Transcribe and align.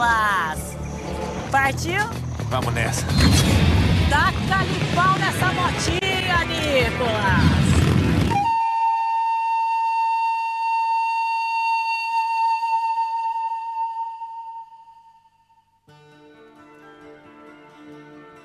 Nicolas? 0.00 0.76
Partiu? 1.50 2.00
Vamos 2.48 2.72
nessa. 2.72 3.06
Taca-lhe 4.08 4.94
pau 4.94 5.18
nessa 5.18 5.52
motinha, 5.52 6.44
Nicolas! 6.46 7.60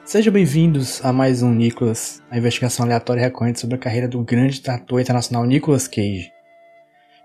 Sejam 0.04 0.34
bem-vindos 0.34 1.04
a 1.06 1.14
mais 1.14 1.42
um 1.42 1.52
Nicolas, 1.52 2.22
a 2.30 2.38
investigação 2.38 2.86
aleatória 2.86 3.22
e 3.22 3.24
recorrente 3.24 3.62
sobre 3.62 3.78
a 3.78 3.80
carreira 3.80 4.10
do 4.10 4.22
grande 4.22 4.62
ator 4.70 5.00
internacional 5.00 5.46
Nicolas 5.46 5.88
Cage. 5.88 6.30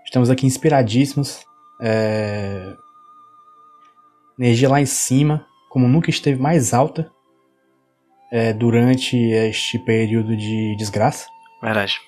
Estamos 0.05 0.29
aqui 0.29 0.45
inspiradíssimos, 0.45 1.43
é... 1.81 2.73
energia 4.37 4.69
lá 4.69 4.81
em 4.81 4.85
cima, 4.85 5.45
como 5.69 5.87
nunca 5.87 6.09
esteve 6.09 6.39
mais 6.41 6.73
alta 6.73 7.11
é, 8.31 8.53
durante 8.53 9.17
este 9.17 9.77
período 9.79 10.35
de 10.35 10.75
desgraça. 10.77 11.27
Verdade. 11.61 11.99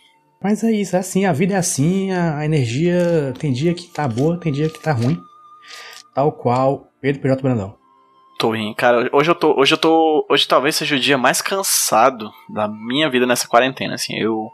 Mas 0.41 0.63
é 0.63 0.71
isso, 0.71 0.95
é 0.95 0.99
assim, 0.99 1.25
a 1.25 1.31
vida 1.31 1.53
é 1.53 1.57
assim, 1.57 2.11
a, 2.11 2.39
a 2.39 2.45
energia 2.45 3.33
tem 3.39 3.53
dia 3.53 3.73
que 3.73 3.87
tá 3.87 4.07
boa, 4.07 4.37
tem 4.37 4.51
dia 4.51 4.69
que 4.69 4.79
tá 4.79 4.91
ruim. 4.91 5.17
Tal 6.13 6.31
qual 6.31 6.87
Pedro 7.01 7.21
P.J. 7.21 7.41
Brandão. 7.41 7.77
Tô 8.37 8.51
rindo, 8.51 8.75
cara. 8.75 9.09
Hoje 9.13 9.31
eu 9.31 9.35
tô. 9.35 9.57
Hoje 9.57 9.73
eu 9.73 9.77
tô. 9.77 10.25
Hoje 10.29 10.47
talvez 10.47 10.75
seja 10.75 10.95
o 10.95 10.99
dia 10.99 11.17
mais 11.17 11.41
cansado 11.41 12.29
da 12.49 12.67
minha 12.67 13.09
vida 13.09 13.25
nessa 13.25 13.47
quarentena. 13.47 13.95
Assim, 13.95 14.17
eu 14.17 14.51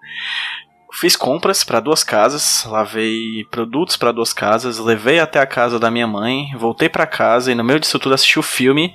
fiz 0.91 1.15
compras 1.15 1.63
para 1.63 1.79
duas 1.79 2.03
casas, 2.03 2.65
lavei 2.65 3.45
produtos 3.51 3.95
para 3.95 4.11
duas 4.11 4.33
casas, 4.33 4.79
levei 4.79 5.19
até 5.19 5.39
a 5.39 5.45
casa 5.45 5.77
da 5.79 5.91
minha 5.91 6.07
mãe, 6.07 6.47
voltei 6.57 6.89
para 6.89 7.05
casa 7.05 7.51
e 7.51 7.55
no 7.55 7.63
meio 7.63 7.79
disso 7.79 7.99
tudo 7.99 8.15
assisti 8.15 8.39
o 8.39 8.43
filme. 8.43 8.91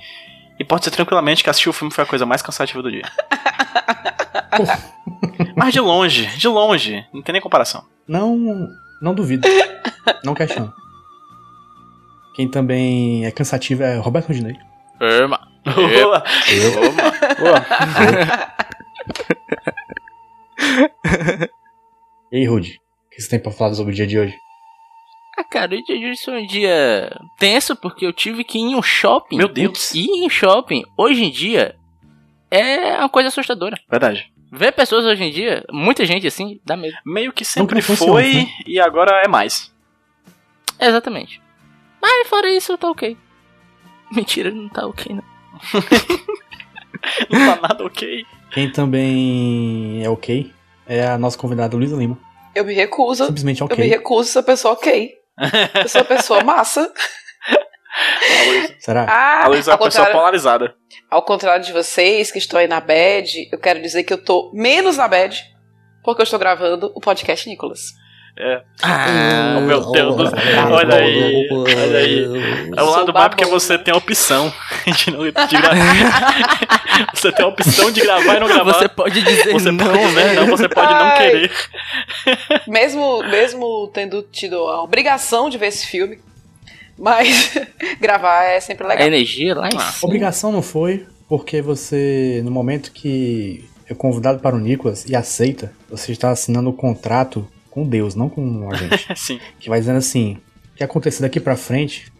E 0.59 0.63
pode 0.63 0.85
ser 0.85 0.91
tranquilamente 0.91 1.43
que 1.43 1.49
assistir 1.49 1.69
o 1.69 1.73
filme 1.73 1.93
foi 1.93 2.03
a 2.03 2.07
coisa 2.07 2.25
mais 2.25 2.41
cansativa 2.41 2.81
do 2.81 2.89
dia. 2.89 3.03
Mas 5.55 5.73
de 5.73 5.81
longe, 5.81 6.27
de 6.37 6.47
longe, 6.47 7.05
não 7.13 7.21
tem 7.21 7.33
nem 7.33 7.41
comparação. 7.41 7.83
Não, 8.07 8.69
não 9.01 9.13
duvido. 9.13 9.45
não 10.23 10.33
questiono. 10.33 10.73
Quem 12.35 12.49
também 12.49 13.25
é 13.25 13.31
cansativo 13.31 13.83
é 13.83 13.97
Roberto 13.97 14.27
Rodinei. 14.27 14.55
Irma. 15.01 15.45
Boa. 15.65 16.23
Boa. 17.39 17.65
E 22.35 22.39
aí, 22.39 22.45
Rudy? 22.45 22.81
O 23.07 23.09
que 23.11 23.21
você 23.21 23.29
tem 23.29 23.39
pra 23.39 23.49
falar 23.49 23.73
sobre 23.75 23.93
o 23.93 23.95
dia 23.95 24.05
de 24.05 24.19
hoje? 24.19 24.35
Ah, 25.37 25.43
cara, 25.45 25.73
o 25.73 25.81
dia 25.81 25.97
de 25.97 26.05
hoje 26.05 26.21
foi 26.21 26.43
um 26.43 26.45
dia 26.45 27.09
tenso 27.39 27.77
porque 27.77 28.05
eu 28.05 28.11
tive 28.11 28.43
que 28.43 28.57
ir 28.57 28.61
em 28.63 28.75
um 28.75 28.83
shopping. 28.83 29.37
Meu 29.37 29.47
Deus. 29.47 29.95
Ir 29.95 30.05
em 30.05 30.25
um 30.25 30.29
shopping, 30.29 30.83
hoje 30.97 31.23
em 31.23 31.31
dia, 31.31 31.77
é 32.51 32.97
uma 32.97 33.07
coisa 33.07 33.29
assustadora. 33.29 33.79
Verdade. 33.89 34.33
Ver 34.51 34.73
pessoas 34.73 35.05
hoje 35.05 35.23
em 35.23 35.31
dia, 35.31 35.63
muita 35.71 36.05
gente 36.05 36.27
assim, 36.27 36.59
dá 36.65 36.75
medo. 36.75 36.97
Meio 37.05 37.31
que 37.31 37.45
sempre 37.45 37.81
funciona, 37.81 38.11
foi 38.11 38.33
né? 38.33 38.47
e 38.67 38.81
agora 38.81 39.21
é 39.23 39.29
mais. 39.29 39.73
Exatamente. 40.77 41.41
Mas 42.01 42.27
fora 42.27 42.49
isso, 42.49 42.77
tá 42.77 42.89
ok. 42.89 43.15
Mentira, 44.11 44.51
não 44.51 44.67
tá 44.67 44.85
ok, 44.85 45.15
não. 45.15 45.23
Não 47.29 47.55
tá 47.55 47.61
nada 47.61 47.85
ok. 47.85 48.25
Quem 48.51 48.71
também 48.71 50.03
é 50.03 50.09
ok 50.09 50.54
é 50.87 51.05
a 51.05 51.17
nossa 51.17 51.37
convidada 51.37 51.75
Luísa 51.75 51.95
Lima. 51.95 52.17
Eu 52.53 52.63
me 52.65 52.73
recuso. 52.73 53.25
Simplesmente 53.25 53.61
Eu 53.61 53.67
me 53.67 53.73
ok. 53.73 53.87
recuso 53.87 54.29
a 54.29 54.33
ser 54.33 54.43
pessoa 54.43 54.73
ok. 54.73 55.13
Eu 55.83 55.89
sou 55.89 56.01
uma 56.01 56.07
pessoa 56.07 56.41
massa. 56.45 56.91
A 57.97 58.43
Luísa- 58.49 58.75
Será? 58.79 59.05
Ah, 59.09 59.43
a 59.45 59.47
Luísa 59.47 59.71
é 59.71 59.73
uma 59.75 59.83
pessoa 59.85 60.07
polarizada. 60.11 60.75
ao 61.09 61.23
contrário 61.23 61.63
de 61.65 61.71
vocês 61.71 62.31
que 62.31 62.37
estão 62.39 62.59
aí 62.59 62.67
na 62.67 62.79
bad, 62.81 63.49
eu 63.51 63.59
quero 63.59 63.81
dizer 63.81 64.03
que 64.03 64.13
eu 64.13 64.23
tô 64.23 64.51
menos 64.53 64.97
na 64.97 65.07
bad 65.07 65.41
porque 66.03 66.21
eu 66.21 66.23
estou 66.23 66.37
gravando 66.39 66.91
o 66.95 66.99
podcast 67.01 67.47
Nicolas. 67.49 67.81
Ah, 68.83 69.55
Oh, 69.57 69.61
meu 69.61 69.91
Deus 69.91 70.15
do 70.17 70.27
céu. 70.29 70.37
Olha 70.71 70.95
aí. 70.95 71.47
Olha 71.51 71.97
aí. 71.99 72.25
É 72.75 72.83
o 72.83 72.89
lado 72.89 73.13
bom 73.13 73.29
porque 73.29 73.45
você 73.45 73.77
tem 73.77 73.93
a 73.93 73.97
opção 73.97 74.51
de, 74.85 75.11
não, 75.11 75.23
de 75.23 75.31
gravar. 75.31 76.35
você 77.15 77.31
tem 77.31 77.45
a 77.45 77.47
opção 77.47 77.91
de 77.91 78.01
gravar 78.01 78.35
e 78.35 78.39
não 78.41 78.47
gravar. 78.47 78.73
você 78.73 78.89
pode 78.89 79.21
dizer 79.21 79.53
Você 79.53 79.71
não, 79.71 79.85
pode 79.85 79.99
dizer 80.07 80.25
né? 80.25 80.33
não, 80.33 80.47
você 80.47 80.67
pode 80.67 80.93
não 80.93 80.99
Ai. 81.05 81.17
querer. 81.17 81.51
Mesmo, 82.67 83.23
mesmo 83.23 83.89
tendo 83.93 84.21
tido 84.23 84.55
a 84.67 84.83
obrigação 84.83 85.49
de 85.49 85.57
ver 85.57 85.67
esse 85.67 85.87
filme, 85.87 86.19
mas 86.97 87.53
gravar 88.01 88.43
é 88.43 88.59
sempre 88.59 88.85
A 88.85 88.89
legal. 88.89 89.07
energia 89.07 89.55
lá 89.55 89.69
em 89.69 89.77
Ah, 89.77 89.79
cima. 89.79 90.09
Obrigação 90.09 90.51
não 90.51 90.61
foi, 90.61 91.05
porque 91.29 91.61
você, 91.61 92.41
no 92.43 92.51
momento 92.51 92.91
que 92.91 93.63
é 93.89 93.93
convidado 93.93 94.39
para 94.39 94.55
o 94.55 94.59
Nicolas 94.59 95.05
e 95.07 95.15
aceita, 95.15 95.71
você 95.89 96.11
está 96.11 96.31
assinando 96.31 96.69
um 96.69 96.73
contrato 96.75 97.47
com 97.75 97.85
Deus, 97.85 98.15
não 98.15 98.29
com 98.29 98.69
a 98.71 98.75
gente. 98.77 99.05
Sim. 99.19 99.39
que 99.59 99.67
vai 99.69 99.79
dizendo 99.79 99.97
assim: 99.97 100.39
o 100.73 100.77
que 100.77 100.83
acontecer 100.83 101.21
daqui 101.21 101.41
pra 101.41 101.57
frente 101.57 102.11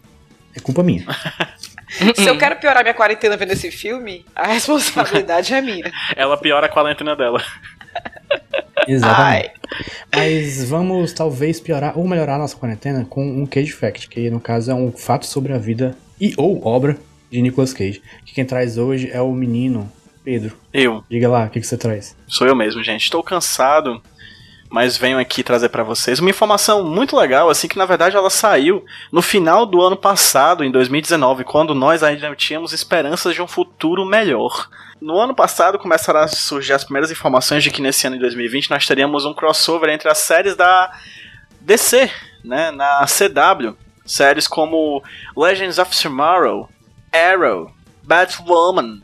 é 0.53 0.59
culpa 0.59 0.83
minha. 0.83 1.05
Se 2.13 2.27
eu 2.27 2.37
quero 2.37 2.57
piorar 2.57 2.83
minha 2.83 2.93
quarentena 2.93 3.37
vendo 3.37 3.53
esse 3.53 3.71
filme, 3.71 4.25
a 4.35 4.47
responsabilidade 4.47 5.53
é 5.53 5.61
minha. 5.61 5.89
Ela 6.15 6.35
piora 6.35 6.65
a 6.65 6.69
quarentena 6.69 7.15
dela. 7.15 7.41
Exatamente. 8.85 9.51
Mas 10.13 10.67
vamos 10.69 11.13
talvez 11.13 11.59
piorar 11.59 11.97
ou 11.97 12.05
melhorar 12.05 12.35
a 12.35 12.39
nossa 12.39 12.57
quarentena 12.57 13.05
com 13.05 13.25
um 13.25 13.45
Cage 13.45 13.71
Fact, 13.71 14.09
que 14.09 14.29
no 14.29 14.41
caso 14.41 14.71
é 14.71 14.73
um 14.73 14.91
fato 14.91 15.25
sobre 15.25 15.53
a 15.53 15.57
vida 15.57 15.95
e 16.19 16.33
ou 16.37 16.65
obra 16.67 16.97
de 17.31 17.41
Nicolas 17.41 17.71
Cage. 17.71 18.01
Que 18.25 18.33
quem 18.33 18.45
traz 18.45 18.77
hoje 18.77 19.09
é 19.11 19.21
o 19.21 19.31
menino 19.31 19.89
Pedro. 20.23 20.57
Eu. 20.73 21.03
Diga 21.09 21.29
lá, 21.29 21.45
o 21.45 21.49
que, 21.49 21.61
que 21.61 21.67
você 21.67 21.77
traz? 21.77 22.17
Sou 22.27 22.45
eu 22.45 22.55
mesmo, 22.55 22.83
gente. 22.83 23.03
Estou 23.03 23.23
cansado, 23.23 24.01
mas 24.75 24.97
venho 24.97 25.17
aqui 25.17 25.41
trazer 25.41 25.69
pra 25.69 25.83
vocês 25.83 26.19
uma 26.19 26.29
informação 26.29 26.83
muito 26.83 27.15
legal, 27.15 27.49
assim 27.49 27.65
que 27.65 27.77
na 27.77 27.85
verdade 27.85 28.17
ela 28.17 28.29
saiu 28.29 28.83
no 29.09 29.21
final 29.21 29.65
do 29.65 29.81
ano 29.81 29.95
passado, 29.95 30.65
em 30.65 30.69
2019, 30.69 31.45
quando 31.45 31.73
nós 31.73 32.03
ainda 32.03 32.35
tínhamos 32.35 32.73
esperanças 32.73 33.33
de 33.33 33.41
um 33.41 33.47
futuro 33.47 34.03
melhor. 34.03 34.67
No 34.99 35.17
ano 35.17 35.33
passado 35.33 35.79
começaram 35.79 36.19
a 36.19 36.27
surgir 36.27 36.73
as 36.73 36.83
primeiras 36.83 37.09
informações 37.09 37.63
de 37.63 37.71
que 37.71 37.81
nesse 37.81 38.05
ano 38.05 38.17
de 38.17 38.23
2020 38.23 38.69
nós 38.69 38.85
teríamos 38.85 39.23
um 39.23 39.33
crossover 39.33 39.89
entre 39.89 40.09
as 40.09 40.17
séries 40.17 40.57
da 40.57 40.91
DC, 41.61 42.11
né, 42.43 42.69
na 42.71 43.05
CW, 43.05 43.77
séries 44.05 44.45
como 44.45 45.01
Legends 45.37 45.77
of 45.77 45.97
Tomorrow, 46.01 46.69
Arrow, 47.13 47.71
Batwoman 48.03 48.99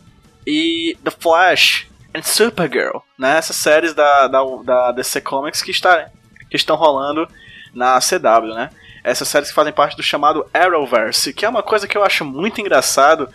e 0.45 0.97
The 1.01 1.11
Flash 1.11 1.89
and 2.13 2.23
Supergirl, 2.23 2.99
né? 3.17 3.38
Essas 3.38 3.55
séries 3.55 3.94
da, 3.94 4.27
da, 4.27 4.44
da 4.63 4.91
DC 4.91 5.22
Comics 5.22 5.61
que, 5.61 5.72
está, 5.72 6.09
que 6.49 6.55
estão 6.55 6.75
rolando 6.75 7.27
na 7.73 7.99
CW, 7.99 8.53
né? 8.53 8.69
Essas 9.03 9.27
séries 9.27 9.49
que 9.49 9.55
fazem 9.55 9.73
parte 9.73 9.95
do 9.95 10.03
chamado 10.03 10.45
Arrowverse, 10.53 11.34
que 11.34 11.46
é 11.46 11.49
uma 11.49 11.63
coisa 11.63 11.87
que 11.87 11.97
eu 11.97 12.03
acho 12.03 12.23
muito 12.23 12.61
engraçado, 12.61 13.29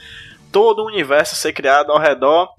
todo 0.53 0.83
o 0.83 0.87
universo 0.87 1.35
ser 1.35 1.53
criado 1.53 1.91
ao 1.91 1.99
redor 1.99 2.51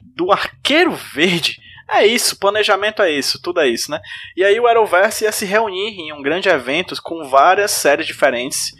do 0.00 0.30
Arqueiro 0.30 0.92
Verde. 0.92 1.60
É 1.88 2.06
isso, 2.06 2.38
planejamento 2.38 3.02
é 3.02 3.10
isso, 3.10 3.40
tudo 3.40 3.60
é 3.60 3.68
isso, 3.68 3.90
né? 3.90 4.00
E 4.36 4.44
aí 4.44 4.58
o 4.58 4.66
Arrowverse 4.66 5.24
ia 5.24 5.32
se 5.32 5.44
reunir 5.44 5.98
em 5.98 6.12
um 6.12 6.22
grande 6.22 6.48
evento 6.48 6.94
com 7.02 7.28
várias 7.28 7.70
séries 7.70 8.06
diferentes 8.06 8.72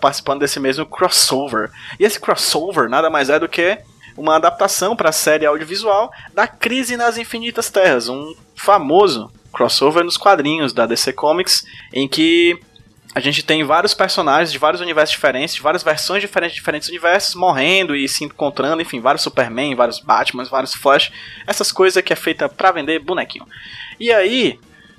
participando 0.00 0.40
desse 0.40 0.60
mesmo 0.60 0.84
crossover. 0.84 1.70
E 1.98 2.04
esse 2.04 2.20
crossover 2.20 2.88
nada 2.88 3.08
mais 3.08 3.30
é 3.30 3.38
do 3.38 3.48
que 3.48 3.78
uma 4.18 4.36
adaptação 4.36 4.96
para 4.96 5.10
a 5.10 5.12
série 5.12 5.46
audiovisual 5.46 6.12
da 6.34 6.46
Crise 6.46 6.96
nas 6.96 7.16
Infinitas 7.16 7.70
Terras, 7.70 8.08
um 8.08 8.34
famoso 8.54 9.30
crossover 9.52 10.04
nos 10.04 10.16
quadrinhos 10.16 10.72
da 10.72 10.86
DC 10.86 11.12
Comics, 11.12 11.64
em 11.92 12.08
que 12.08 12.58
a 13.14 13.20
gente 13.20 13.42
tem 13.42 13.64
vários 13.64 13.94
personagens 13.94 14.52
de 14.52 14.58
vários 14.58 14.82
universos 14.82 15.12
diferentes, 15.12 15.54
de 15.54 15.62
várias 15.62 15.82
versões 15.82 16.20
diferentes 16.20 16.54
de 16.54 16.60
diferentes 16.60 16.88
universos, 16.88 17.34
morrendo 17.34 17.96
e 17.96 18.08
se 18.08 18.24
encontrando, 18.24 18.82
enfim, 18.82 19.00
vários 19.00 19.22
Superman, 19.22 19.74
vários 19.74 19.98
Batman, 19.98 20.44
vários 20.44 20.74
Flash, 20.74 21.10
essas 21.46 21.72
coisas 21.72 22.02
que 22.02 22.12
é 22.12 22.16
feita 22.16 22.48
pra 22.48 22.70
vender 22.70 22.98
bonequinho. 22.98 23.46
E 23.98 24.12
aí, 24.12 24.58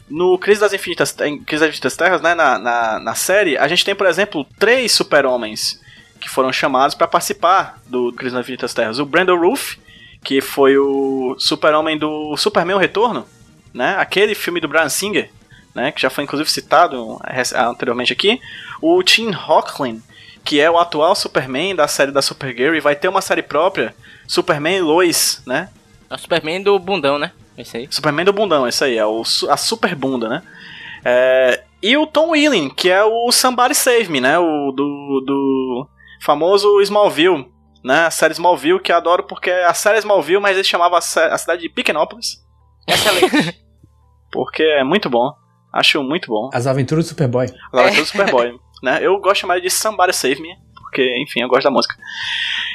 no 0.09 0.37
Crise 0.39 0.59
das 0.59 0.73
Infinitas, 0.73 1.11
Crise 1.11 1.61
das 1.61 1.69
Infinitas 1.69 1.95
Terras, 1.95 2.21
né, 2.21 2.33
na, 2.33 2.57
na, 2.57 2.99
na 2.99 3.15
série, 3.15 3.57
a 3.57 3.67
gente 3.67 3.85
tem, 3.85 3.93
por 3.93 4.07
exemplo, 4.07 4.45
três 4.57 4.91
super-homens 4.91 5.79
que 6.19 6.29
foram 6.29 6.51
chamados 6.51 6.95
para 6.95 7.07
participar 7.07 7.79
do 7.87 8.11
Crise 8.13 8.35
das 8.35 8.43
Infinitas 8.43 8.73
Terras. 8.73 8.99
O 8.99 9.05
Brandon 9.05 9.37
Roof, 9.37 9.77
que 10.23 10.41
foi 10.41 10.77
o 10.77 11.35
super-homem 11.37 11.97
do 11.97 12.35
Superman 12.37 12.75
O 12.75 12.79
Retorno, 12.79 13.25
né, 13.73 13.95
aquele 13.97 14.35
filme 14.35 14.59
do 14.59 14.67
Brian 14.67 14.89
Singer, 14.89 15.31
né, 15.73 15.91
que 15.91 16.01
já 16.01 16.09
foi 16.09 16.23
inclusive 16.23 16.49
citado 16.49 17.19
anteriormente 17.55 18.13
aqui. 18.13 18.39
O 18.81 19.01
Tim 19.03 19.31
Hocklin, 19.31 20.01
que 20.43 20.59
é 20.59 20.69
o 20.69 20.77
atual 20.77 21.15
Superman 21.15 21.75
da 21.75 21.87
série 21.87 22.11
da 22.11 22.21
Supergirl 22.21 22.75
e 22.75 22.81
vai 22.81 22.95
ter 22.95 23.07
uma 23.07 23.21
série 23.21 23.43
própria, 23.43 23.95
Superman 24.27 24.77
e 24.77 24.81
Lois, 24.81 25.41
né? 25.45 25.69
É 26.09 26.15
o 26.15 26.17
Superman 26.17 26.61
do 26.61 26.77
bundão, 26.79 27.19
né? 27.19 27.31
Esse 27.57 27.77
aí. 27.77 27.87
Superman 27.91 28.25
do 28.25 28.33
bundão, 28.33 28.67
esse 28.67 28.83
aí, 28.83 28.97
é 28.97 29.05
o, 29.05 29.21
a 29.49 29.57
super 29.57 29.93
bunda, 29.95 30.29
né? 30.29 30.43
É, 31.03 31.63
e 31.81 31.95
o 31.97 32.07
Tom 32.07 32.29
Welling, 32.29 32.69
que 32.69 32.89
é 32.89 33.03
o 33.03 33.31
Somebody 33.31 33.75
Save 33.75 34.09
Me, 34.09 34.19
né? 34.19 34.37
O 34.39 34.71
do, 34.71 35.23
do 35.25 35.87
famoso 36.19 36.81
Smallville, 36.81 37.51
né? 37.83 38.05
A 38.05 38.11
série 38.11 38.33
Smallville, 38.33 38.79
que 38.79 38.91
eu 38.91 38.95
adoro 38.95 39.23
porque 39.23 39.49
é 39.49 39.65
a 39.65 39.73
série 39.73 39.99
Smallville, 39.99 40.41
mas 40.41 40.55
ele 40.55 40.63
chamava 40.63 40.97
a, 40.97 41.01
cidade 41.01 41.61
de 41.61 41.69
Pequenópolis. 41.69 42.43
Excelente. 42.87 43.59
Porque 44.31 44.61
é 44.61 44.83
muito 44.83 45.09
bom. 45.09 45.33
Acho 45.73 46.03
muito 46.03 46.27
bom. 46.27 46.51
As 46.53 46.67
aventuras 46.67 47.05
do 47.05 47.09
Superboy. 47.09 47.47
Ela 47.73 47.83
vai 47.83 47.91
ser 47.93 48.01
o 48.01 48.05
Superboy, 48.05 48.59
né? 48.83 48.99
Eu 49.01 49.19
gosto 49.19 49.47
ele 49.47 49.61
de 49.61 49.69
Somebody 49.71 50.15
Save 50.15 50.39
Me, 50.39 50.55
porque, 50.75 51.17
enfim, 51.17 51.41
eu 51.41 51.47
gosto 51.47 51.63
da 51.63 51.71
música. 51.71 51.95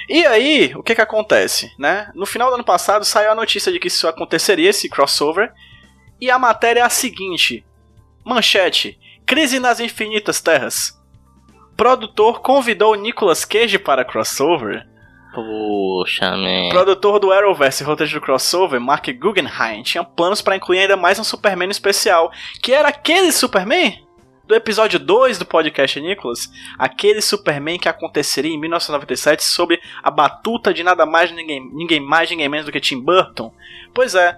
E 0.09 0.27
aí, 0.27 0.73
o 0.75 0.83
que 0.83 0.95
que 0.95 1.01
acontece, 1.01 1.73
né? 1.79 2.11
No 2.15 2.27
final 2.27 2.49
do 2.49 2.55
ano 2.55 2.65
passado 2.65 3.05
saiu 3.05 3.31
a 3.31 3.35
notícia 3.35 3.73
de 3.73 3.79
que 3.79 3.89
isso 3.89 4.07
aconteceria, 4.07 4.71
esse 4.71 4.89
crossover, 4.89 5.53
e 6.21 6.31
a 6.31 6.39
matéria 6.39 6.81
é 6.81 6.83
a 6.85 6.91
seguinte: 6.91 7.65
Manchete: 8.25 8.99
Crise 9.27 9.59
nas 9.59 9.81
Infinitas 9.81 10.41
Terras. 10.41 11.01
Produtor 11.77 12.41
convidou 12.41 12.95
Nicolas 12.95 13.45
Cage 13.45 13.79
para 13.79 14.05
crossover. 14.05 14.87
Poxa, 15.35 16.31
man. 16.37 16.69
Produtor 16.71 17.19
do 17.19 17.33
Arrowverse 17.33 17.83
e 17.83 17.87
roteiro 17.87 18.13
do 18.13 18.21
crossover, 18.21 18.81
Mark 18.81 19.07
Guggenheim, 19.19 19.83
tinha 19.83 20.05
planos 20.05 20.41
para 20.41 20.55
incluir 20.55 20.79
ainda 20.79 20.97
mais 20.97 21.19
um 21.19 21.25
Superman 21.25 21.69
especial, 21.71 22.31
que 22.63 22.73
era 22.73 22.89
aquele 22.89 23.33
Superman 23.33 24.05
do 24.47 24.55
episódio 24.55 25.01
2 25.01 25.39
do 25.39 25.45
podcast 25.45 26.01
Nicholas, 26.01 26.49
aquele 26.79 27.21
Superman 27.21 27.79
que 27.79 27.89
aconteceria 27.89 28.53
em 28.53 28.61
1997 28.61 29.43
sob 29.43 29.81
a 30.03 30.11
batuta 30.11 30.73
de 30.73 30.85
nada 30.85 31.05
mais 31.05 31.33
ninguém, 31.33 31.69
ninguém 31.73 31.99
mais 31.99 32.31
ninguém 32.31 32.49
menos 32.49 32.67
do 32.67 32.71
que 32.73 32.81
Tim 32.81 33.01
Burton. 33.01 33.53
Pois 33.93 34.15
é, 34.15 34.37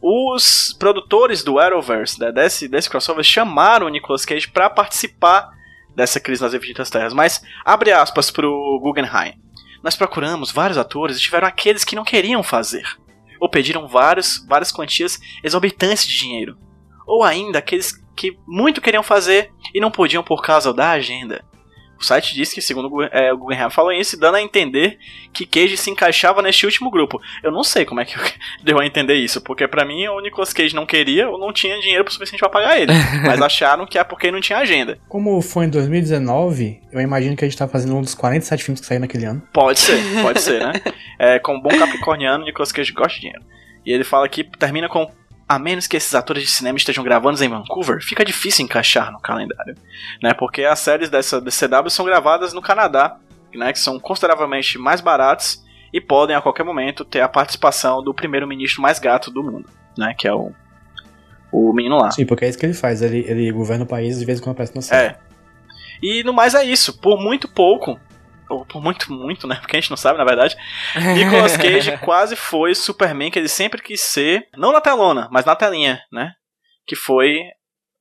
os 0.00 0.76
produtores 0.78 1.42
do 1.42 1.58
Arrowverse, 1.58 2.20
né, 2.20 2.30
desse, 2.30 2.68
desse 2.68 2.88
crossover, 2.88 3.24
chamaram 3.24 3.86
o 3.86 3.90
Nicolas 3.90 4.24
Cage 4.24 4.48
para 4.48 4.70
participar 4.70 5.50
dessa 5.94 6.20
crise 6.20 6.42
nas 6.42 6.54
infinitas 6.54 6.90
terras, 6.90 7.12
mas 7.12 7.42
abre 7.64 7.92
aspas 7.92 8.30
pro 8.30 8.78
Guggenheim. 8.80 9.34
Nós 9.82 9.96
procuramos 9.96 10.52
vários 10.52 10.78
atores 10.78 11.16
e 11.16 11.20
tiveram 11.20 11.46
aqueles 11.46 11.84
que 11.84 11.96
não 11.96 12.04
queriam 12.04 12.42
fazer, 12.42 12.86
ou 13.40 13.48
pediram 13.48 13.88
vários, 13.88 14.44
várias 14.46 14.70
quantias 14.70 15.18
exorbitantes 15.42 16.06
de 16.06 16.16
dinheiro, 16.16 16.56
ou 17.06 17.24
ainda 17.24 17.58
aqueles 17.58 17.92
que 18.16 18.38
muito 18.46 18.80
queriam 18.80 19.02
fazer 19.02 19.52
e 19.74 19.80
não 19.80 19.90
podiam 19.90 20.22
por 20.22 20.42
causa 20.42 20.72
da 20.72 20.90
agenda. 20.90 21.44
O 22.02 22.04
site 22.04 22.34
diz 22.34 22.52
que, 22.52 22.60
segundo 22.60 22.90
é, 23.12 23.32
o 23.32 23.38
Guggenheim 23.38 23.70
falou 23.70 23.92
isso, 23.92 24.18
dando 24.18 24.34
a 24.34 24.42
entender 24.42 24.98
que 25.32 25.46
Cage 25.46 25.76
se 25.76 25.88
encaixava 25.88 26.42
neste 26.42 26.66
último 26.66 26.90
grupo. 26.90 27.22
Eu 27.44 27.52
não 27.52 27.62
sei 27.62 27.84
como 27.84 28.00
é 28.00 28.04
que 28.04 28.16
deu 28.60 28.80
a 28.80 28.84
entender 28.84 29.14
isso, 29.14 29.40
porque 29.40 29.68
pra 29.68 29.84
mim 29.84 30.08
o 30.08 30.18
Nicolas 30.18 30.52
Cage 30.52 30.74
não 30.74 30.84
queria 30.84 31.28
ou 31.28 31.38
não 31.38 31.52
tinha 31.52 31.78
dinheiro 31.78 32.04
suficiente 32.10 32.40
pra 32.40 32.48
pagar 32.48 32.80
ele. 32.80 32.92
Mas 33.24 33.40
acharam 33.40 33.86
que 33.86 33.98
é 33.98 34.02
porque 34.02 34.32
não 34.32 34.40
tinha 34.40 34.58
agenda. 34.58 34.98
Como 35.08 35.40
foi 35.40 35.66
em 35.66 35.70
2019, 35.70 36.80
eu 36.90 37.00
imagino 37.00 37.36
que 37.36 37.44
a 37.44 37.48
gente 37.48 37.56
tá 37.56 37.68
fazendo 37.68 37.94
um 37.96 38.00
dos 38.00 38.16
47 38.16 38.64
filmes 38.64 38.80
que 38.80 38.86
saíram 38.88 39.02
naquele 39.02 39.26
ano. 39.26 39.40
Pode 39.52 39.78
ser, 39.78 40.02
pode 40.22 40.40
ser, 40.40 40.58
né? 40.60 40.72
É, 41.18 41.38
como 41.38 41.62
bom 41.62 41.68
capricorniano, 41.68 42.44
Nicolas 42.44 42.72
Cage 42.72 42.90
gosta 42.90 43.14
de 43.14 43.20
dinheiro. 43.20 43.44
E 43.86 43.92
ele 43.92 44.02
fala 44.02 44.28
que 44.28 44.42
termina 44.42 44.88
com 44.88 45.08
a 45.48 45.58
menos 45.58 45.86
que 45.86 45.96
esses 45.96 46.14
atores 46.14 46.42
de 46.42 46.50
cinema 46.50 46.76
estejam 46.76 47.04
gravando 47.04 47.42
em 47.42 47.48
Vancouver, 47.48 48.02
fica 48.02 48.24
difícil 48.24 48.64
encaixar 48.64 49.12
no 49.12 49.20
calendário, 49.20 49.76
né? 50.22 50.32
Porque 50.34 50.64
as 50.64 50.78
séries 50.78 51.10
dessa 51.10 51.40
DCW 51.40 51.90
são 51.90 52.04
gravadas 52.04 52.52
no 52.52 52.62
Canadá, 52.62 53.16
né? 53.54 53.72
Que 53.72 53.78
são 53.78 53.98
consideravelmente 54.00 54.78
mais 54.78 55.00
baratos 55.00 55.62
e 55.92 56.00
podem 56.00 56.34
a 56.34 56.40
qualquer 56.40 56.64
momento 56.64 57.04
ter 57.04 57.20
a 57.20 57.28
participação 57.28 58.02
do 58.02 58.14
primeiro-ministro 58.14 58.80
mais 58.80 58.98
gato 58.98 59.30
do 59.30 59.42
mundo, 59.42 59.68
né? 59.96 60.14
Que 60.16 60.26
é 60.26 60.32
o 60.32 60.52
o 61.52 61.70
menino 61.74 61.98
lá. 61.98 62.10
Sim, 62.10 62.24
porque 62.24 62.46
é 62.46 62.48
isso 62.48 62.58
que 62.58 62.64
ele 62.64 62.72
faz. 62.72 63.02
Ele, 63.02 63.18
ele 63.28 63.52
governa 63.52 63.84
o 63.84 63.86
país 63.86 64.18
de 64.18 64.24
vez 64.24 64.38
em 64.38 64.42
quando 64.42 64.54
aparece 64.54 64.74
na 64.74 64.80
série. 64.80 65.08
É. 65.08 65.18
E 66.02 66.24
no 66.24 66.32
mais 66.32 66.54
é 66.54 66.64
isso. 66.64 66.98
Por 66.98 67.20
muito 67.20 67.46
pouco, 67.46 68.00
ou 68.48 68.64
por 68.66 68.82
muito, 68.82 69.12
muito, 69.12 69.46
né? 69.46 69.56
Porque 69.56 69.76
a 69.76 69.80
gente 69.80 69.90
não 69.90 69.96
sabe, 69.96 70.18
na 70.18 70.24
verdade. 70.24 70.56
Nicolas 71.14 71.56
Cage 71.56 71.96
quase 72.04 72.36
foi 72.36 72.74
Superman 72.74 73.30
que 73.30 73.38
ele 73.38 73.48
sempre 73.48 73.82
quis 73.82 74.00
ser. 74.00 74.48
Não 74.56 74.72
na 74.72 74.80
telona, 74.80 75.28
mas 75.30 75.44
na 75.44 75.56
telinha, 75.56 76.00
né? 76.12 76.32
Que 76.86 76.94
foi 76.96 77.40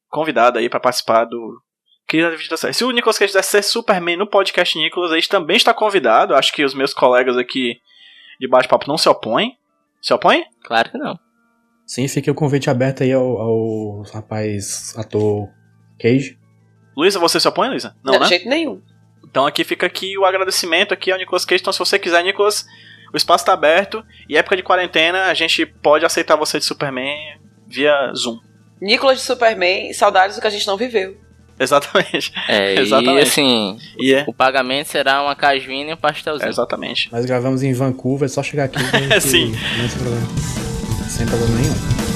convidado 0.10 0.60
aí 0.60 0.70
pra 0.70 0.80
participar 0.80 1.26
do. 1.26 1.62
Se 2.74 2.84
o 2.84 2.92
Nicolas 2.92 3.18
Cage 3.18 3.32
quiser 3.32 3.44
ser 3.44 3.62
Superman 3.64 4.18
no 4.18 4.28
podcast 4.28 4.78
Nicolas, 4.78 5.12
a 5.12 5.16
gente 5.16 5.30
também 5.30 5.56
está 5.56 5.74
convidado. 5.74 6.36
Acho 6.36 6.52
que 6.52 6.66
os 6.66 6.74
meus 6.74 6.94
colegas 6.94 7.38
aqui 7.38 7.80
de 8.40 8.48
bate-papo 8.50 8.88
não 8.88 8.98
se 8.98 9.08
opõem. 9.08 9.58
Se 10.02 10.14
opõem? 10.14 10.44
Claro 10.64 10.92
que 10.92 10.98
não. 10.98 11.18
Sim, 11.86 12.08
fica 12.08 12.32
o 12.32 12.36
convite 12.36 12.70
aberto 12.70 13.04
aí 13.04 13.14
ao, 13.14 13.38
ao 13.38 14.02
rapaz 14.14 14.94
ator 14.98 15.48
Cage. 16.00 16.38
Luísa, 16.98 17.20
você 17.20 17.40
se 17.40 17.48
opõe, 17.48 17.70
Luísa? 17.70 17.96
Não, 18.04 18.14
Não, 18.14 18.20
né? 18.20 18.26
de 18.26 18.30
jeito 18.30 18.50
nenhum. 18.50 18.82
Então 19.32 19.46
aqui 19.46 19.64
fica 19.64 19.88
aqui 19.88 20.18
o 20.18 20.26
agradecimento 20.26 20.94
aqui 20.94 21.12
ao 21.12 21.18
Nicolas 21.18 21.46
Cage. 21.46 21.62
Então 21.62 21.74
se 21.74 21.80
você 21.80 21.98
quiser, 21.98 22.22
Nicolas, 22.24 22.66
o 23.14 23.18
espaço 23.18 23.44
está 23.44 23.54
aberto. 23.54 24.04
E 24.30 24.38
época 24.38 24.58
de 24.58 24.62
quarentena, 24.62 25.26
a 25.26 25.34
gente 25.34 25.66
pode 25.66 26.06
aceitar 26.06 26.36
você 26.36 26.60
de 26.60 26.66
Superman 26.66 27.18
via 27.68 28.12
Zoom. 28.14 28.38
Nicolas 28.82 29.20
de 29.20 29.24
Superman, 29.24 29.94
saudades 29.94 30.36
do 30.36 30.42
que 30.42 30.48
a 30.48 30.52
gente 30.52 30.68
não 30.68 30.76
viveu. 30.76 31.18
Exatamente. 31.60 32.34
É, 32.48 32.74
e 32.76 32.80
Exatamente. 32.80 33.22
assim, 33.22 33.78
E 33.98 34.14
é. 34.14 34.26
o 34.28 34.34
pagamento 34.34 34.88
será 34.88 35.22
uma 35.24 35.36
cajuína 35.36 35.92
e 35.92 35.94
um 35.94 35.98
pastelzinho. 35.98 36.50
Exatamente. 36.50 37.12
Nós 37.12 37.26
gravamos 37.26 37.64
em 37.64 37.72
Vancouver, 37.74 38.26
é 38.26 38.30
só 38.30 38.42
chegar 38.44 38.66
aqui. 38.66 38.80
Sim. 39.22 39.52
Não 39.78 39.88
tem 39.88 39.98
problema. 39.98 40.28
Sem 41.08 41.26
problema 41.28 41.56
nenhum. 41.56 42.11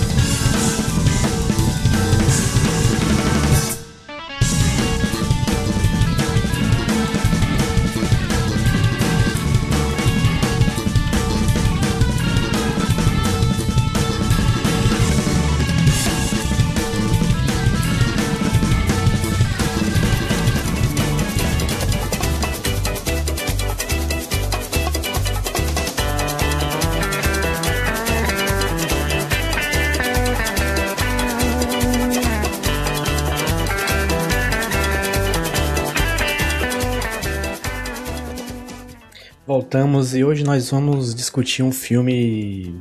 E 40.14 40.24
hoje 40.24 40.44
nós 40.44 40.70
vamos 40.70 41.16
discutir 41.16 41.64
um 41.64 41.72
filme 41.72 42.80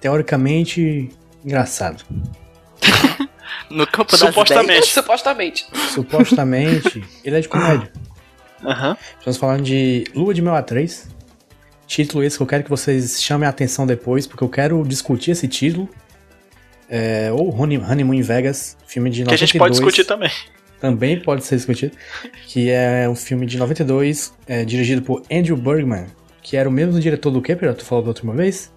teoricamente 0.00 1.10
engraçado. 1.44 2.04
No 3.68 3.86
campo 3.86 4.10
das 4.10 4.18
Supostamente. 4.20 4.64
ideias. 4.64 4.86
Supostamente. 4.88 5.66
Supostamente, 5.94 7.04
ele 7.24 7.36
é 7.36 7.40
de 7.40 7.48
comédia. 7.48 7.92
Aham. 8.64 8.96
Estamos 9.16 9.36
falando 9.36 9.62
de 9.62 10.04
Lua 10.12 10.34
de 10.34 10.42
Mel 10.42 10.56
a 10.56 10.62
3. 10.62 11.08
Título 11.86 12.24
esse 12.24 12.36
que 12.36 12.42
eu 12.42 12.46
quero 12.48 12.64
que 12.64 12.70
vocês 12.70 13.22
chamem 13.22 13.46
a 13.46 13.50
atenção 13.50 13.86
depois, 13.86 14.26
porque 14.26 14.42
eu 14.42 14.48
quero 14.48 14.82
discutir 14.84 15.30
esse 15.32 15.46
título. 15.46 15.88
É, 16.88 17.30
ou 17.32 17.54
Honey- 17.56 17.78
Honeymoon 17.78 18.14
em 18.14 18.22
Vegas, 18.22 18.76
filme 18.88 19.08
de 19.08 19.20
92. 19.22 19.38
Que 19.38 19.44
a 19.44 19.46
gente 19.46 19.58
pode 19.58 19.74
discutir 19.74 20.04
também. 20.04 20.30
Também 20.80 21.20
pode 21.20 21.44
ser 21.44 21.56
discutido. 21.56 21.94
Que 22.46 22.70
é 22.70 23.08
um 23.08 23.14
filme 23.14 23.44
de 23.46 23.58
92, 23.58 24.32
é, 24.46 24.64
dirigido 24.64 25.02
por 25.02 25.22
Andrew 25.30 25.56
Bergman, 25.56 26.06
que 26.42 26.56
era 26.56 26.68
o 26.68 26.72
mesmo 26.72 26.98
diretor 26.98 27.30
do 27.30 27.42
que, 27.42 27.54
Pedro? 27.54 27.74
Tu 27.74 27.84
falou 27.84 28.02
da 28.04 28.08
última 28.10 28.32
vez? 28.34 28.72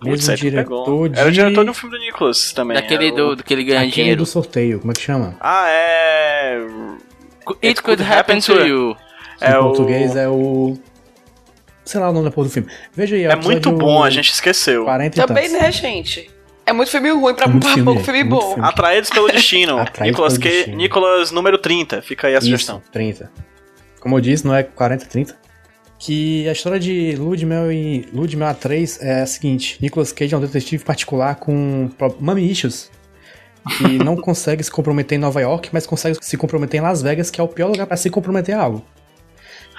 Putz, 0.00 0.28
Mesmo 0.28 0.36
diretor 0.36 1.08
de... 1.10 1.18
Era 1.18 1.28
o 1.28 1.32
diretor 1.32 1.64
do 1.64 1.74
filme 1.74 1.98
do 1.98 2.02
Nicolas 2.02 2.52
também. 2.52 2.74
Daquele 2.74 3.10
o- 3.10 3.14
do, 3.14 3.36
do 3.36 3.44
que 3.44 3.52
ele 3.52 3.64
ganha 3.64 3.80
Aquele 3.80 3.92
dinheiro. 3.92 4.18
do 4.22 4.26
sorteio, 4.26 4.80
como 4.80 4.92
é 4.92 4.94
que 4.94 5.02
chama? 5.02 5.36
Ah, 5.40 5.66
é. 5.68 6.58
It 7.62 7.82
could 7.82 8.02
happen 8.02 8.40
to 8.40 8.52
you. 8.66 8.96
É 9.40 9.52
em 9.52 9.56
o- 9.56 9.62
português 9.64 10.16
é 10.16 10.28
o... 10.28 10.78
Sei 11.84 12.00
lá 12.00 12.08
o 12.10 12.12
nome 12.12 12.24
da 12.26 12.30
porra 12.30 12.46
do 12.46 12.52
filme. 12.52 12.68
Veja 12.94 13.16
aí, 13.16 13.24
É 13.24 13.36
muito 13.36 13.72
bom, 13.72 14.02
a 14.04 14.08
gente 14.10 14.30
esqueceu. 14.32 14.84
40 14.84 15.26
Também, 15.26 15.44
tantos. 15.48 15.60
né, 15.60 15.72
gente? 15.72 16.30
É 16.66 16.72
muito 16.72 16.90
filme 16.90 17.10
ruim 17.10 17.34
pra, 17.34 17.46
É 17.46 17.48
muito 17.48 17.64
pra 17.64 17.74
filme, 17.74 17.84
pouco 17.84 18.04
filme 18.04 18.22
muito 18.24 18.40
bom. 18.40 18.54
filme. 18.54 18.68
Atraídos 18.68 19.10
pelo 19.10 19.26
Destino. 19.32 19.76
Nicolas, 20.00 20.38
pelo 20.38 20.42
que... 20.42 20.48
Destino. 20.56 20.76
Nicolas 20.76 21.30
número 21.32 21.58
30. 21.58 22.02
Fica 22.02 22.28
aí 22.28 22.36
a 22.36 22.40
sugestão. 22.40 22.78
Isso, 22.82 22.92
30. 22.92 23.30
Como 24.00 24.16
eu 24.16 24.20
disse, 24.20 24.46
não 24.46 24.54
é 24.54 24.62
40, 24.62 25.06
30. 25.06 25.36
Que 25.98 26.48
a 26.48 26.52
história 26.52 26.80
de 26.80 27.14
Ludmel 27.16 27.70
e 27.70 28.08
Ludmel 28.12 28.48
A3 28.54 28.98
é 29.02 29.20
a 29.20 29.26
seguinte: 29.26 29.76
Nicolas 29.82 30.12
Cage 30.12 30.34
é 30.34 30.38
um 30.38 30.40
detetive 30.40 30.82
particular 30.82 31.34
com 31.36 31.90
mommy 32.18 32.50
issues. 32.50 32.90
Que 33.76 33.98
não 34.02 34.16
consegue 34.16 34.62
se 34.64 34.70
comprometer 34.70 35.18
em 35.18 35.20
Nova 35.20 35.40
York, 35.42 35.68
mas 35.72 35.86
consegue 35.86 36.16
se 36.22 36.36
comprometer 36.38 36.80
em 36.80 36.82
Las 36.82 37.02
Vegas, 37.02 37.30
que 37.30 37.38
é 37.38 37.44
o 37.44 37.48
pior 37.48 37.68
lugar 37.68 37.86
pra 37.86 37.98
se 37.98 38.08
comprometer 38.08 38.54
a 38.56 38.62
algo. 38.62 38.82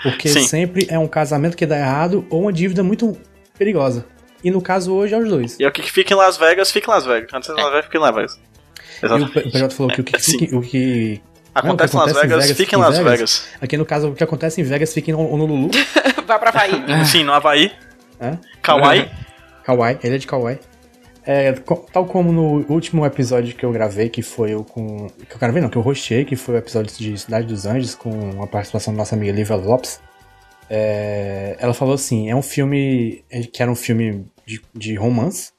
Porque 0.03 0.29
Sim. 0.29 0.43
sempre 0.43 0.85
é 0.89 0.99
um 0.99 1.07
casamento 1.07 1.57
que 1.57 1.65
dá 1.65 1.77
errado 1.79 2.25
ou 2.29 2.41
uma 2.41 2.53
dívida 2.53 2.83
muito 2.83 3.17
perigosa. 3.57 4.05
E 4.43 4.49
no 4.51 4.61
caso 4.61 4.93
hoje 4.93 5.13
é 5.13 5.17
os 5.17 5.29
dois. 5.29 5.59
E 5.59 5.65
o 5.65 5.71
que 5.71 5.81
fica 5.91 6.13
em 6.13 6.17
Las 6.17 6.37
Vegas, 6.37 6.71
fica 6.71 6.89
em 6.89 6.93
Las 6.93 7.05
Vegas. 7.05 7.29
Antes 7.33 7.49
de 7.53 7.61
Las 7.61 7.71
Vegas, 7.71 7.85
fica 7.85 7.97
em 7.97 8.01
Las 8.01 8.15
Vegas. 8.15 8.39
E 9.01 9.05
Exato. 9.05 9.23
o 9.23 9.29
PJ 9.51 9.69
falou 9.75 9.91
que 9.91 10.01
o 10.01 10.03
que, 10.03 10.19
Sim. 10.19 10.39
fica- 10.39 10.57
o 10.57 10.61
que 10.61 11.21
Acontece 11.53 11.93
em 11.95 11.97
Não, 11.99 12.05
Las 12.05 12.11
o 12.15 12.19
que 12.19 12.19
acontece 12.19 12.25
em 12.25 12.29
Vegas, 12.29 12.43
Vegas, 12.45 12.57
fica 12.57 12.75
em 12.75 12.79
Las 12.79 12.97
Vegas. 12.97 13.11
Vegas. 13.11 13.47
Aqui 13.61 13.77
no 13.77 13.85
caso, 13.85 14.09
o 14.09 14.15
que 14.15 14.23
acontece 14.23 14.61
em 14.61 14.63
Vegas 14.63 14.93
fica 14.93 15.11
em 15.11 15.13
Honolulu. 15.13 15.69
Vai 16.25 16.39
pra 16.39 16.49
Havaí. 16.49 16.71
Sim, 17.05 17.23
no 17.23 17.33
Havaí. 17.33 17.71
É? 18.19 18.37
Kauai. 18.61 19.11
Kauai, 19.65 19.99
ele 20.03 20.15
é 20.15 20.17
de 20.17 20.27
Kauai. 20.27 20.59
É, 21.23 21.51
tal 21.93 22.05
como 22.05 22.31
no 22.31 22.65
último 22.73 23.05
episódio 23.05 23.53
que 23.55 23.63
eu 23.63 23.71
gravei, 23.71 24.09
que 24.09 24.21
foi 24.23 24.55
o 24.55 24.63
com. 24.63 25.07
Que 25.29 25.35
eu 25.35 25.39
gravei 25.39 25.61
não, 25.61 25.69
que 25.69 25.77
eu 25.77 25.81
rosteei, 25.83 26.25
que 26.25 26.35
foi 26.35 26.55
o 26.55 26.57
episódio 26.57 26.95
de 26.97 27.15
Cidade 27.17 27.45
dos 27.45 27.65
Anjos, 27.67 27.93
com 27.93 28.41
a 28.41 28.47
participação 28.47 28.91
da 28.93 28.97
nossa 28.99 29.13
amiga 29.15 29.31
Lívia 29.31 29.55
Lopes. 29.55 29.99
É, 30.69 31.55
ela 31.59 31.73
falou 31.73 31.93
assim: 31.93 32.29
é 32.29 32.35
um 32.35 32.41
filme. 32.41 33.23
é, 33.29 33.41
que 33.41 33.61
era 33.61 33.69
um 33.71 33.75
filme 33.75 34.25
de, 34.45 34.61
de 34.73 34.95
romance, 34.95 35.51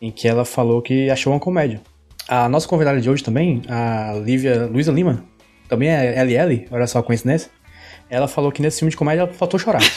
em 0.00 0.10
que 0.10 0.28
ela 0.28 0.44
falou 0.44 0.82
que 0.82 1.10
achou 1.10 1.32
uma 1.32 1.40
comédia. 1.40 1.80
A 2.28 2.48
nossa 2.48 2.66
convidada 2.66 3.00
de 3.00 3.08
hoje 3.10 3.22
também, 3.22 3.62
a 3.68 4.14
Lívia 4.24 4.66
Luísa 4.66 4.90
Lima, 4.90 5.24
também 5.68 5.88
é 5.90 6.22
LL, 6.22 6.66
olha 6.70 6.86
só 6.86 6.98
a 6.98 7.02
coincidência. 7.02 7.50
Ela 8.08 8.28
falou 8.28 8.52
que 8.52 8.62
nesse 8.62 8.78
filme 8.78 8.90
de 8.90 8.96
comédia 8.96 9.22
ela 9.22 9.32
faltou 9.32 9.58
chorar. 9.58 9.80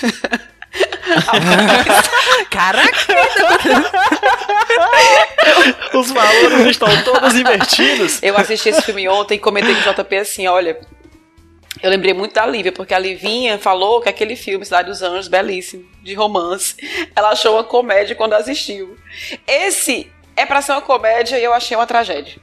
Caraca! 2.50 3.16
Os 5.94 6.12
valores 6.12 6.68
estão 6.68 6.90
todos 7.04 7.36
invertidos. 7.36 8.22
Eu 8.22 8.38
assisti 8.38 8.70
esse 8.70 8.82
filme 8.82 9.08
ontem 9.08 9.36
e 9.36 9.40
comentei 9.40 9.74
com 9.76 9.90
o 9.90 9.94
JP 9.94 10.18
assim, 10.18 10.48
olha. 10.48 10.80
Eu 11.82 11.90
lembrei 11.90 12.14
muito 12.14 12.34
da 12.34 12.46
Lívia, 12.46 12.72
porque 12.72 12.94
a 12.94 13.00
Livinha 13.00 13.58
falou 13.58 14.02
que 14.02 14.10
aquele 14.10 14.36
filme, 14.36 14.66
Cidade 14.66 14.90
dos 14.90 15.02
Anjos, 15.02 15.28
belíssimo, 15.28 15.86
de 16.02 16.14
romance, 16.14 16.76
ela 17.16 17.30
achou 17.30 17.54
uma 17.56 17.64
comédia 17.64 18.16
quando 18.16 18.34
assistiu. 18.34 18.98
Esse 19.48 20.12
é 20.36 20.46
pra 20.46 20.62
ser 20.62 20.74
uma 20.74 20.82
comédia 20.82 21.38
e 21.38 21.44
eu 21.44 21.54
achei 21.54 21.76
uma 21.78 21.88
tragédia. 21.88 22.36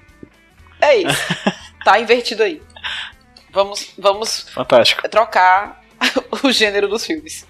É 0.80 0.96
isso. 0.96 1.22
Tá 1.84 2.00
invertido 2.00 2.42
aí. 2.42 2.62
Vamos, 3.52 3.92
vamos 3.98 4.48
Fantástico. 4.48 5.06
trocar 5.06 5.82
o 6.42 6.50
gênero 6.50 6.88
dos 6.88 7.04
filmes. 7.04 7.46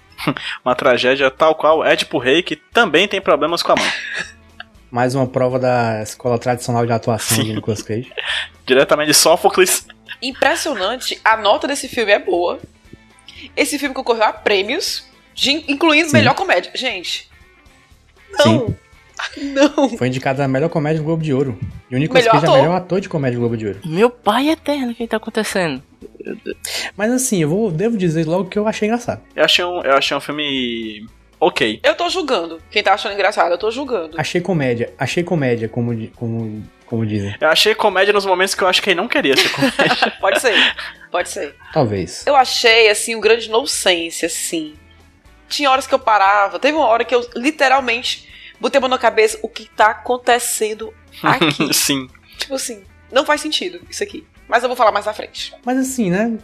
Uma 0.63 0.75
tragédia 0.75 1.31
tal 1.31 1.55
qual 1.55 1.85
Édipo 1.85 2.17
Rei, 2.17 2.43
que 2.43 2.57
também 2.57 3.07
tem 3.07 3.21
problemas 3.21 3.63
com 3.63 3.71
a 3.71 3.75
mãe. 3.77 3.89
Mais 4.91 5.15
uma 5.15 5.25
prova 5.25 5.57
da 5.57 6.01
escola 6.03 6.37
tradicional 6.37 6.85
de 6.85 6.91
atuação 6.91 7.37
Sim. 7.37 7.43
de 7.45 7.53
Nicolas 7.53 7.81
Cage. 7.81 8.11
Diretamente 8.65 9.07
de 9.07 9.13
Sófocles. 9.13 9.87
Impressionante, 10.27 11.19
a 11.23 11.37
nota 11.37 11.67
desse 11.67 11.87
filme 11.87 12.11
é 12.11 12.19
boa. 12.19 12.59
Esse 13.55 13.77
filme 13.77 13.93
concorreu 13.93 14.23
a 14.23 14.33
prêmios, 14.33 15.05
de- 15.33 15.63
incluindo 15.71 16.09
Sim. 16.09 16.17
melhor 16.17 16.33
comédia. 16.35 16.71
Gente, 16.75 17.29
não. 18.39 18.75
Não. 19.37 19.97
Foi 19.97 20.07
indicado 20.09 20.41
a 20.43 20.47
melhor 20.47 20.67
comédia 20.69 20.99
do 21.01 21.05
Globo 21.05 21.23
de 21.23 21.33
Ouro. 21.33 21.57
E 21.89 21.95
o 21.95 21.97
Nicolas 21.97 22.25
Melhor 22.25 22.33
Cage 22.33 22.45
é 22.45 22.49
o 22.49 22.51
ator. 22.51 22.61
melhor 22.63 22.75
ator 22.75 22.99
de 23.01 23.07
comédia 23.07 23.37
do 23.37 23.39
Globo 23.39 23.55
de 23.55 23.67
Ouro. 23.67 23.79
Meu 23.85 24.09
pai 24.09 24.49
eterno, 24.49 24.91
o 24.91 24.95
que 24.95 25.07
tá 25.07 25.15
acontecendo? 25.15 25.81
Mas 26.97 27.11
assim, 27.13 27.41
eu 27.41 27.47
vou, 27.47 27.71
devo 27.71 27.97
dizer 27.97 28.25
logo 28.27 28.49
que 28.49 28.59
eu 28.59 28.67
achei 28.67 28.87
engraçado. 28.89 29.21
Eu 29.33 29.45
achei 29.45 29.63
um, 29.63 29.81
eu 29.81 29.93
achei 29.97 30.17
um 30.17 30.19
filme 30.19 31.07
ok. 31.39 31.79
Eu 31.81 31.95
tô 31.95 32.09
julgando. 32.09 32.59
Quem 32.69 32.83
tá 32.83 32.93
achando 32.93 33.13
engraçado, 33.13 33.51
eu 33.53 33.57
tô 33.57 33.71
julgando. 33.71 34.19
Achei 34.19 34.41
comédia. 34.41 34.93
Achei 34.99 35.23
comédia, 35.23 35.69
como, 35.69 36.07
como, 36.09 36.61
como 36.85 37.05
dizem. 37.05 37.35
Eu 37.39 37.49
achei 37.49 37.73
comédia 37.73 38.13
nos 38.13 38.25
momentos 38.25 38.53
que 38.55 38.63
eu 38.63 38.67
acho 38.67 38.81
que 38.81 38.89
ele 38.89 38.97
não 38.97 39.07
queria 39.07 39.35
ser 39.35 39.49
comédia. 39.49 40.13
Pode 40.21 40.39
ser. 40.39 40.75
Pode 41.11 41.29
ser. 41.29 41.55
Talvez. 41.73 42.23
Eu 42.25 42.35
achei, 42.35 42.89
assim, 42.89 43.15
um 43.15 43.21
grande 43.21 43.49
nonsense, 43.49 44.25
assim. 44.25 44.75
Tinha 45.47 45.69
horas 45.69 45.87
que 45.87 45.93
eu 45.93 45.99
parava. 45.99 46.59
Teve 46.59 46.77
uma 46.77 46.87
hora 46.87 47.03
que 47.03 47.13
eu 47.13 47.27
literalmente 47.35 48.29
botei 48.59 48.77
a 48.77 48.81
mão 48.81 48.89
na 48.89 48.97
cabeça. 48.97 49.39
O 49.41 49.49
que 49.49 49.65
tá 49.65 49.87
acontecendo 49.87 50.93
aqui? 51.23 51.73
Sim. 51.73 52.09
tipo 52.37 52.55
assim, 52.55 52.83
não 53.11 53.25
faz 53.25 53.41
sentido 53.41 53.81
isso 53.89 54.03
aqui. 54.03 54.25
Mas 54.47 54.61
eu 54.63 54.69
vou 54.69 54.75
falar 54.75 54.91
mais 54.91 55.05
na 55.05 55.13
frente. 55.13 55.53
Mas 55.65 55.77
assim, 55.77 56.09
né? 56.09 56.37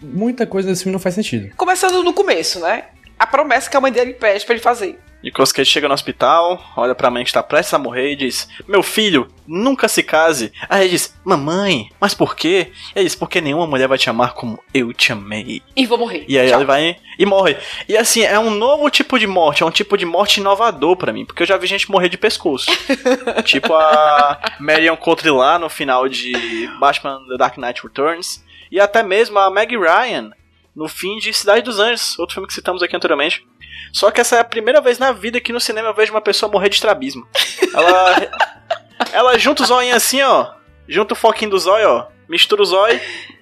Muita 0.00 0.46
coisa 0.46 0.68
desse 0.68 0.82
filme 0.82 0.92
não 0.92 1.00
faz 1.00 1.14
sentido. 1.14 1.54
Começando 1.56 2.02
no 2.02 2.12
começo, 2.12 2.60
né? 2.60 2.86
A 3.18 3.26
promessa 3.26 3.70
que 3.70 3.76
a 3.76 3.80
mãe 3.80 3.90
dele 3.90 4.12
pede 4.12 4.44
pra 4.44 4.54
ele 4.54 4.62
fazer. 4.62 4.98
Nicolas 5.26 5.50
Cage 5.50 5.68
chega 5.68 5.88
no 5.88 5.94
hospital, 5.94 6.64
olha 6.76 6.94
pra 6.94 7.10
mãe 7.10 7.24
que 7.24 7.30
está 7.30 7.42
prestes 7.42 7.74
a 7.74 7.80
morrer 7.80 8.12
e 8.12 8.16
diz: 8.16 8.48
Meu 8.68 8.80
filho, 8.80 9.26
nunca 9.44 9.88
se 9.88 10.00
case. 10.00 10.52
Aí 10.68 10.82
ele 10.82 10.90
diz: 10.90 11.18
Mamãe, 11.24 11.90
mas 12.00 12.14
por 12.14 12.36
quê? 12.36 12.70
Ele 12.94 13.06
diz: 13.06 13.16
Porque 13.16 13.40
nenhuma 13.40 13.66
mulher 13.66 13.88
vai 13.88 13.98
te 13.98 14.08
amar 14.08 14.34
como 14.34 14.62
eu 14.72 14.92
te 14.92 15.10
amei. 15.10 15.62
E 15.74 15.84
vou 15.84 15.98
morrer. 15.98 16.24
E 16.28 16.38
aí 16.38 16.48
Tchau. 16.48 16.60
ele 16.60 16.64
vai 16.64 16.96
e 17.18 17.26
morre. 17.26 17.56
E 17.88 17.96
assim, 17.96 18.22
é 18.22 18.38
um 18.38 18.50
novo 18.50 18.88
tipo 18.88 19.18
de 19.18 19.26
morte, 19.26 19.64
é 19.64 19.66
um 19.66 19.70
tipo 19.72 19.96
de 19.96 20.06
morte 20.06 20.38
inovador 20.38 20.94
pra 20.94 21.12
mim, 21.12 21.24
porque 21.26 21.42
eu 21.42 21.46
já 21.46 21.56
vi 21.56 21.66
gente 21.66 21.90
morrer 21.90 22.08
de 22.08 22.16
pescoço. 22.16 22.70
tipo 23.44 23.74
a 23.74 24.40
Marion 24.60 24.96
Cotillard 24.96 25.60
no 25.60 25.68
final 25.68 26.08
de 26.08 26.70
Batman 26.78 27.18
The 27.28 27.36
Dark 27.36 27.56
Knight 27.56 27.82
Returns, 27.82 28.44
e 28.70 28.78
até 28.78 29.02
mesmo 29.02 29.40
a 29.40 29.50
Meg 29.50 29.76
Ryan 29.76 30.30
no 30.76 30.88
fim 30.88 31.16
de 31.16 31.32
Cidade 31.32 31.62
dos 31.62 31.80
Anjos, 31.80 32.18
outro 32.18 32.34
filme 32.34 32.46
que 32.46 32.52
citamos 32.52 32.82
aqui 32.82 32.94
anteriormente. 32.94 33.44
Só 33.92 34.10
que 34.10 34.20
essa 34.20 34.36
é 34.36 34.40
a 34.40 34.44
primeira 34.44 34.80
vez 34.80 34.98
na 34.98 35.12
vida 35.12 35.40
que 35.40 35.52
no 35.52 35.60
cinema 35.60 35.88
eu 35.88 35.94
vejo 35.94 36.12
uma 36.12 36.20
pessoa 36.20 36.50
morrer 36.50 36.68
de 36.68 36.76
estrabismo. 36.76 37.26
Ela 37.74 38.28
ela 39.12 39.38
junta 39.38 39.62
o 39.62 39.66
zóio 39.66 39.94
assim, 39.94 40.22
ó, 40.22 40.52
junta 40.88 41.14
o 41.14 41.16
foquinho 41.16 41.50
do 41.50 41.58
zóio, 41.58 41.88
ó, 41.88 42.06
mistura 42.28 42.62
o 42.62 42.66
zóio 42.66 43.00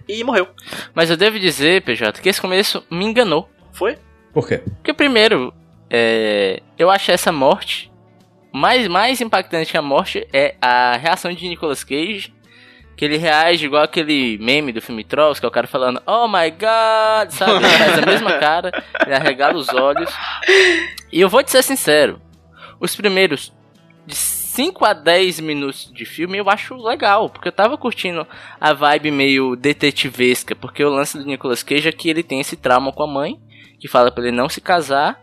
e 0.09 0.23
morreu. 0.25 0.49
Mas 0.95 1.11
eu 1.11 1.17
devo 1.17 1.39
dizer, 1.39 1.83
PJ, 1.83 2.21
que 2.21 2.29
esse 2.29 2.41
começo 2.41 2.85
me 2.91 3.05
enganou. 3.05 3.49
Foi? 3.73 3.99
Por 4.33 4.47
quê? 4.47 4.59
Porque 4.59 4.93
primeiro, 4.93 5.53
é, 5.89 6.61
eu 6.79 6.91
achei 6.91 7.15
essa 7.15 7.33
morte 7.33 7.91
mais, 8.53 8.87
mais 8.89 9.21
impactante 9.21 9.71
que 9.71 9.79
a 9.79 9.83
morte 9.83 10.27
é 10.33 10.57
a 10.61 10.97
reação 10.97 11.33
de 11.33 11.49
Nicolas 11.49 11.85
Cage. 11.85 12.34
Que 12.97 13.05
ele 13.05 13.17
reage 13.17 13.67
igual 13.67 13.83
aquele 13.83 14.39
meme 14.39 14.73
do 14.73 14.81
filme 14.81 15.03
Trolls, 15.03 15.41
que 15.41 15.47
é 15.47 15.49
o 15.49 15.53
cara 15.53 15.67
falando, 15.67 16.01
oh 16.07 16.29
my 16.29 16.51
god, 16.51 17.31
sabe? 17.31 17.57
Ele 17.57 17.79
faz 17.79 17.99
a 17.99 18.07
mesma 18.07 18.39
cara, 18.39 18.85
ele 19.05 19.15
arregala 19.15 19.57
os 19.57 19.69
olhos. 19.69 20.13
E 21.13 21.21
eu 21.21 21.29
vou 21.29 21.43
te 21.43 21.51
ser 21.51 21.63
sincero, 21.63 22.21
os 22.81 22.95
primeiros 22.95 23.53
de 24.07 24.15
5 24.15 24.85
a 24.85 24.93
10 24.93 25.41
minutos 25.41 25.91
de 25.93 26.05
filme 26.05 26.39
eu 26.39 26.49
acho 26.49 26.77
legal, 26.77 27.29
porque 27.29 27.49
eu 27.49 27.53
tava 27.53 27.77
curtindo 27.77 28.25
a 28.61 28.73
vibe 28.73 29.11
meio 29.11 29.57
detetivesca, 29.57 30.55
porque 30.55 30.85
o 30.85 30.91
lance 30.91 31.19
do 31.19 31.25
Nicolas 31.25 31.65
Cage 31.65 31.89
é 31.89 31.93
que 31.93 32.09
ele 32.09 32.23
tem 32.23 32.41
esse 32.41 32.57
trauma 32.57 32.93
com 32.93 33.03
a 33.03 33.07
mãe, 33.07 33.41
que 33.81 33.89
fala 33.89 34.13
pra 34.13 34.23
ele 34.23 34.37
não 34.37 34.49
se 34.49 34.61
casar, 34.61 35.21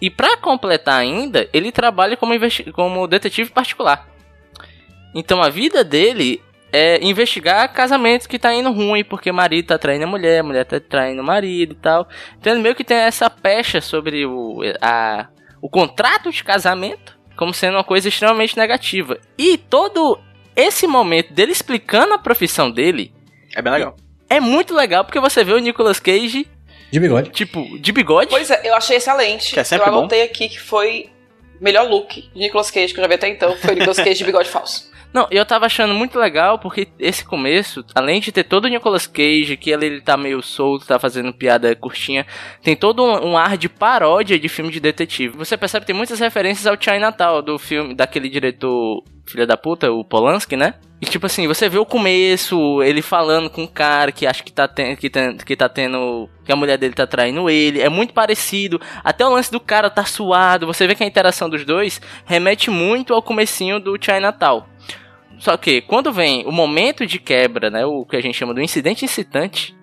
e 0.00 0.10
pra 0.10 0.36
completar 0.36 1.00
ainda, 1.00 1.48
ele 1.52 1.70
trabalha 1.70 2.16
como, 2.16 2.34
como 2.72 3.06
detetive 3.06 3.50
particular. 3.50 4.08
Então 5.14 5.40
a 5.40 5.48
vida 5.48 5.84
dele 5.84 6.42
é 6.76 6.98
investigar 7.04 7.72
casamentos 7.72 8.26
que 8.26 8.38
tá 8.38 8.52
indo 8.52 8.72
ruim, 8.72 9.04
porque 9.04 9.30
marido 9.30 9.66
tá 9.68 9.78
traindo 9.78 10.04
a 10.04 10.08
mulher, 10.08 10.40
a 10.40 10.42
mulher 10.42 10.64
tá 10.64 10.80
traindo 10.80 11.22
o 11.22 11.24
marido 11.24 11.72
e 11.72 11.76
tal. 11.76 12.08
Então 12.40 12.58
meio 12.58 12.74
que 12.74 12.82
tem 12.82 12.96
essa 12.96 13.30
pecha 13.30 13.80
sobre 13.80 14.26
o, 14.26 14.60
a, 14.80 15.28
o 15.62 15.68
contrato 15.70 16.32
de 16.32 16.42
casamento 16.42 17.16
como 17.36 17.54
sendo 17.54 17.76
uma 17.76 17.84
coisa 17.84 18.08
extremamente 18.08 18.56
negativa. 18.56 19.18
E 19.38 19.56
todo 19.56 20.18
esse 20.56 20.86
momento 20.86 21.32
dele 21.32 21.52
explicando 21.52 22.14
a 22.14 22.18
profissão 22.18 22.70
dele 22.70 23.12
É 23.56 23.62
bem 23.62 23.72
legal. 23.72 23.96
é 24.28 24.40
muito 24.40 24.74
legal, 24.74 25.04
porque 25.04 25.20
você 25.20 25.42
vê 25.44 25.52
o 25.52 25.58
Nicolas 25.58 25.98
Cage, 26.00 26.46
De 26.92 26.98
bigode. 27.00 27.30
tipo, 27.30 27.78
de 27.78 27.92
bigode. 27.92 28.30
Pois 28.30 28.50
é, 28.50 28.68
eu 28.68 28.74
achei 28.74 28.96
excelente. 28.96 29.52
Que 29.54 29.60
é 29.60 29.64
sempre 29.64 29.88
eu 29.88 29.92
bom. 29.92 29.98
anotei 30.00 30.22
aqui 30.22 30.48
que 30.48 30.60
foi 30.60 31.10
o 31.60 31.64
melhor 31.64 31.88
look 31.88 32.20
de 32.32 32.38
Nicolas 32.40 32.70
Cage 32.70 32.92
que 32.92 32.98
eu 33.00 33.04
já 33.04 33.08
vi 33.08 33.14
até 33.14 33.28
então. 33.28 33.56
Foi 33.56 33.70
o 33.74 33.74
Nicolas 33.78 33.96
Cage 33.98 34.14
de 34.18 34.24
bigode 34.24 34.48
falso. 34.48 34.92
Não, 35.14 35.28
eu 35.30 35.46
tava 35.46 35.66
achando 35.66 35.94
muito 35.94 36.18
legal 36.18 36.58
porque 36.58 36.88
esse 36.98 37.24
começo, 37.24 37.84
além 37.94 38.20
de 38.20 38.32
ter 38.32 38.42
todo 38.42 38.64
o 38.64 38.68
Nicolas 38.68 39.06
Cage, 39.06 39.56
que 39.56 39.70
ele, 39.70 39.86
ele 39.86 40.00
tá 40.00 40.16
meio 40.16 40.42
solto, 40.42 40.88
tá 40.88 40.98
fazendo 40.98 41.32
piada 41.32 41.72
curtinha, 41.76 42.26
tem 42.60 42.74
todo 42.74 43.04
um, 43.04 43.28
um 43.28 43.38
ar 43.38 43.56
de 43.56 43.68
paródia 43.68 44.36
de 44.40 44.48
filme 44.48 44.72
de 44.72 44.80
detetive. 44.80 45.38
Você 45.38 45.56
percebe 45.56 45.84
que 45.84 45.86
tem 45.86 45.96
muitas 45.96 46.18
referências 46.18 46.66
ao 46.66 46.76
Chinatown 46.76 47.42
do 47.42 47.56
filme, 47.60 47.94
daquele 47.94 48.28
diretor 48.28 49.04
filho 49.24 49.46
da 49.46 49.56
puta, 49.56 49.90
o 49.92 50.04
Polanski, 50.04 50.56
né? 50.56 50.74
E 51.00 51.06
tipo 51.06 51.26
assim, 51.26 51.46
você 51.46 51.68
vê 51.68 51.78
o 51.78 51.86
começo, 51.86 52.82
ele 52.82 53.00
falando 53.00 53.48
com 53.48 53.62
um 53.62 53.66
cara 53.68 54.10
que 54.10 54.26
acha 54.26 54.42
que 54.42 54.52
tá, 54.52 54.66
ten, 54.66 54.96
que, 54.96 55.08
ten, 55.08 55.36
que 55.36 55.54
tá 55.54 55.68
tendo. 55.68 56.28
que 56.44 56.52
a 56.52 56.56
mulher 56.56 56.76
dele 56.76 56.94
tá 56.94 57.06
traindo 57.06 57.48
ele. 57.48 57.80
É 57.80 57.88
muito 57.88 58.12
parecido. 58.12 58.80
Até 59.02 59.24
o 59.24 59.30
lance 59.30 59.50
do 59.50 59.60
cara 59.60 59.88
tá 59.88 60.04
suado. 60.04 60.66
Você 60.66 60.86
vê 60.88 60.94
que 60.94 61.04
a 61.04 61.06
interação 61.06 61.48
dos 61.48 61.64
dois 61.64 62.00
remete 62.24 62.68
muito 62.68 63.14
ao 63.14 63.22
comecinho 63.22 63.78
do 63.78 63.96
Chinatown. 64.00 64.64
Só 65.38 65.56
que 65.56 65.80
quando 65.82 66.12
vem 66.12 66.46
o 66.46 66.52
momento 66.52 67.06
de 67.06 67.18
quebra, 67.18 67.70
né? 67.70 67.84
O 67.84 68.04
que 68.04 68.16
a 68.16 68.20
gente 68.20 68.36
chama 68.36 68.54
do 68.54 68.62
incidente 68.62 69.04
incitante, 69.04 69.76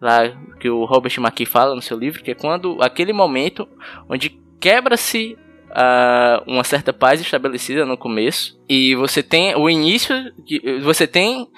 lá 0.00 0.30
que 0.60 0.68
o 0.68 0.84
Robert 0.84 1.14
McKee 1.18 1.46
fala 1.46 1.74
no 1.74 1.82
seu 1.82 1.98
livro, 1.98 2.22
que 2.22 2.30
é 2.30 2.34
quando 2.34 2.78
aquele 2.80 3.12
momento 3.12 3.68
onde 4.08 4.30
quebra-se 4.60 5.36
uh, 5.74 6.50
uma 6.50 6.64
certa 6.64 6.92
paz 6.92 7.20
estabelecida 7.20 7.84
no 7.84 7.98
começo 7.98 8.58
e 8.68 8.94
você 8.94 9.22
tem 9.22 9.54
o 9.56 9.68
início 9.68 10.14
você 10.82 11.06
tem 11.06 11.48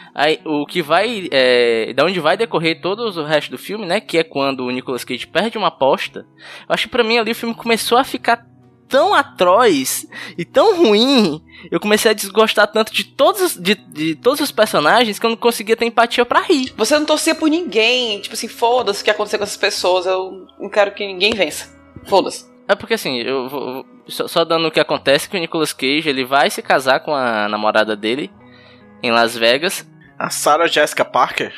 o 0.44 0.66
que 0.66 0.82
vai 0.82 1.28
é, 1.30 1.92
da 1.92 2.04
onde 2.04 2.18
vai 2.18 2.36
decorrer 2.36 2.80
todo 2.80 3.00
o 3.00 3.24
resto 3.24 3.50
do 3.50 3.58
filme 3.58 3.86
né 3.86 4.00
que 4.00 4.18
é 4.18 4.24
quando 4.24 4.64
o 4.64 4.70
Nicolas 4.70 5.04
Cage 5.04 5.26
perde 5.26 5.58
uma 5.58 5.68
aposta 5.68 6.26
eu 6.68 6.74
acho 6.74 6.84
que 6.84 6.90
para 6.90 7.04
mim 7.04 7.18
ali 7.18 7.30
o 7.30 7.34
filme 7.34 7.54
começou 7.54 7.98
a 7.98 8.04
ficar 8.04 8.44
tão 8.88 9.14
atroz 9.14 10.06
e 10.36 10.44
tão 10.44 10.76
ruim, 10.76 11.42
eu 11.70 11.80
comecei 11.80 12.10
a 12.10 12.14
desgostar 12.14 12.66
tanto 12.68 12.92
de 12.92 13.04
todos, 13.04 13.56
de, 13.56 13.74
de 13.74 14.14
todos 14.14 14.40
os 14.40 14.50
personagens 14.50 15.18
que 15.18 15.26
eu 15.26 15.30
não 15.30 15.36
conseguia 15.36 15.76
ter 15.76 15.86
empatia 15.86 16.24
para 16.24 16.40
rir. 16.40 16.72
Você 16.76 16.98
não 16.98 17.06
torcia 17.06 17.34
por 17.34 17.48
ninguém, 17.48 18.20
tipo 18.20 18.34
assim, 18.34 18.48
foda-se 18.48 19.02
o 19.02 19.04
que 19.04 19.10
aconteceu 19.10 19.38
com 19.38 19.44
essas 19.44 19.56
pessoas, 19.56 20.06
eu 20.06 20.46
não 20.58 20.68
quero 20.68 20.92
que 20.92 21.06
ninguém 21.06 21.32
vença. 21.32 21.74
Foda-se. 22.06 22.46
É 22.68 22.74
porque 22.74 22.94
assim, 22.94 23.18
eu 23.18 23.48
vou, 23.48 23.86
só, 24.08 24.26
só, 24.26 24.44
dando 24.44 24.68
o 24.68 24.70
que 24.70 24.80
acontece 24.80 25.28
que 25.28 25.36
o 25.36 25.40
Nicolas 25.40 25.72
Cage 25.72 26.08
ele 26.08 26.24
vai 26.24 26.50
se 26.50 26.62
casar 26.62 27.00
com 27.00 27.14
a 27.14 27.48
namorada 27.48 27.96
dele 27.96 28.30
em 29.02 29.12
Las 29.12 29.36
Vegas. 29.36 29.86
A 30.18 30.30
Sarah 30.30 30.66
Jessica 30.66 31.04
Parker? 31.04 31.52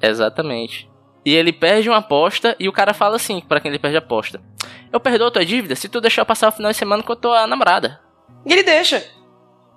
Exatamente. 0.00 0.91
E 1.24 1.34
ele 1.34 1.52
perde 1.52 1.88
uma 1.88 1.98
aposta 1.98 2.56
e 2.58 2.68
o 2.68 2.72
cara 2.72 2.92
fala 2.92 3.16
assim 3.16 3.40
para 3.40 3.60
quem 3.60 3.70
ele 3.70 3.78
perde 3.78 3.96
a 3.96 4.00
aposta: 4.00 4.40
Eu 4.92 5.00
perdoo 5.00 5.28
a 5.28 5.30
tua 5.30 5.44
dívida 5.44 5.74
se 5.76 5.88
tu 5.88 6.00
deixar 6.00 6.24
passar 6.24 6.48
o 6.48 6.52
final 6.52 6.70
de 6.70 6.76
semana 6.76 7.02
com 7.02 7.12
a 7.12 7.16
tua 7.16 7.46
namorada. 7.46 8.00
E 8.44 8.52
ele 8.52 8.62
deixa. 8.62 9.04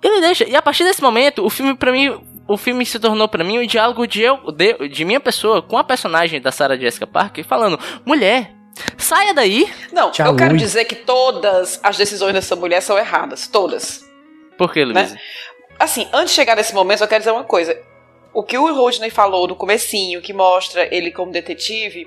Ele 0.02 0.20
deixa. 0.20 0.44
E 0.44 0.56
a 0.56 0.62
partir 0.62 0.84
desse 0.84 1.02
momento, 1.02 1.44
o 1.44 1.50
filme 1.50 1.74
para 1.74 1.92
mim, 1.92 2.20
o 2.48 2.56
filme 2.56 2.84
se 2.84 2.98
tornou 2.98 3.28
para 3.28 3.44
mim 3.44 3.58
um 3.58 3.66
diálogo 3.66 4.06
de 4.06 4.22
eu, 4.22 4.52
de, 4.52 4.88
de 4.88 5.04
minha 5.04 5.20
pessoa 5.20 5.62
com 5.62 5.78
a 5.78 5.84
personagem 5.84 6.40
da 6.40 6.50
Sarah 6.50 6.76
Jessica 6.76 7.06
Parker 7.06 7.44
falando: 7.44 7.78
"Mulher, 8.04 8.56
Saia 8.98 9.32
daí. 9.32 9.72
Não, 9.92 10.10
Tchau, 10.10 10.26
eu 10.26 10.36
quero 10.36 10.56
dizer 10.56 10.84
que 10.84 10.94
todas 10.94 11.80
as 11.82 11.96
decisões 11.96 12.34
dessa 12.34 12.54
mulher 12.54 12.80
são 12.80 12.98
erradas. 12.98 13.46
Todas. 13.46 14.04
Por 14.58 14.72
que, 14.72 14.84
Luiz? 14.84 15.12
Né? 15.12 15.18
Assim, 15.78 16.08
antes 16.12 16.30
de 16.30 16.36
chegar 16.36 16.56
nesse 16.56 16.74
momento, 16.74 17.02
eu 17.02 17.08
quero 17.08 17.20
dizer 17.20 17.30
uma 17.30 17.44
coisa. 17.44 17.76
O 18.36 18.42
que 18.42 18.58
o 18.58 18.70
Rodney 18.70 19.08
falou 19.08 19.48
no 19.48 19.56
comecinho, 19.56 20.20
que 20.20 20.34
mostra 20.34 20.94
ele 20.94 21.10
como 21.10 21.32
detetive, 21.32 22.06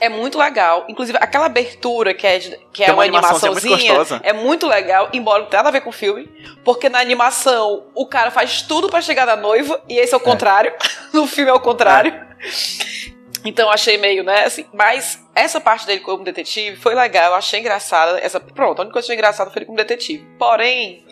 é 0.00 0.08
muito 0.08 0.38
legal. 0.38 0.86
Inclusive, 0.88 1.18
aquela 1.20 1.44
abertura 1.44 2.14
que 2.14 2.26
é, 2.26 2.38
que 2.72 2.82
é 2.82 2.86
uma, 2.86 2.94
uma 2.94 3.02
animaçãozinha 3.02 3.96
muito 3.96 4.20
é 4.22 4.32
muito 4.32 4.66
legal, 4.66 5.10
embora 5.12 5.42
não 5.42 5.50
tenha 5.50 5.62
nada 5.62 5.68
a 5.68 5.72
ver 5.72 5.82
com 5.82 5.90
o 5.90 5.92
filme. 5.92 6.26
Porque 6.64 6.88
na 6.88 7.00
animação 7.00 7.84
o 7.94 8.06
cara 8.06 8.30
faz 8.30 8.62
tudo 8.62 8.88
para 8.88 9.02
chegar 9.02 9.26
na 9.26 9.36
noiva, 9.36 9.78
e 9.86 9.98
esse 9.98 10.14
é 10.14 10.16
o 10.16 10.20
é. 10.22 10.24
contrário. 10.24 10.72
no 11.12 11.26
filme 11.26 11.50
é 11.50 11.54
o 11.54 11.60
contrário. 11.60 12.14
É. 12.14 13.16
Então 13.44 13.70
achei 13.70 13.96
meio, 13.96 14.24
né, 14.24 14.42
assim, 14.44 14.66
mas 14.74 15.24
essa 15.32 15.60
parte 15.60 15.86
dele 15.86 16.00
como 16.00 16.24
detetive 16.24 16.76
foi 16.78 16.96
legal, 16.96 17.30
eu 17.30 17.36
achei 17.36 17.60
engraçada. 17.60 18.18
Essa, 18.18 18.40
pronto, 18.40 18.80
a 18.80 18.82
única 18.82 18.94
coisa 18.94 19.06
que 19.06 19.12
achei 19.12 19.14
engraçada 19.14 19.52
foi 19.52 19.60
ele 19.60 19.66
como 19.66 19.78
detetive. 19.78 20.26
Porém, 20.36 21.06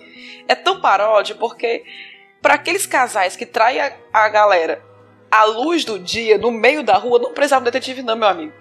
é 0.49 0.57
tão 0.57 0.81
paródia 0.81 1.37
porque 1.37 1.85
para 2.45 2.55
aqueles 2.57 2.85
casais 2.85 3.37
que 3.37 3.47
traem 3.47 3.81
a, 3.81 3.91
a, 4.13 4.29
galera 4.29 4.83
à 5.31 5.45
luz 5.45 5.83
do 5.83 5.99
dia, 5.99 6.37
no 6.37 6.51
meio 6.51 6.83
da 6.85 6.93
rua, 6.93 7.19
não 7.19 7.33
precisava 7.33 7.65
de 7.65 7.71
detetive 7.71 8.03
não, 8.03 8.15
meu 8.15 8.29
amigo. 8.29 8.53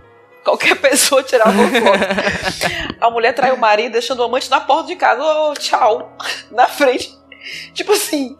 Qualquer 0.42 0.80
pessoa 0.80 1.22
tirava 1.22 1.52
uma 1.52 1.68
foto. 1.68 2.98
a 3.02 3.10
mulher 3.10 3.34
trai 3.34 3.52
o 3.52 3.58
marido 3.58 3.92
deixando 3.92 4.22
o 4.22 4.24
amante 4.24 4.50
na 4.50 4.62
porta 4.62 4.88
de 4.88 4.96
casa. 4.96 5.22
Oh, 5.22 5.54
tchau. 5.56 6.16
Na 6.50 6.66
frente. 6.66 7.14
Tipo 7.74 7.92
assim, 7.92 8.38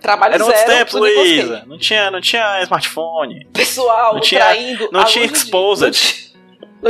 Trabalho 0.00 0.34
Era 0.34 0.44
zero. 0.44 0.70
Era 0.70 0.90
Luísa. 0.92 1.64
Não 1.66 1.78
tinha, 1.78 2.10
não 2.12 2.20
tinha 2.20 2.62
smartphone. 2.62 3.44
Pessoal, 3.52 4.14
não 4.14 4.20
tinha, 4.20 4.42
traindo. 4.42 4.88
Não 4.92 5.04
tinha 5.04 5.24
exposed. 5.24 5.82
Não 5.82 6.31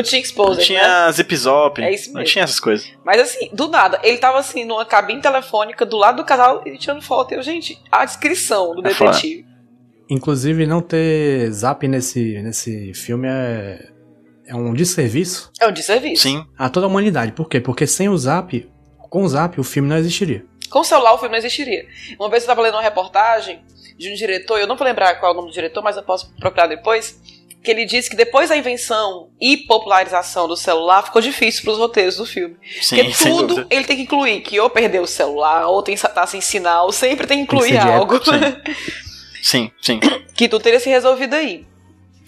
tinha 0.00 0.22
exposed. 0.22 0.58
Não 0.58 0.64
tinha 0.64 1.06
né? 1.06 1.12
zip 1.12 1.36
zop. 1.36 1.82
É 1.82 1.92
isso 1.92 2.04
mesmo. 2.04 2.18
Não 2.18 2.24
tinha 2.24 2.44
essas 2.44 2.60
coisas. 2.60 2.88
Mas 3.04 3.20
assim, 3.20 3.50
do 3.52 3.66
nada, 3.66 4.00
ele 4.04 4.18
tava 4.18 4.38
assim, 4.38 4.64
numa 4.64 4.84
cabine 4.84 5.20
telefônica 5.20 5.84
do 5.84 5.96
lado 5.96 6.18
do 6.18 6.24
casal, 6.24 6.62
ele 6.64 6.78
tirando 6.78 7.02
foto. 7.02 7.34
Eu, 7.34 7.42
gente, 7.42 7.78
a 7.90 8.04
descrição 8.04 8.74
do 8.74 8.80
é 8.86 8.90
detetive. 8.90 9.42
Foda. 9.42 9.52
Inclusive, 10.08 10.66
não 10.66 10.80
ter 10.80 11.50
zap 11.50 11.86
nesse, 11.88 12.40
nesse 12.42 12.94
filme 12.94 13.28
é, 13.28 13.88
é 14.46 14.54
um 14.54 14.72
desserviço. 14.72 15.50
É 15.60 15.66
um 15.66 15.72
desserviço. 15.72 16.22
Sim. 16.22 16.46
A 16.56 16.68
toda 16.68 16.86
a 16.86 16.88
humanidade. 16.88 17.32
Por 17.32 17.48
quê? 17.48 17.60
Porque 17.60 17.86
sem 17.86 18.08
o 18.08 18.16
zap, 18.16 18.70
com 18.98 19.24
o 19.24 19.28
zap, 19.28 19.58
o 19.60 19.64
filme 19.64 19.88
não 19.88 19.96
existiria. 19.96 20.44
Com 20.70 20.80
o 20.80 20.84
celular 20.84 21.12
o 21.12 21.18
filme 21.18 21.32
não 21.32 21.38
existiria. 21.38 21.86
Uma 22.18 22.30
vez 22.30 22.42
eu 22.42 22.46
estava 22.46 22.62
lendo 22.62 22.74
uma 22.74 22.82
reportagem 22.82 23.62
de 23.98 24.10
um 24.10 24.14
diretor, 24.14 24.58
eu 24.58 24.66
não 24.66 24.76
vou 24.76 24.86
lembrar 24.86 25.16
qual 25.20 25.30
é 25.30 25.34
o 25.34 25.36
nome 25.36 25.50
do 25.50 25.54
diretor, 25.54 25.82
mas 25.82 25.96
eu 25.96 26.02
posso 26.02 26.34
procurar 26.36 26.66
depois, 26.66 27.20
que 27.62 27.70
ele 27.70 27.84
disse 27.84 28.10
que 28.10 28.16
depois 28.16 28.48
da 28.48 28.56
invenção 28.56 29.30
e 29.40 29.56
popularização 29.56 30.48
do 30.48 30.56
celular 30.56 31.02
ficou 31.02 31.22
difícil 31.22 31.62
para 31.62 31.72
os 31.72 31.78
roteiros 31.78 32.16
do 32.16 32.26
filme. 32.26 32.56
Sim, 32.80 32.96
Porque 32.96 33.12
tudo 33.24 33.66
ele 33.70 33.84
tem 33.84 33.96
que 33.96 34.02
incluir, 34.02 34.40
que 34.40 34.58
ou 34.58 34.68
perdeu 34.68 35.02
o 35.02 35.06
celular, 35.06 35.66
ou 35.66 35.82
tem 35.82 35.96
tá 35.96 36.26
sem 36.26 36.40
sinal, 36.40 36.90
sempre 36.90 37.26
tem 37.26 37.38
que 37.38 37.44
incluir 37.44 37.78
algo. 37.78 38.18
Sim. 38.24 38.30
sim, 39.42 39.70
sim. 39.80 40.00
Que 40.34 40.48
tudo 40.48 40.62
teria 40.62 40.80
se 40.80 40.88
resolvido 40.88 41.34
aí. 41.34 41.64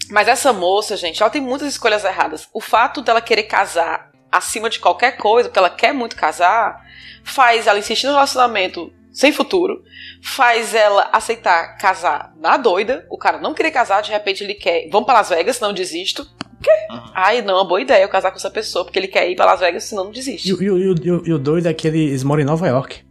Mas 0.09 0.27
essa 0.27 0.53
moça, 0.53 0.95
gente, 0.95 1.21
ela 1.21 1.29
tem 1.29 1.41
muitas 1.41 1.67
escolhas 1.67 2.05
erradas. 2.05 2.47
O 2.53 2.61
fato 2.61 3.01
dela 3.01 3.21
querer 3.21 3.43
casar 3.43 4.11
acima 4.31 4.69
de 4.69 4.79
qualquer 4.79 5.17
coisa, 5.17 5.49
porque 5.49 5.59
ela 5.59 5.69
quer 5.69 5.93
muito 5.93 6.15
casar, 6.15 6.85
faz 7.23 7.67
ela 7.67 7.79
insistir 7.79 8.07
no 8.07 8.13
relacionamento 8.13 8.93
sem 9.15 9.31
futuro, 9.31 9.81
faz 10.21 10.75
ela 10.75 11.09
aceitar 11.13 11.77
casar 11.77 12.33
na 12.37 12.57
doida, 12.57 13.07
o 13.09 13.17
cara 13.17 13.39
não 13.39 13.53
querer 13.53 13.71
casar, 13.71 14.01
de 14.01 14.11
repente 14.11 14.43
ele 14.43 14.53
quer, 14.53 14.89
vamos 14.91 15.05
para 15.05 15.19
Las 15.19 15.29
Vegas, 15.29 15.57
não 15.61 15.73
desisto. 15.73 16.27
quê? 16.61 16.69
Uhum. 16.91 17.11
Ai, 17.13 17.41
não, 17.41 17.53
é 17.53 17.57
uma 17.59 17.67
boa 17.67 17.81
ideia 17.81 18.03
eu 18.03 18.09
casar 18.09 18.29
com 18.29 18.37
essa 18.37 18.51
pessoa, 18.51 18.83
porque 18.83 18.99
ele 18.99 19.07
quer 19.07 19.29
ir 19.31 19.37
para 19.37 19.45
Las 19.45 19.61
Vegas, 19.61 19.85
senão 19.85 20.03
não 20.03 20.11
desiste. 20.11 20.51
E, 20.51 20.53
e, 20.53 20.65
e, 20.65 21.29
e 21.29 21.33
o 21.33 21.39
doido 21.39 21.67
é 21.67 21.73
que 21.73 21.87
eles 21.87 22.23
moram 22.25 22.41
em 22.41 22.45
Nova 22.45 22.67
York. 22.67 23.05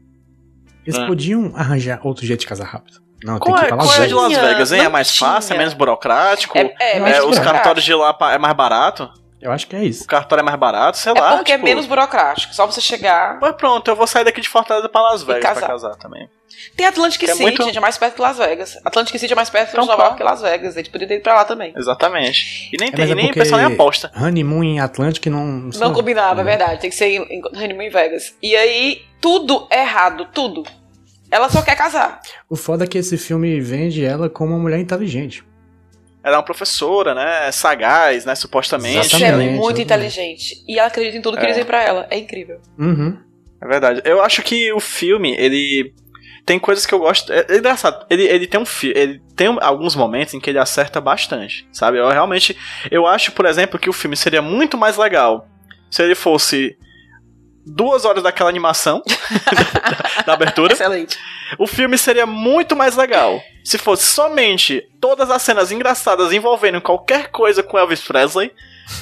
Eles 0.87 1.01
é. 1.01 1.07
podiam 1.07 1.53
arranjar 1.57 2.01
outro 2.07 2.27
jeito 2.27 2.41
de 2.41 2.47
casar 2.47 2.67
rápido. 2.67 3.03
Não, 3.25 3.39
qual, 3.39 3.57
tem 3.57 3.61
que 3.61 3.65
ir 3.65 3.69
pra 3.69 3.77
Las, 3.79 3.97
Vegas. 3.97 4.05
É 4.05 4.09
de 4.09 4.15
Las 4.15 4.37
Vegas, 4.37 4.73
hein? 4.73 4.81
é 4.81 4.89
mais 4.91 5.11
tinha. 5.11 5.31
fácil, 5.31 5.55
é 5.55 5.59
menos 5.59 5.73
burocrático. 5.73 6.59
É, 6.59 6.75
é, 6.79 6.99
é 6.99 7.25
os 7.25 7.39
cartórios 7.39 7.83
de 7.83 7.95
lá 7.95 8.15
é 8.31 8.37
mais 8.37 8.55
barato. 8.55 9.09
Eu 9.45 9.53
acho 9.53 9.67
que 9.67 9.77
é 9.77 9.85
isso. 9.85 10.05
O 10.05 10.07
cartório 10.07 10.41
é 10.41 10.45
mais 10.45 10.59
barato, 10.59 10.97
sei 10.97 11.13
é 11.13 11.21
lá. 11.21 11.37
Porque 11.37 11.53
é 11.53 11.57
tipo... 11.57 11.67
é 11.67 11.71
menos 11.71 11.85
burocrático, 11.85 12.55
só 12.55 12.65
você 12.65 12.81
chegar. 12.81 13.39
Mas 13.39 13.55
pronto, 13.57 13.87
eu 13.87 13.95
vou 13.95 14.07
sair 14.07 14.25
daqui 14.25 14.41
de 14.41 14.49
Fortaleza 14.49 14.89
pra 14.89 15.03
Las 15.03 15.23
Vegas 15.23 15.43
casar. 15.43 15.61
pra 15.61 15.69
casar 15.69 15.97
também. 15.97 16.31
Tem 16.75 16.87
Atlantic 16.87 17.21
que 17.21 17.27
City, 17.27 17.39
é 17.39 17.43
muito... 17.43 17.63
gente, 17.63 17.77
é 17.77 17.81
mais 17.81 17.99
perto 17.99 18.15
que 18.15 18.23
Las 18.23 18.39
Vegas. 18.39 18.79
Atlantic 18.83 19.19
City 19.19 19.35
é 19.35 19.37
mais 19.37 19.51
perto 19.51 19.69
então, 19.69 19.83
de 19.83 19.91
Nova 19.91 20.03
York 20.05 20.17
que 20.17 20.23
Las 20.23 20.41
Vegas. 20.41 20.75
A 20.75 20.79
gente 20.79 20.89
poderia 20.89 21.15
ir 21.19 21.21
pra 21.21 21.35
lá 21.35 21.45
também. 21.45 21.75
Exatamente. 21.77 22.71
E 22.73 22.77
nem, 22.81 22.89
é, 22.89 22.93
tem, 22.93 23.11
é 23.11 23.15
nem 23.15 23.31
o 23.31 23.35
pessoal 23.35 23.61
nem 23.61 23.75
aposta. 23.75 24.11
Honeymoon 24.17 24.65
em 24.65 24.81
Atlantic 24.81 25.27
não. 25.27 25.45
Não, 25.45 25.71
não 25.79 25.93
combinava, 25.93 26.41
é 26.41 26.45
verdade. 26.45 26.81
Tem 26.81 26.89
que 26.89 26.97
ser 26.97 27.09
em, 27.09 27.23
em 27.25 27.43
Honeymoon 27.45 27.83
em 27.83 27.91
Vegas. 27.91 28.35
E 28.43 28.57
aí, 28.57 29.03
tudo 29.21 29.69
errado, 29.71 30.27
tudo. 30.33 30.65
Ela 31.31 31.51
só 31.51 31.61
quer 31.61 31.77
casar. 31.77 32.23
O 32.49 32.57
foda 32.57 32.85
é 32.85 32.87
que 32.87 32.97
esse 32.97 33.19
filme 33.19 33.61
vende 33.61 34.03
ela 34.03 34.31
como 34.31 34.55
uma 34.55 34.59
mulher 34.59 34.79
inteligente. 34.79 35.45
Ela 36.25 36.37
é 36.37 36.39
uma 36.39 36.45
professora, 36.45 37.15
né? 37.15 37.53
Sagaz, 37.53 38.25
né? 38.25 38.35
Supostamente. 38.35 39.23
Ela 39.23 39.45
é 39.45 39.51
muito 39.51 39.81
inteligente. 39.81 40.65
E 40.67 40.79
ela 40.79 40.89
acredita 40.89 41.19
em 41.19 41.23
tudo 41.23 41.37
que 41.37 41.45
é. 41.45 41.49
dizem 41.49 41.65
pra 41.65 41.83
ela. 41.83 42.07
É 42.11 42.19
incrível. 42.19 42.61
Uhum. 42.79 43.19
É 43.63 43.67
verdade. 43.67 44.01
Eu 44.05 44.23
acho 44.23 44.43
que 44.43 44.73
o 44.73 44.81
filme, 44.81 45.37
ele 45.39 45.93
tem 46.47 46.59
coisas 46.59 46.87
que 46.87 46.95
eu 46.95 46.99
gosto. 46.99 47.33
É, 47.33 47.45
é 47.49 47.57
engraçado. 47.59 48.07
Ele, 48.09 48.25
ele 48.25 48.47
tem 48.47 48.61
um 48.61 48.65
ele 48.83 49.21
tem 49.37 49.47
alguns 49.61 49.95
momentos 49.95 50.35
em 50.35 50.41
que 50.41 50.49
ele 50.49 50.59
acerta 50.59 51.01
bastante, 51.01 51.69
sabe? 51.73 51.99
Eu 51.99 52.09
realmente 52.09 52.57
eu 52.91 53.07
acho, 53.07 53.33
por 53.33 53.47
exemplo, 53.47 53.79
que 53.79 53.91
o 53.91 53.95
filme 53.95 54.17
seria 54.17 54.43
muito 54.43 54.77
mais 54.77 54.97
legal 54.97 55.47
se 55.91 56.03
ele 56.03 56.15
fosse 56.15 56.77
duas 57.67 58.05
horas 58.05 58.23
daquela 58.23 58.49
animação 58.49 59.03
da, 60.27 60.35
abertura. 60.35 60.73
Excelente. 60.73 61.19
O 61.59 61.67
filme 61.67 61.97
seria 61.97 62.27
muito 62.27 62.77
mais 62.77 62.97
legal 62.97 63.41
se 63.65 63.79
fosse 63.79 64.05
somente 64.05 64.87
todas 65.01 65.31
as 65.31 65.43
cenas 65.43 65.73
engraçadas 65.73 66.33
envolvendo 66.33 66.81
qualquer 66.81 67.29
coisa 67.29 67.63
com 67.63 67.79
Elvis 67.79 68.01
Presley. 68.03 68.53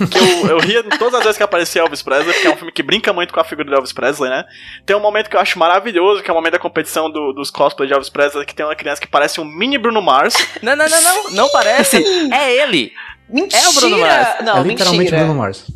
Que 0.09 0.19
eu, 0.19 0.47
eu 0.47 0.59
ria 0.61 0.85
todas 0.97 1.15
as 1.15 1.23
vezes 1.25 1.37
que 1.37 1.43
aparecia 1.43 1.83
Elvis 1.83 2.03
Presley, 2.03 2.33
porque 2.33 2.47
é 2.47 2.51
um 2.51 2.57
filme 2.57 2.71
que 2.71 2.85
brinca 2.85 3.13
muito 3.13 3.35
com 3.35 3.41
a 3.41 3.45
figura 3.45 3.69
de 3.69 3.75
Elvis 3.75 3.93
Presley, 3.93 4.31
né? 4.31 4.45
Tem 4.87 4.95
um 4.95 5.01
momento 5.01 5.29
que 5.29 5.35
eu 5.35 5.41
acho 5.41 5.59
maravilhoso, 5.59 6.23
que 6.23 6.31
é 6.31 6.33
o 6.33 6.37
momento 6.37 6.53
da 6.53 6.59
competição 6.61 7.11
do, 7.11 7.33
dos 7.33 7.51
cosplays 7.51 7.89
de 7.89 7.95
Elvis 7.95 8.09
Presley, 8.09 8.47
que 8.47 8.55
tem 8.55 8.65
uma 8.65 8.77
criança 8.77 9.01
que 9.01 9.09
parece 9.09 9.41
um 9.41 9.45
mini 9.45 9.79
Bruno 9.79 10.01
Mars. 10.01 10.37
Não, 10.63 10.77
não, 10.77 10.89
não, 10.89 11.03
não, 11.03 11.31
não 11.33 11.49
parece. 11.51 12.05
É 12.33 12.55
ele. 12.63 12.93
Mentira! 13.29 13.61
É 13.61 13.69
o 13.69 13.73
Bruno 13.73 13.99
Mars. 13.99 14.29
Não, 14.45 14.59
é 14.59 14.63
literalmente 14.63 14.99
mentira. 14.99 15.19
Bruno 15.19 15.35
Mars. 15.35 15.67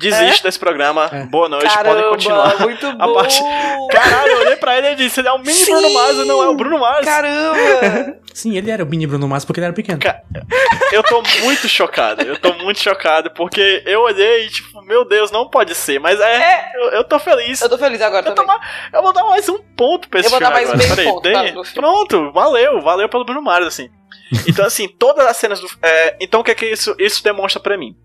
Desiste 0.00 0.42
desse 0.42 0.58
programa. 0.58 1.08
É. 1.12 1.24
Boa 1.24 1.48
noite, 1.48 1.66
Caramba, 1.72 1.94
podem 1.96 2.10
continuar. 2.10 2.60
muito 2.60 2.86
A 2.86 2.92
bom. 3.06 3.14
parte- 3.14 3.40
Caralho, 3.90 4.30
eu 4.32 4.40
olhei 4.40 4.56
pra 4.56 4.78
ele 4.78 4.88
e 4.88 4.94
disse: 4.96 5.20
ele 5.20 5.28
é 5.28 5.32
o 5.32 5.38
mini 5.38 5.52
Sim. 5.52 5.72
Bruno 5.72 5.90
Mars, 5.92 6.16
não 6.26 6.42
é 6.42 6.48
o 6.48 6.54
Bruno 6.54 6.78
Mars. 6.78 7.04
Caramba! 7.04 8.20
Sim, 8.32 8.56
ele 8.56 8.70
era 8.70 8.82
o 8.82 8.86
mini 8.86 9.06
Bruno 9.06 9.26
Mars 9.28 9.44
porque 9.44 9.60
ele 9.60 9.66
era 9.66 9.74
pequeno. 9.74 9.98
Ca- 9.98 10.22
Eu 10.92 11.02
tô 11.02 11.20
muito 11.42 11.68
chocado, 11.68 12.22
eu 12.22 12.38
tô 12.38 12.52
muito 12.54 12.80
chocado, 12.80 13.30
porque 13.32 13.82
eu 13.86 14.00
olhei 14.02 14.46
e, 14.46 14.50
tipo, 14.50 14.80
meu 14.82 15.04
Deus, 15.04 15.30
não 15.30 15.48
pode 15.48 15.74
ser, 15.74 15.98
mas 16.00 16.20
é, 16.20 16.70
Eu, 16.74 16.90
eu 16.92 17.04
tô 17.04 17.18
feliz. 17.18 17.60
Eu 17.60 17.68
tô 17.68 17.76
feliz 17.76 18.00
agora 18.00 18.28
Eu, 18.28 18.34
também. 18.34 18.56
eu 18.92 19.02
vou 19.02 19.12
dar 19.12 19.24
mais 19.24 19.48
um 19.48 19.58
ponto 19.76 20.08
pra 20.08 20.20
esse 20.20 20.26
Eu 20.28 20.30
vou 20.30 20.40
dar 20.40 20.50
mais 20.50 20.68
agora. 20.68 20.78
meio 20.78 20.90
Peraí, 20.96 21.08
ponto 21.12 21.22
dei- 21.22 21.32
para 21.32 21.44
filme. 21.48 21.68
Pronto, 21.74 22.32
valeu, 22.32 22.80
valeu 22.80 23.08
pelo 23.08 23.24
Bruno 23.24 23.42
Mars, 23.42 23.66
assim. 23.66 23.88
Então, 24.48 24.64
assim, 24.64 24.86
todas 24.88 25.26
as 25.26 25.36
cenas 25.36 25.58
do. 25.60 25.66
é, 25.82 26.16
então, 26.20 26.40
o 26.40 26.44
que 26.44 26.52
é 26.52 26.54
que 26.54 26.66
isso, 26.66 26.94
isso 26.98 27.22
demonstra 27.24 27.60
pra 27.60 27.76
mim? 27.76 27.96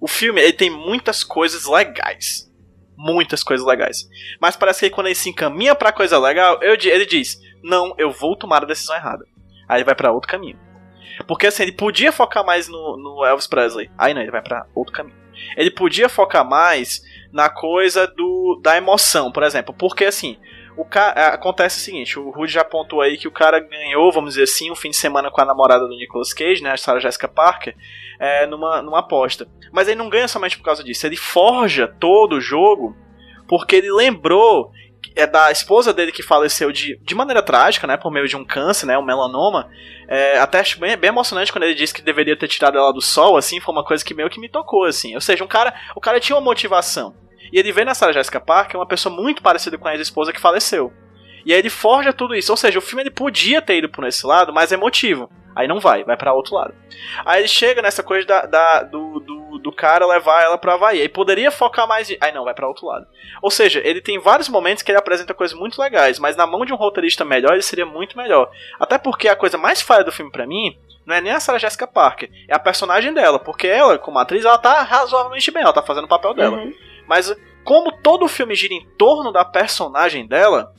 O 0.00 0.08
filme, 0.08 0.40
ele 0.40 0.52
tem 0.52 0.70
muitas 0.70 1.22
coisas 1.22 1.66
legais. 1.66 2.50
Muitas 2.96 3.42
coisas 3.42 3.66
legais. 3.66 4.08
Mas 4.40 4.56
parece 4.56 4.88
que 4.88 4.94
quando 4.94 5.06
ele 5.06 5.14
se 5.14 5.28
encaminha 5.28 5.74
pra 5.74 5.92
coisa 5.92 6.18
legal, 6.18 6.62
eu 6.62 6.74
ele 6.74 7.06
diz: 7.06 7.40
Não, 7.62 7.94
eu 7.98 8.10
vou 8.10 8.36
tomar 8.36 8.62
a 8.62 8.66
decisão 8.66 8.96
errada. 8.96 9.26
Aí 9.68 9.78
ele 9.78 9.84
vai 9.84 9.94
pra 9.94 10.12
outro 10.12 10.30
caminho. 10.30 10.58
Porque 11.26 11.46
assim, 11.46 11.62
ele 11.62 11.72
podia 11.72 12.12
focar 12.12 12.44
mais 12.44 12.68
no, 12.68 12.96
no 12.96 13.24
Elvis 13.24 13.46
Presley. 13.46 13.90
Aí 13.96 14.14
não, 14.14 14.22
ele 14.22 14.30
vai 14.30 14.42
pra 14.42 14.66
outro 14.74 14.92
caminho. 14.92 15.16
Ele 15.56 15.70
podia 15.70 16.08
focar 16.08 16.44
mais 16.44 17.02
na 17.32 17.48
coisa 17.48 18.06
do 18.06 18.60
da 18.62 18.76
emoção, 18.76 19.30
por 19.30 19.42
exemplo. 19.42 19.74
Porque 19.74 20.04
assim, 20.04 20.38
o 20.80 20.84
ca... 20.84 21.10
acontece 21.34 21.78
o 21.78 21.80
seguinte, 21.80 22.18
o 22.18 22.30
Rudy 22.30 22.52
já 22.52 22.62
apontou 22.62 23.00
aí 23.00 23.18
que 23.18 23.28
o 23.28 23.32
cara 23.32 23.60
ganhou, 23.60 24.10
vamos 24.10 24.30
dizer 24.30 24.44
assim, 24.44 24.70
um 24.70 24.74
fim 24.74 24.90
de 24.90 24.96
semana 24.96 25.30
com 25.30 25.40
a 25.40 25.44
namorada 25.44 25.86
do 25.86 25.96
Nicolas 25.96 26.32
Cage, 26.32 26.62
né, 26.62 26.72
a 26.72 26.76
Sarah 26.76 27.00
Jessica 27.00 27.28
Parker, 27.28 27.76
é, 28.18 28.46
numa, 28.46 28.80
numa 28.80 29.00
aposta. 29.00 29.46
Mas 29.72 29.88
ele 29.88 29.98
não 29.98 30.08
ganha 30.08 30.26
somente 30.26 30.56
por 30.56 30.64
causa 30.64 30.82
disso, 30.82 31.06
ele 31.06 31.16
forja 31.16 31.86
todo 31.86 32.36
o 32.36 32.40
jogo 32.40 32.96
porque 33.46 33.76
ele 33.76 33.92
lembrou 33.92 34.72
é 35.16 35.26
da 35.26 35.50
esposa 35.50 35.92
dele 35.92 36.12
que 36.12 36.22
faleceu 36.22 36.70
de, 36.70 36.96
de 37.02 37.14
maneira 37.14 37.42
trágica, 37.42 37.86
né, 37.86 37.96
por 37.96 38.12
meio 38.12 38.28
de 38.28 38.36
um 38.36 38.44
câncer, 38.44 38.86
né, 38.86 38.96
um 38.96 39.02
melanoma. 39.02 39.68
É, 40.08 40.38
até 40.38 40.60
acho 40.60 40.78
bem, 40.78 40.96
bem 40.96 41.08
emocionante 41.08 41.52
quando 41.52 41.64
ele 41.64 41.74
disse 41.74 41.92
que 41.92 42.00
deveria 42.00 42.38
ter 42.38 42.48
tirado 42.48 42.78
ela 42.78 42.92
do 42.92 43.00
sol, 43.00 43.36
assim, 43.36 43.60
foi 43.60 43.74
uma 43.74 43.84
coisa 43.84 44.04
que 44.04 44.14
meio 44.14 44.30
que 44.30 44.40
me 44.40 44.48
tocou, 44.48 44.84
assim. 44.84 45.14
Ou 45.14 45.20
seja, 45.20 45.42
um 45.42 45.48
cara, 45.48 45.74
o 45.96 46.00
cara 46.00 46.20
tinha 46.20 46.36
uma 46.36 46.44
motivação. 46.44 47.14
E 47.52 47.58
ele 47.58 47.72
vê 47.72 47.84
Sarah 47.94 48.12
Jessica 48.12 48.40
Parker 48.40 48.78
uma 48.78 48.86
pessoa 48.86 49.14
muito 49.14 49.42
parecida 49.42 49.76
com 49.78 49.88
a 49.88 49.92
ex-esposa 49.92 50.32
que 50.32 50.40
faleceu. 50.40 50.92
E 51.44 51.52
aí 51.52 51.58
ele 51.58 51.70
forja 51.70 52.12
tudo 52.12 52.34
isso. 52.34 52.52
Ou 52.52 52.56
seja, 52.56 52.78
o 52.78 52.82
filme 52.82 53.02
ele 53.02 53.10
podia 53.10 53.62
ter 53.62 53.78
ido 53.78 53.88
por 53.88 54.06
esse 54.06 54.26
lado, 54.26 54.52
mas 54.52 54.70
é 54.72 54.74
emotivo. 54.74 55.30
Aí 55.56 55.66
não 55.66 55.80
vai, 55.80 56.04
vai 56.04 56.16
para 56.16 56.32
outro 56.32 56.54
lado. 56.54 56.74
Aí 57.24 57.40
ele 57.40 57.48
chega 57.48 57.82
nessa 57.82 58.02
coisa 58.02 58.24
da, 58.26 58.42
da- 58.46 58.82
do, 58.84 59.18
do, 59.20 59.58
do 59.58 59.72
cara 59.72 60.06
levar 60.06 60.42
ela 60.42 60.56
pra 60.56 60.74
Havaí. 60.74 61.00
Aí 61.00 61.08
poderia 61.08 61.50
focar 61.50 61.88
mais. 61.88 62.08
Aí 62.20 62.32
não, 62.32 62.44
vai 62.44 62.54
para 62.54 62.68
outro 62.68 62.86
lado. 62.86 63.04
Ou 63.42 63.50
seja, 63.50 63.80
ele 63.84 64.00
tem 64.00 64.18
vários 64.20 64.48
momentos 64.48 64.82
que 64.82 64.92
ele 64.92 64.98
apresenta 64.98 65.34
coisas 65.34 65.58
muito 65.58 65.80
legais, 65.82 66.18
mas 66.20 66.36
na 66.36 66.46
mão 66.46 66.64
de 66.64 66.72
um 66.72 66.76
roteirista 66.76 67.24
melhor 67.24 67.52
ele 67.54 67.62
seria 67.62 67.84
muito 67.84 68.16
melhor. 68.16 68.48
Até 68.78 68.96
porque 68.96 69.28
a 69.28 69.34
coisa 69.34 69.58
mais 69.58 69.80
falha 69.82 70.04
do 70.04 70.12
filme 70.12 70.30
pra 70.30 70.46
mim 70.46 70.78
não 71.04 71.16
é 71.16 71.20
nem 71.20 71.32
a 71.32 71.40
Sarah 71.40 71.58
Jessica 71.58 71.86
Parker, 71.86 72.30
é 72.46 72.54
a 72.54 72.58
personagem 72.58 73.12
dela. 73.12 73.38
Porque 73.40 73.66
ela, 73.66 73.98
como 73.98 74.18
atriz, 74.20 74.44
ela 74.44 74.58
tá 74.58 74.82
razoavelmente 74.82 75.50
bem, 75.50 75.62
ela 75.64 75.72
tá 75.72 75.82
fazendo 75.82 76.04
o 76.04 76.08
papel 76.08 76.32
dela. 76.32 76.58
Uhum. 76.58 76.72
Mas 77.10 77.34
como 77.64 77.90
todo 77.90 78.24
o 78.24 78.28
filme 78.28 78.54
gira 78.54 78.72
em 78.72 78.86
torno 78.96 79.32
da 79.32 79.44
personagem 79.44 80.28
dela, 80.28 80.72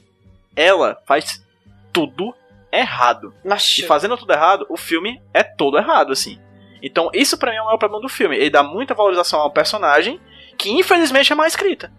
ela 0.56 0.98
faz 1.06 1.44
tudo 1.92 2.34
errado. 2.72 3.34
E 3.44 3.50
Macho. 3.50 3.86
fazendo 3.86 4.16
tudo 4.16 4.32
errado, 4.32 4.66
o 4.70 4.78
filme 4.78 5.22
é 5.34 5.44
todo 5.44 5.78
errado, 5.78 6.14
assim. 6.14 6.40
Então, 6.82 7.10
isso 7.14 7.38
pra 7.38 7.52
mim 7.52 7.58
é 7.58 7.62
o 7.62 7.66
maior 7.66 7.78
problema 7.78 8.02
do 8.02 8.08
filme. 8.08 8.38
Ele 8.38 8.50
dá 8.50 8.64
muita 8.64 8.94
valorização 8.94 9.42
ao 9.42 9.52
personagem, 9.52 10.22
que 10.58 10.72
infelizmente 10.72 11.34
é 11.34 11.36
mal 11.36 11.46
escrita. 11.46 11.92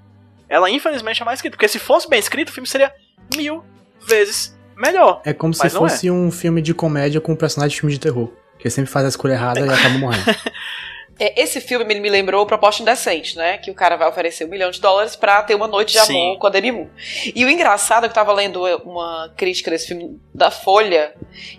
Ela, 0.48 0.70
infelizmente, 0.70 1.20
é 1.20 1.24
mal 1.26 1.34
escrita. 1.34 1.54
Porque 1.54 1.68
se 1.68 1.78
fosse 1.78 2.08
bem 2.08 2.18
escrito, 2.18 2.48
o 2.48 2.52
filme 2.52 2.66
seria 2.66 2.90
mil 3.36 3.62
vezes 4.00 4.58
melhor. 4.74 5.20
É 5.26 5.34
como 5.34 5.52
se 5.52 5.62
não 5.64 5.70
fosse 5.70 6.10
um 6.10 6.30
filme 6.30 6.62
de 6.62 6.72
comédia 6.72 7.20
com 7.20 7.32
um 7.32 7.36
personagem 7.36 7.74
de 7.74 7.80
filme 7.80 7.92
de 7.92 8.00
terror. 8.00 8.32
Que 8.58 8.70
sempre 8.70 8.90
faz 8.90 9.04
a 9.04 9.08
escolha 9.10 9.34
errada 9.34 9.60
e 9.60 9.68
acaba 9.68 9.98
morrendo. 9.98 10.24
É, 11.22 11.40
esse 11.40 11.60
filme 11.60 11.84
me 11.84 12.10
lembrou 12.10 12.44
Proposta 12.44 12.82
Indecente, 12.82 13.36
né? 13.36 13.56
Que 13.56 13.70
o 13.70 13.74
cara 13.74 13.94
vai 13.94 14.08
oferecer 14.08 14.44
um 14.44 14.48
milhão 14.48 14.72
de 14.72 14.80
dólares 14.80 15.14
pra 15.14 15.40
ter 15.44 15.54
uma 15.54 15.68
noite 15.68 15.92
de 15.92 16.00
Sim. 16.00 16.30
amor 16.30 16.38
com 16.38 16.48
a 16.48 16.50
Demi 16.50 16.72
Moore. 16.72 16.90
E 17.32 17.44
o 17.44 17.48
engraçado 17.48 18.06
é 18.06 18.08
que 18.08 18.10
eu 18.10 18.14
tava 18.14 18.32
lendo 18.32 18.60
uma 18.84 19.32
crítica 19.36 19.70
desse 19.70 19.86
filme 19.86 20.20
da 20.34 20.50
Folha 20.50 21.14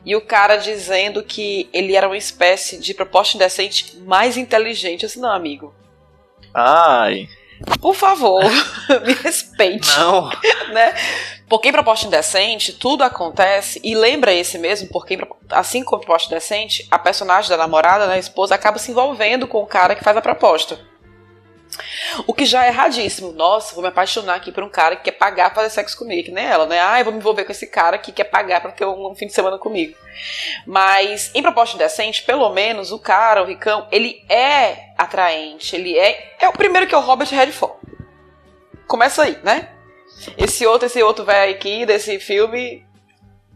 e 0.06 0.17
o 0.17 0.21
cara 0.21 0.58
dizendo 0.58 1.23
que 1.23 1.69
ele 1.71 1.95
era 1.95 2.08
uma 2.08 2.17
espécie 2.17 2.78
de 2.78 2.93
Proposta 2.93 3.38
Indecente 3.38 3.97
mais 3.99 4.36
inteligente. 4.36 5.04
Eu 5.04 5.08
disse, 5.08 5.19
não, 5.19 5.32
amigo, 5.32 5.73
Ai, 6.54 7.28
por 7.80 7.95
favor, 7.95 8.43
me 9.06 9.13
respeite. 9.13 9.89
não. 9.97 10.30
né? 10.73 10.93
Porque 11.47 11.69
em 11.69 11.71
Proposta 11.71 12.08
Indecente, 12.08 12.73
tudo 12.73 13.04
acontece, 13.04 13.80
e 13.84 13.93
lembra 13.93 14.34
esse 14.34 14.58
mesmo, 14.58 14.89
porque 14.89 15.19
assim 15.49 15.84
como 15.84 16.02
Proposta 16.02 16.34
Indecente, 16.34 16.88
a 16.89 16.97
personagem 16.97 17.49
da 17.49 17.58
namorada, 17.58 18.08
né, 18.08 18.15
a 18.15 18.19
esposa, 18.19 18.56
acaba 18.56 18.80
se 18.80 18.91
envolvendo 18.91 19.47
com 19.47 19.62
o 19.62 19.67
cara 19.67 19.95
que 19.95 20.04
faz 20.04 20.17
a 20.17 20.21
proposta. 20.21 20.80
O 22.27 22.33
que 22.33 22.45
já 22.45 22.65
é 22.65 22.69
erradíssimo. 22.69 23.31
Nossa, 23.31 23.73
vou 23.73 23.81
me 23.81 23.89
apaixonar 23.89 24.36
aqui 24.36 24.51
por 24.51 24.63
um 24.63 24.69
cara 24.69 24.95
que 24.95 25.03
quer 25.03 25.13
pagar 25.13 25.51
pra 25.51 25.63
fazer 25.63 25.73
sexo 25.73 25.97
comigo, 25.97 26.25
que 26.25 26.31
nem 26.31 26.45
ela, 26.45 26.65
né? 26.65 26.79
Ah, 26.79 26.99
eu 26.99 27.05
vou 27.05 27.13
me 27.13 27.19
envolver 27.19 27.43
com 27.45 27.51
esse 27.51 27.67
cara 27.67 27.97
que 27.97 28.12
quer 28.12 28.25
pagar 28.25 28.62
pra 28.62 28.71
ter 28.71 28.86
um, 28.86 29.15
fim 29.15 29.27
de 29.27 29.33
semana 29.33 29.57
comigo. 29.57 29.95
Mas 30.65 31.31
em 31.33 31.41
Proposta 31.41 31.75
Indecente, 31.75 32.23
pelo 32.23 32.49
menos, 32.51 32.91
o 32.91 32.99
cara, 32.99 33.41
o 33.41 33.45
ricão, 33.45 33.88
ele 33.91 34.23
é 34.29 34.93
atraente, 34.97 35.75
ele 35.75 35.97
é... 35.97 36.36
É 36.39 36.47
o 36.47 36.53
primeiro 36.53 36.88
que 36.88 36.95
é 36.95 36.97
o 36.97 37.01
Robert 37.01 37.29
Redford. 37.29 37.75
Começa 38.88 39.23
aí, 39.23 39.38
né? 39.43 39.69
Esse 40.38 40.65
outro, 40.65 40.86
esse 40.86 41.01
outro 41.01 41.25
velho 41.25 41.53
aqui 41.53 41.86
desse 41.86 42.19
filme, 42.19 42.86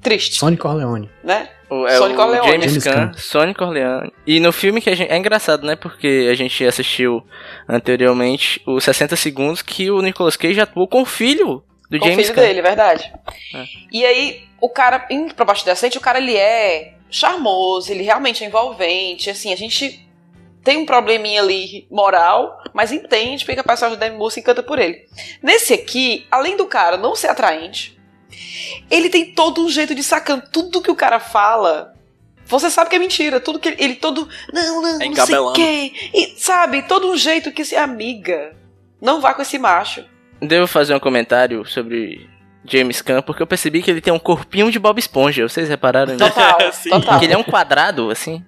triste, 0.02 0.36
Sonic 0.36 0.62
Corleone. 0.62 1.10
né? 1.24 1.50
O, 1.70 1.86
é 1.86 1.98
Sonic 1.98 2.14
o 2.20 2.24
Corleone. 2.24 2.50
James, 2.50 2.84
Caan. 2.84 3.12
Sonic 3.18 3.60
Corleone. 3.60 4.14
E 4.26 4.40
no 4.40 4.54
filme 4.54 4.80
que 4.82 4.90
a 4.90 4.96
gente. 4.96 5.12
É 5.12 5.18
engraçado, 5.18 5.66
né? 5.66 5.76
Porque 5.76 6.30
a 6.32 6.36
gente 6.36 6.66
assistiu 6.66 7.22
anteriormente 7.68 8.62
os 8.66 8.84
60 8.84 9.16
segundos 9.16 9.62
que 9.62 9.92
o 9.92 10.02
Nicolas 10.02 10.38
Cage 10.38 10.60
atuou 10.62 10.88
com 10.88 11.02
o 11.02 11.06
filho 11.06 11.64
do 11.90 12.00
com 12.00 12.06
o 12.06 12.10
James 12.10 12.26
filho 12.26 12.36
Caan. 12.36 12.46
dele, 12.48 12.60
é 12.60 12.62
verdade. 12.62 13.14
É. 13.54 13.64
E 13.92 14.06
aí, 14.06 14.44
o 14.62 14.70
cara, 14.70 15.06
em 15.10 15.28
Proposta 15.30 15.70
Decente, 15.70 15.98
o 15.98 16.02
cara, 16.02 16.20
ele 16.20 16.36
é 16.36 16.94
charmoso, 17.10 17.92
ele 17.92 18.04
realmente 18.04 18.44
é 18.44 18.48
envolvente, 18.48 19.30
assim, 19.30 19.54
a 19.54 19.56
gente 19.56 20.06
tem 20.64 20.78
um 20.78 20.86
probleminha 20.86 21.42
ali 21.42 21.88
moral, 21.90 22.62
mas 22.74 22.92
entende 22.92 23.46
porque 23.46 23.62
a 23.62 23.64
personagem 23.64 23.98
da 23.98 24.06
Demi 24.06 24.18
Moore 24.18 24.34
se 24.34 24.42
encanta 24.42 24.62
por 24.62 24.78
ele. 24.80 25.06
Nesse 25.42 25.74
aqui, 25.74 26.26
além 26.30 26.58
do 26.58 26.66
cara 26.66 26.98
não 26.98 27.16
ser 27.16 27.28
atraente, 27.28 27.97
ele 28.90 29.10
tem 29.10 29.34
todo 29.34 29.64
um 29.64 29.70
jeito 29.70 29.96
de 29.96 30.04
sacando 30.04 30.44
tudo 30.52 30.82
que 30.82 30.92
o 30.92 30.96
cara 30.96 31.20
fala. 31.20 31.94
Você 32.46 32.70
sabe 32.70 32.90
que 32.90 32.96
é 32.96 33.00
mentira, 33.00 33.40
tudo 33.40 33.60
que 33.60 33.68
ele, 33.68 33.84
ele 33.84 33.96
todo, 33.96 34.28
não, 34.54 34.82
não, 34.82 35.00
não 35.00 35.26
sei 35.26 35.38
quem, 35.54 35.94
e 36.14 36.36
sabe, 36.38 36.82
todo 36.84 37.12
um 37.12 37.18
jeito 37.18 37.52
que 37.52 37.66
se 37.66 37.76
amiga. 37.76 38.56
Não 39.02 39.20
vá 39.20 39.34
com 39.34 39.42
esse 39.42 39.60
macho. 39.60 40.06
Devo 40.42 40.66
fazer 40.66 40.96
um 40.96 41.00
comentário 41.00 41.66
sobre 41.66 42.28
James 42.64 43.02
Caan, 43.02 43.22
porque 43.22 43.42
eu 43.42 43.48
percebi 43.48 43.82
que 43.82 43.92
ele 43.92 44.02
tem 44.02 44.14
um 44.14 44.20
corpinho 44.20 44.72
de 44.72 44.80
Bob 44.80 44.98
Esponja. 44.98 45.48
Vocês 45.48 45.68
repararam 45.68 46.14
nisso? 46.14 46.26
Total, 46.26 46.72
Sim. 46.72 46.90
total. 46.90 47.20
que 47.20 47.26
ele 47.26 47.34
é 47.34 47.38
um 47.38 47.44
quadrado, 47.44 48.10
assim. 48.10 48.44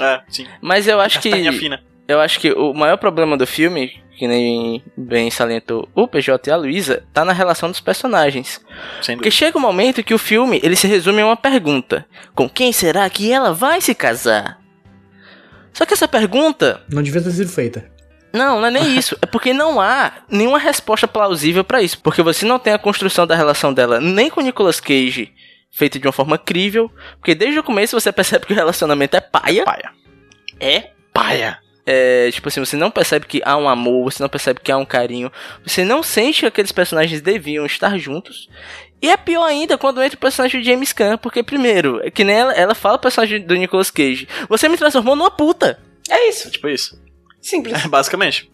É, 0.00 0.22
sim. 0.28 0.46
Mas 0.60 0.88
eu 0.88 1.00
acho 1.00 1.20
que. 1.20 1.30
Castanha 1.30 1.52
fina. 1.52 1.82
Eu 2.06 2.20
acho 2.20 2.38
que 2.38 2.52
o 2.52 2.74
maior 2.74 2.96
problema 2.98 3.36
do 3.36 3.46
filme, 3.46 4.02
que 4.18 4.28
nem 4.28 4.82
bem 4.96 5.30
salientou 5.30 5.88
o 5.94 6.06
PJ 6.06 6.48
e 6.48 6.52
a 6.52 6.56
Luísa, 6.56 7.02
tá 7.12 7.24
na 7.24 7.32
relação 7.32 7.70
dos 7.70 7.80
personagens. 7.80 8.60
Sem 9.00 9.16
Porque 9.16 9.30
chega 9.30 9.56
um 9.56 9.60
momento 9.60 10.02
que 10.04 10.14
o 10.14 10.18
filme 10.18 10.60
ele 10.62 10.76
se 10.76 10.86
resume 10.86 11.22
a 11.22 11.26
uma 11.26 11.36
pergunta: 11.36 12.06
com 12.34 12.48
quem 12.48 12.72
será 12.72 13.08
que 13.08 13.32
ela 13.32 13.52
vai 13.54 13.80
se 13.80 13.94
casar? 13.94 14.58
Só 15.72 15.84
que 15.86 15.94
essa 15.94 16.06
pergunta, 16.06 16.82
Não 16.88 17.02
devia 17.02 17.22
ter 17.22 17.30
sido 17.32 17.50
feita. 17.50 17.90
não, 18.32 18.60
não 18.60 18.66
é 18.66 18.70
nem 18.70 18.94
isso, 18.98 19.16
é 19.22 19.26
porque 19.26 19.52
não 19.52 19.80
há 19.80 20.12
nenhuma 20.28 20.58
resposta 20.58 21.08
plausível 21.08 21.64
pra 21.64 21.82
isso, 21.82 21.98
porque 22.00 22.22
você 22.22 22.44
não 22.44 22.58
tem 22.58 22.72
a 22.74 22.78
construção 22.78 23.26
da 23.26 23.34
relação 23.34 23.72
dela 23.72 24.00
nem 24.00 24.28
com 24.30 24.40
o 24.40 24.44
Nicolas 24.44 24.78
Cage 24.78 25.32
feita 25.72 25.98
de 25.98 26.06
uma 26.06 26.12
forma 26.12 26.38
crível, 26.38 26.88
porque 27.18 27.34
desde 27.34 27.58
o 27.58 27.64
começo 27.64 27.98
você 27.98 28.12
percebe 28.12 28.46
que 28.46 28.52
o 28.52 28.56
relacionamento 28.56 29.16
é 29.16 29.20
paia. 29.20 29.64
Paia. 29.64 29.90
É 30.60 30.90
Paia. 31.12 31.58
É, 31.86 32.30
tipo 32.30 32.48
assim, 32.48 32.60
você 32.60 32.76
não 32.76 32.90
percebe 32.90 33.26
que 33.26 33.42
há 33.44 33.56
um 33.56 33.68
amor, 33.68 34.10
você 34.10 34.22
não 34.22 34.28
percebe 34.28 34.60
que 34.60 34.72
há 34.72 34.76
um 34.76 34.84
carinho, 34.84 35.30
você 35.64 35.84
não 35.84 36.02
sente 36.02 36.40
que 36.40 36.46
aqueles 36.46 36.72
personagens 36.72 37.20
deviam 37.20 37.66
estar 37.66 37.98
juntos. 37.98 38.48
E 39.02 39.10
é 39.10 39.16
pior 39.16 39.44
ainda 39.44 39.76
quando 39.76 40.02
entra 40.02 40.16
o 40.16 40.20
personagem 40.20 40.62
de 40.62 40.66
James 40.66 40.92
Caan, 40.92 41.18
porque 41.18 41.42
primeiro, 41.42 42.00
é 42.02 42.10
que 42.10 42.24
nem 42.24 42.36
ela, 42.36 42.52
ela 42.54 42.74
fala 42.74 42.96
o 42.96 43.00
personagem 43.00 43.42
do 43.42 43.54
Nicolas 43.54 43.90
Cage, 43.90 44.26
você 44.48 44.68
me 44.68 44.78
transformou 44.78 45.14
numa 45.14 45.30
puta. 45.30 45.78
É 46.08 46.28
isso. 46.28 46.50
Tipo 46.50 46.68
isso. 46.68 46.98
Simples. 47.40 47.84
É, 47.84 47.88
basicamente. 47.88 48.50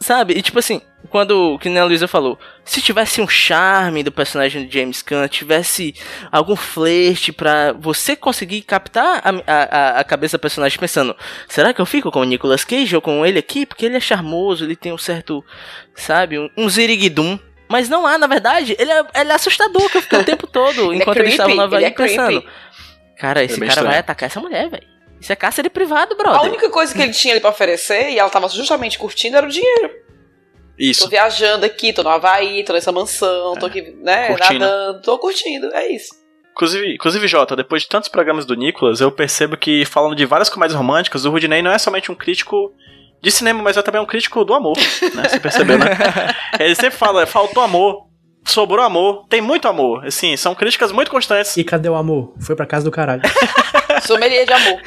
Sabe? 0.00 0.34
E 0.34 0.42
tipo 0.42 0.58
assim, 0.58 0.82
quando, 1.08 1.58
que 1.58 1.68
nem 1.68 1.78
a 1.78 1.84
Luísa 1.84 2.06
falou, 2.08 2.38
se 2.64 2.80
tivesse 2.82 3.20
um 3.20 3.28
charme 3.28 4.02
do 4.02 4.12
personagem 4.12 4.66
de 4.66 4.78
James 4.78 5.02
Gunn, 5.02 5.26
tivesse 5.28 5.94
algum 6.30 6.56
flerte 6.56 7.32
pra 7.32 7.72
você 7.72 8.14
conseguir 8.16 8.62
captar 8.62 9.22
a, 9.24 9.30
a, 9.46 10.00
a 10.00 10.04
cabeça 10.04 10.36
do 10.36 10.40
personagem 10.40 10.78
pensando, 10.78 11.16
será 11.48 11.72
que 11.72 11.80
eu 11.80 11.86
fico 11.86 12.10
com 12.10 12.20
o 12.20 12.24
Nicolas 12.24 12.64
Cage 12.64 12.94
ou 12.96 13.00
com 13.02 13.24
ele 13.24 13.38
aqui? 13.38 13.64
Porque 13.64 13.86
ele 13.86 13.96
é 13.96 14.00
charmoso, 14.00 14.64
ele 14.64 14.76
tem 14.76 14.92
um 14.92 14.98
certo, 14.98 15.44
sabe, 15.94 16.38
um, 16.38 16.50
um 16.56 16.68
ziriguidum. 16.68 17.38
Mas 17.68 17.88
não 17.88 18.06
há, 18.06 18.18
na 18.18 18.26
verdade, 18.26 18.76
ele 18.78 18.90
é, 18.92 19.04
ele 19.14 19.32
é 19.32 19.34
assustador, 19.34 19.88
que 19.90 19.96
eu 19.96 20.02
fiquei 20.02 20.18
o 20.18 20.24
tempo 20.24 20.46
todo, 20.46 20.92
Ele 20.92 20.98
é 20.98 21.02
enquanto 21.02 21.16
ele 21.18 21.30
estava 21.30 21.54
no 21.54 21.62
Havaí 21.62 21.84
ele 21.84 21.86
é 21.86 21.90
pensando. 21.90 22.42
creepy. 22.42 22.48
Cara, 23.18 23.42
esse 23.42 23.58
bem 23.58 23.68
cara 23.68 23.80
vai 23.80 23.90
estranho. 23.90 24.00
atacar 24.00 24.26
essa 24.26 24.40
mulher, 24.40 24.68
velho. 24.68 24.93
Isso 25.24 25.32
é 25.32 25.36
cárcere 25.36 25.70
privado, 25.70 26.12
A 26.12 26.16
brother. 26.18 26.50
única 26.50 26.68
coisa 26.68 26.94
que 26.94 27.00
ele 27.00 27.12
tinha 27.14 27.32
ali 27.32 27.40
pra 27.40 27.48
oferecer, 27.48 28.10
e 28.10 28.18
ela 28.18 28.28
tava 28.28 28.46
justamente 28.50 28.98
curtindo, 28.98 29.38
era 29.38 29.46
o 29.46 29.48
dinheiro. 29.48 29.88
Tô 29.88 29.94
Isso. 30.78 31.08
viajando 31.08 31.64
aqui, 31.64 31.94
tô 31.94 32.02
no 32.02 32.10
Havaí, 32.10 32.62
tô 32.62 32.74
nessa 32.74 32.92
mansão, 32.92 33.54
tô 33.54 33.64
aqui, 33.64 33.80
né, 34.02 34.26
Curtindo. 34.26 34.58
nadando, 34.60 35.00
tô 35.00 35.18
curtindo, 35.18 35.72
é 35.74 35.90
isso. 35.90 36.14
Inclusive, 36.52 36.94
inclusive, 36.94 37.26
Jota, 37.26 37.56
depois 37.56 37.82
de 37.84 37.88
tantos 37.88 38.10
programas 38.10 38.44
do 38.44 38.54
Nicolas, 38.54 39.00
eu 39.00 39.10
percebo 39.10 39.56
que, 39.56 39.86
falando 39.86 40.14
de 40.14 40.26
várias 40.26 40.50
comédias 40.50 40.76
românticas, 40.76 41.24
o 41.24 41.30
Rudney 41.30 41.62
não 41.62 41.72
é 41.72 41.78
somente 41.78 42.12
um 42.12 42.14
crítico 42.14 42.74
de 43.22 43.30
cinema, 43.30 43.62
mas 43.62 43.78
é 43.78 43.82
também 43.82 44.02
um 44.02 44.06
crítico 44.06 44.44
do 44.44 44.52
amor, 44.52 44.76
né? 45.14 45.26
Você 45.26 45.40
percebeu, 45.40 45.78
né? 45.78 45.86
Ele 46.60 46.74
sempre 46.74 46.98
fala, 46.98 47.24
faltou 47.24 47.62
amor, 47.62 48.08
sobrou 48.44 48.84
amor, 48.84 49.24
tem 49.28 49.40
muito 49.40 49.66
amor. 49.68 50.04
Assim, 50.06 50.36
são 50.36 50.54
críticas 50.54 50.92
muito 50.92 51.10
constantes. 51.10 51.56
E 51.56 51.64
cadê 51.64 51.88
o 51.88 51.94
amor? 51.94 52.34
Foi 52.40 52.54
pra 52.54 52.66
casa 52.66 52.84
do 52.84 52.90
caralho. 52.90 53.22
Sommelier 54.02 54.46
de 54.46 54.52
amor. 54.52 54.80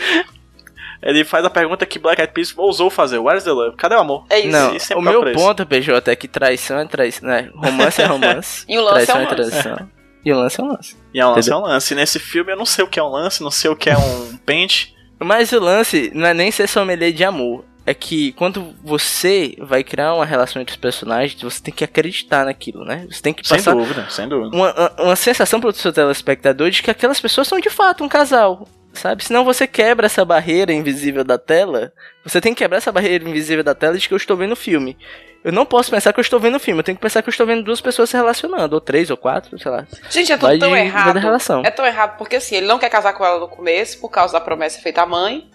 Ele 1.01 1.23
faz 1.23 1.45
a 1.45 1.49
pergunta 1.49 1.85
que 1.85 1.99
Black 1.99 2.19
Eyed 2.19 2.33
Peas 2.33 2.53
ousou 2.57 2.89
fazer, 2.89 3.19
Where's 3.19 3.43
the 3.43 3.51
love? 3.51 3.75
Cadê 3.77 3.95
o 3.95 3.99
amor? 3.99 4.25
É 4.29 4.39
isso. 4.39 4.49
Não, 4.49 4.75
Isso 4.75 4.93
é 4.93 4.95
o 4.95 5.01
meu 5.01 5.21
preço. 5.21 5.37
ponto, 5.39 5.65
PJ, 5.65 6.11
é 6.11 6.15
que 6.15 6.27
traição 6.27 6.79
é 6.79 6.85
traição, 6.85 7.29
né? 7.29 7.49
Romance 7.55 8.01
é 8.01 8.05
romance. 8.07 8.65
E 8.67 8.77
o 8.77 8.81
lance 8.81 9.05
traição 9.05 9.15
é 9.15 9.19
um 9.19 9.23
lance. 9.29 9.51
traição. 9.51 9.89
E 10.25 10.33
o 10.33 10.37
lance 10.37 10.59
é 10.59 10.63
um 10.63 10.67
lance. 10.67 10.95
E 11.13 11.19
é 11.19 11.25
um 11.25 11.29
lance, 11.29 11.39
é 11.49 11.53
Entendeu? 11.53 11.57
um 11.59 11.71
lance. 11.71 11.95
Nesse 11.95 12.19
filme 12.19 12.51
eu 12.51 12.57
não 12.57 12.65
sei 12.65 12.83
o 12.83 12.87
que 12.87 12.99
é 12.99 13.03
um 13.03 13.09
lance, 13.09 13.43
não 13.43 13.51
sei 13.51 13.69
o 13.69 13.75
que 13.75 13.89
é 13.89 13.97
um 13.97 14.37
pente. 14.45 14.95
Mas 15.19 15.51
o 15.51 15.59
lance 15.59 16.11
não 16.15 16.25
é 16.27 16.33
nem 16.33 16.49
ser 16.51 16.67
sommelier 16.67 17.11
de 17.13 17.23
amor. 17.23 17.63
É 17.89 17.93
que 17.93 18.33
quando 18.33 18.75
você 18.83 19.55
vai 19.59 19.81
criar 19.81 20.13
uma 20.13 20.25
relação 20.25 20.61
entre 20.61 20.73
os 20.73 20.77
personagens, 20.77 21.41
você 21.41 21.63
tem 21.63 21.73
que 21.73 21.85
acreditar 21.85 22.43
naquilo, 22.43 22.83
né? 22.83 23.07
Você 23.09 23.21
tem 23.21 23.33
que 23.33 23.47
Sem 23.47 23.57
passar 23.57 23.73
dúvida, 23.73 24.05
sem 24.09 24.27
dúvida. 24.27 24.53
uma, 24.53 24.91
uma- 24.99 25.15
sensação 25.15 25.61
pro 25.61 25.71
seu 25.71 25.93
telespectador 25.93 26.69
de 26.69 26.83
que 26.83 26.91
aquelas 26.91 27.21
pessoas 27.21 27.47
são 27.47 27.61
de 27.61 27.69
fato 27.69 28.03
um 28.03 28.09
casal. 28.09 28.67
Sabe? 28.91 29.23
Senão 29.23 29.45
você 29.45 29.65
quebra 29.67 30.07
essa 30.07 30.25
barreira 30.25 30.73
invisível 30.73 31.23
da 31.23 31.37
tela. 31.37 31.93
Você 32.25 32.41
tem 32.41 32.53
que 32.53 32.57
quebrar 32.63 32.79
essa 32.79 32.91
barreira 32.91 33.23
invisível 33.29 33.63
da 33.63 33.73
tela 33.75 33.97
de 33.97 34.05
que 34.07 34.13
eu 34.13 34.17
estou 34.17 34.35
vendo 34.35 34.51
o 34.53 34.55
filme. 34.55 34.97
Eu 35.43 35.53
não 35.53 35.65
posso 35.65 35.89
pensar 35.91 36.11
que 36.11 36.19
eu 36.19 36.23
estou 36.23 36.39
vendo 36.41 36.55
o 36.55 36.59
filme. 36.59 36.79
Eu 36.79 36.83
tenho 36.83 36.97
que 36.97 37.01
pensar 37.01 37.21
que 37.21 37.29
eu 37.29 37.31
estou 37.31 37.45
vendo 37.47 37.63
duas 37.63 37.79
pessoas 37.79 38.09
se 38.09 38.17
relacionando. 38.17 38.73
Ou 38.73 38.81
três, 38.81 39.09
ou 39.11 39.15
quatro, 39.15 39.57
sei 39.59 39.71
lá. 39.71 39.85
Gente, 40.09 40.31
é 40.33 40.35
tudo 40.35 40.47
Vai 40.49 40.57
tão 40.57 40.71
de- 40.71 40.77
errado. 40.79 41.17
É 41.63 41.69
tão 41.71 41.85
errado 41.85 42.17
porque 42.17 42.35
assim, 42.37 42.55
ele 42.55 42.65
não 42.67 42.79
quer 42.79 42.89
casar 42.89 43.13
com 43.13 43.23
ela 43.23 43.39
no 43.39 43.47
começo 43.47 43.99
por 44.01 44.09
causa 44.09 44.33
da 44.33 44.41
promessa 44.41 44.81
feita 44.81 45.03
à 45.03 45.05
mãe 45.05 45.47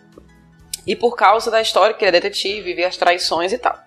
e 0.87 0.97
por 0.97 1.17
causa 1.17 1.51
da 1.51 1.61
história 1.61 1.95
que 1.95 2.05
ele 2.05 2.17
é 2.17 2.21
detetive, 2.21 2.75
vê 2.75 2.85
as 2.85 2.97
traições 2.97 3.53
e 3.53 3.59
tal. 3.59 3.79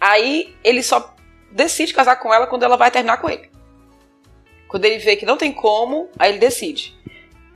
Aí 0.00 0.54
ele 0.62 0.82
só 0.82 1.14
decide 1.50 1.94
casar 1.94 2.16
com 2.16 2.32
ela 2.32 2.46
quando 2.46 2.62
ela 2.62 2.76
vai 2.76 2.90
terminar 2.90 3.16
com 3.18 3.28
ele. 3.28 3.50
Quando 4.68 4.84
ele 4.84 4.98
vê 4.98 5.16
que 5.16 5.26
não 5.26 5.36
tem 5.36 5.52
como, 5.52 6.08
aí 6.18 6.30
ele 6.30 6.38
decide. 6.38 6.94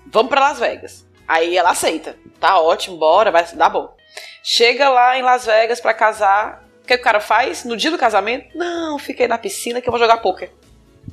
Vamos 0.06 0.28
pra 0.28 0.40
Las 0.40 0.58
Vegas. 0.58 1.06
Aí 1.28 1.56
ela 1.56 1.70
aceita. 1.70 2.16
Tá 2.40 2.60
ótimo, 2.60 2.96
bora, 2.96 3.30
vai 3.30 3.44
dar 3.54 3.68
bom. 3.68 3.94
Chega 4.42 4.88
lá 4.88 5.16
em 5.16 5.22
Las 5.22 5.46
Vegas 5.46 5.80
pra 5.80 5.94
casar. 5.94 6.64
O 6.82 6.86
que, 6.86 6.96
que 6.96 7.00
o 7.00 7.04
cara 7.04 7.20
faz? 7.20 7.64
No 7.64 7.76
dia 7.76 7.90
do 7.90 7.98
casamento? 7.98 8.56
Não, 8.56 8.98
fiquei 8.98 9.26
na 9.26 9.38
piscina 9.38 9.80
que 9.80 9.88
eu 9.88 9.92
vou 9.92 10.00
jogar 10.00 10.18
poker. 10.18 10.50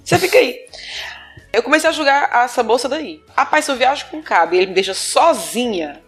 Você 0.04 0.18
fica 0.18 0.38
aí. 0.38 0.66
Eu 1.54 1.64
comecei 1.64 1.90
a 1.90 1.94
jogar 1.94 2.30
essa 2.44 2.64
moça 2.64 2.90
daí. 2.90 3.22
Rapaz, 3.36 3.68
eu 3.68 3.76
viajo 3.76 4.08
com 4.08 4.18
o 4.18 4.24
cabo 4.24 4.56
e 4.56 4.58
ele 4.58 4.68
me 4.68 4.74
deixa 4.74 4.94
sozinha. 4.94 6.02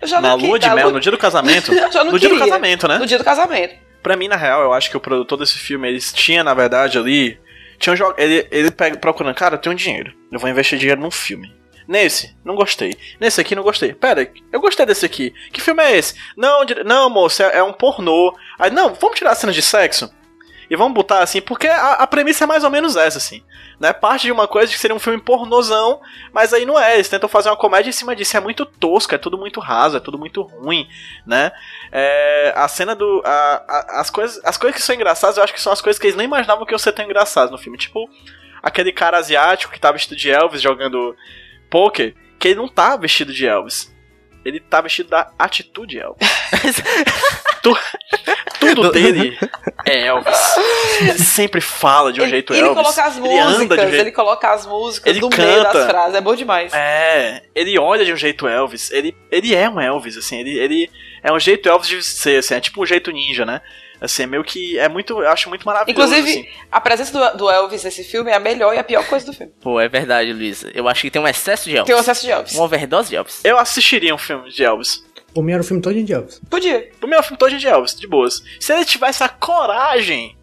Eu 0.00 0.08
já 0.08 0.20
Na 0.20 0.34
lua 0.34 0.58
de 0.58 0.66
mel, 0.74 0.90
no 0.90 1.00
dia 1.00 1.12
do 1.12 1.18
casamento. 1.18 1.72
No 2.12 2.18
dia 2.18 2.28
do 2.28 2.38
casamento, 2.38 2.88
né? 2.88 2.98
No 2.98 3.06
dia 3.06 3.18
do 3.18 3.24
casamento. 3.24 3.74
Pra 4.02 4.16
mim, 4.16 4.28
na 4.28 4.36
real, 4.36 4.62
eu 4.62 4.72
acho 4.72 4.90
que 4.90 4.96
o 4.96 5.00
produtor 5.00 5.38
desse 5.38 5.56
filme, 5.58 5.88
eles 5.88 6.12
tinha, 6.12 6.44
na 6.44 6.52
verdade, 6.52 6.98
ali. 6.98 7.38
Tinha 7.78 7.96
jo- 7.96 8.14
ele, 8.18 8.46
ele 8.50 8.70
pega, 8.70 8.96
procurando, 8.98 9.34
cara, 9.34 9.54
eu 9.54 9.58
tenho 9.58 9.74
dinheiro. 9.74 10.12
Eu 10.30 10.38
vou 10.38 10.48
investir 10.50 10.78
dinheiro 10.78 11.00
num 11.00 11.10
filme. 11.10 11.52
Nesse, 11.88 12.34
não 12.44 12.54
gostei. 12.54 12.96
Nesse 13.20 13.40
aqui, 13.40 13.54
não 13.54 13.62
gostei. 13.62 13.92
Pera, 13.92 14.30
eu 14.52 14.60
gostei 14.60 14.86
desse 14.86 15.04
aqui. 15.04 15.34
Que 15.52 15.60
filme 15.60 15.82
é 15.82 15.96
esse? 15.96 16.14
Não, 16.36 16.64
não, 16.84 17.10
moço, 17.10 17.42
é, 17.42 17.58
é 17.58 17.62
um 17.62 17.72
pornô. 17.72 18.34
Aí, 18.58 18.70
não, 18.70 18.94
vamos 18.94 19.18
tirar 19.18 19.32
as 19.32 19.38
cenas 19.38 19.54
de 19.54 19.62
sexo. 19.62 20.10
E 20.70 20.76
vamos 20.76 20.94
botar 20.94 21.20
assim, 21.22 21.40
porque 21.42 21.66
a, 21.68 21.92
a 21.94 22.06
premissa 22.06 22.44
é 22.44 22.46
mais 22.46 22.64
ou 22.64 22.70
menos 22.70 22.96
essa, 22.96 23.18
assim. 23.18 23.42
Né? 23.78 23.92
Parte 23.92 24.22
de 24.22 24.32
uma 24.32 24.48
coisa 24.48 24.72
que 24.72 24.78
seria 24.78 24.94
um 24.96 24.98
filme 25.00 25.20
pornozão, 25.20 26.00
mas 26.32 26.52
aí 26.54 26.64
não 26.64 26.78
é. 26.78 26.94
Eles 26.94 27.08
tentam 27.08 27.28
fazer 27.28 27.48
uma 27.50 27.56
comédia 27.56 27.90
em 27.90 27.92
cima 27.92 28.14
disso. 28.16 28.36
É 28.36 28.40
muito 28.40 28.64
tosco, 28.64 29.14
é 29.14 29.18
tudo 29.18 29.36
muito 29.36 29.60
raso, 29.60 29.96
é 29.96 30.00
tudo 30.00 30.18
muito 30.18 30.42
ruim, 30.42 30.88
né? 31.26 31.52
É, 31.92 32.52
a 32.56 32.66
cena 32.68 32.94
do. 32.94 33.22
a- 33.24 33.62
a- 33.68 34.00
as, 34.00 34.10
coisas, 34.10 34.40
as 34.44 34.56
coisas 34.56 34.76
que 34.80 34.84
são 34.84 34.94
engraçadas, 34.94 35.36
eu 35.36 35.44
acho 35.44 35.52
que 35.52 35.60
são 35.60 35.72
as 35.72 35.80
coisas 35.80 36.00
que 36.00 36.06
eles 36.06 36.16
nem 36.16 36.24
imaginavam 36.26 36.64
que 36.66 36.72
iam 36.72 36.78
ser 36.78 36.92
tão 36.92 37.04
engraçadas 37.04 37.50
no 37.50 37.58
filme. 37.58 37.78
Tipo, 37.78 38.08
aquele 38.62 38.92
cara 38.92 39.18
asiático 39.18 39.72
que 39.72 39.78
tá 39.80 39.92
vestido 39.92 40.16
de 40.16 40.30
Elvis 40.30 40.62
jogando 40.62 41.14
poker, 41.70 42.14
que 42.38 42.48
ele 42.48 42.56
não 42.56 42.68
tá 42.68 42.96
vestido 42.96 43.32
de 43.32 43.46
Elvis. 43.46 43.93
Ele 44.44 44.60
tá 44.60 44.80
vestido 44.80 45.08
da 45.10 45.30
atitude 45.38 45.98
Elvis. 45.98 46.28
Tu- 47.62 47.78
tudo 48.60 48.92
dele 48.92 49.38
é 49.86 50.06
Elvis. 50.06 50.36
Ele 51.00 51.18
sempre 51.18 51.60
fala 51.62 52.12
de 52.12 52.20
um 52.20 52.24
ele, 52.24 52.30
jeito 52.30 52.52
ele 52.52 52.60
Elvis. 52.60 52.74
coloca 52.82 53.04
as 53.04 53.16
ele 53.16 53.38
anda 53.38 53.40
de 53.40 53.54
um 53.54 53.58
músicas, 53.58 53.78
jeito 53.90 54.00
ele 54.02 54.12
coloca 54.12 54.50
as 54.52 54.66
músicas 54.66 55.10
Ele 55.10 55.20
do 55.20 55.30
meio 55.30 55.62
canta. 55.62 55.72
das 55.72 55.86
frases. 55.86 56.14
É 56.14 56.20
bom 56.20 56.34
demais. 56.34 56.72
É, 56.74 57.42
ele 57.54 57.78
olha 57.78 58.04
de 58.04 58.12
um 58.12 58.16
jeito 58.16 58.46
Elvis. 58.46 58.90
Ele, 58.90 59.16
ele 59.30 59.54
é 59.54 59.68
um 59.68 59.80
Elvis, 59.80 60.16
assim. 60.18 60.40
Ele, 60.40 60.58
ele 60.58 60.90
é 61.22 61.32
um 61.32 61.40
jeito 61.40 61.66
Elvis 61.68 61.88
de 61.88 62.02
ser, 62.02 62.38
assim. 62.38 62.54
É 62.54 62.60
tipo 62.60 62.82
um 62.82 62.86
jeito 62.86 63.10
ninja, 63.10 63.46
né? 63.46 63.62
Assim, 64.00 64.24
é 64.24 64.26
meio 64.26 64.44
que. 64.44 64.78
É 64.78 64.88
muito. 64.88 65.22
Eu 65.22 65.28
acho 65.30 65.48
muito 65.48 65.64
maravilhoso. 65.64 66.14
Inclusive, 66.14 66.40
assim. 66.40 66.58
a 66.70 66.80
presença 66.80 67.12
do, 67.12 67.38
do 67.38 67.50
Elvis 67.50 67.84
nesse 67.84 68.04
filme 68.04 68.30
é 68.30 68.34
a 68.34 68.40
melhor 68.40 68.74
e 68.74 68.78
a 68.78 68.84
pior 68.84 69.06
coisa 69.06 69.26
do 69.26 69.32
filme. 69.32 69.52
Pô, 69.60 69.80
é 69.80 69.88
verdade, 69.88 70.32
Luísa. 70.32 70.70
Eu 70.74 70.88
acho 70.88 71.02
que 71.02 71.10
tem 71.10 71.22
um 71.22 71.28
excesso 71.28 71.68
de 71.68 71.76
Elvis. 71.76 71.86
Tem 71.86 71.94
o 71.94 71.98
acesso 71.98 72.22
de 72.22 72.30
Elvis. 72.30 72.54
Uma 72.54 72.64
overdose 72.64 73.08
de 73.08 73.16
Elvis. 73.16 73.44
Eu 73.44 73.58
assistiria 73.58 74.14
um 74.14 74.18
filme 74.18 74.50
de 74.50 74.64
Elvis. 74.64 75.04
Por 75.32 75.42
mim 75.42 75.52
era 75.52 75.62
o 75.62 75.64
filme 75.64 75.82
todo 75.82 75.94
de 76.00 76.12
Elvis. 76.12 76.40
Podia. 76.50 76.90
O 77.02 77.06
meu 77.06 77.22
filme 77.22 77.36
todo 77.38 77.56
de 77.56 77.66
Elvis, 77.66 77.94
de 77.94 78.06
boas. 78.06 78.42
Se 78.60 78.72
ele 78.72 78.84
tivesse 78.84 79.22
a 79.24 79.28
coragem 79.28 80.36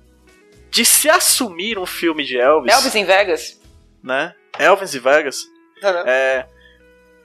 de 0.70 0.86
se 0.86 1.10
assumir 1.10 1.78
um 1.78 1.86
filme 1.86 2.24
de 2.24 2.38
Elvis, 2.38 2.74
Elvis 2.74 2.96
em 2.96 3.06
Vegas. 3.06 3.60
né? 4.04 4.34
Elvis 4.58 4.94
e 4.94 5.00
Vegas. 5.00 5.38
É. 6.06 6.46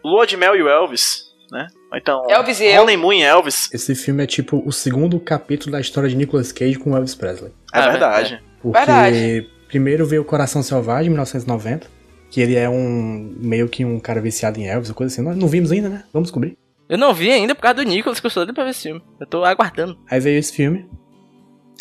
Lua 0.05 0.27
de 0.27 0.37
Mel 0.37 0.55
e 0.57 0.63
o 0.63 0.69
Elvis, 0.69 1.25
né? 1.51 1.67
Então. 1.95 2.25
Elvis 2.29 2.61
e. 2.61 2.79
Honeymoon 2.79 3.13
e 3.13 3.23
Elvis. 3.23 3.71
Esse 3.73 3.95
filme 3.95 4.23
é 4.23 4.27
tipo 4.27 4.63
o 4.67 4.73
segundo 4.73 5.19
capítulo 5.21 5.73
da 5.73 5.81
história 5.81 6.09
de 6.09 6.17
Nicolas 6.17 6.53
Cage 6.53 6.77
com 6.77 6.97
Elvis 6.97 7.15
Presley. 7.15 7.53
É 7.73 7.79
Ah, 7.81 7.89
verdade. 7.91 8.43
Porque 8.61 8.79
Verdade. 8.79 9.49
primeiro 9.69 10.05
veio 10.07 10.23
o 10.23 10.25
Coração 10.25 10.63
Selvagem, 10.63 11.09
1990, 11.11 11.87
que 12.31 12.41
ele 12.41 12.57
é 12.57 12.69
um 12.69 13.35
meio 13.39 13.69
que 13.69 13.85
um 13.85 14.01
cara 14.01 14.21
viciado 14.21 14.59
em 14.59 14.67
Elvis, 14.67 14.91
coisa 14.91 15.13
assim. 15.13 15.23
Nós 15.23 15.37
não 15.37 15.47
vimos 15.47 15.71
ainda, 15.71 15.89
né? 15.89 16.05
Vamos 16.13 16.29
descobrir. 16.29 16.57
Eu 16.89 16.99
não 16.99 17.13
vi 17.15 17.31
ainda 17.31 17.55
por 17.55 17.63
causa 17.63 17.77
do 17.77 17.83
Nicolas, 17.83 18.19
que 18.21 18.27
eu 18.27 18.31
sou 18.31 18.45
doido 18.45 18.55
pra 18.55 18.65
ver 18.65 18.71
esse 18.71 18.83
filme. 18.83 19.03
Eu 19.21 19.27
tô 19.27 19.45
aguardando. 19.45 19.99
Aí 20.11 20.21
veio 20.21 20.39
esse 20.39 20.53
filme. 20.53 20.89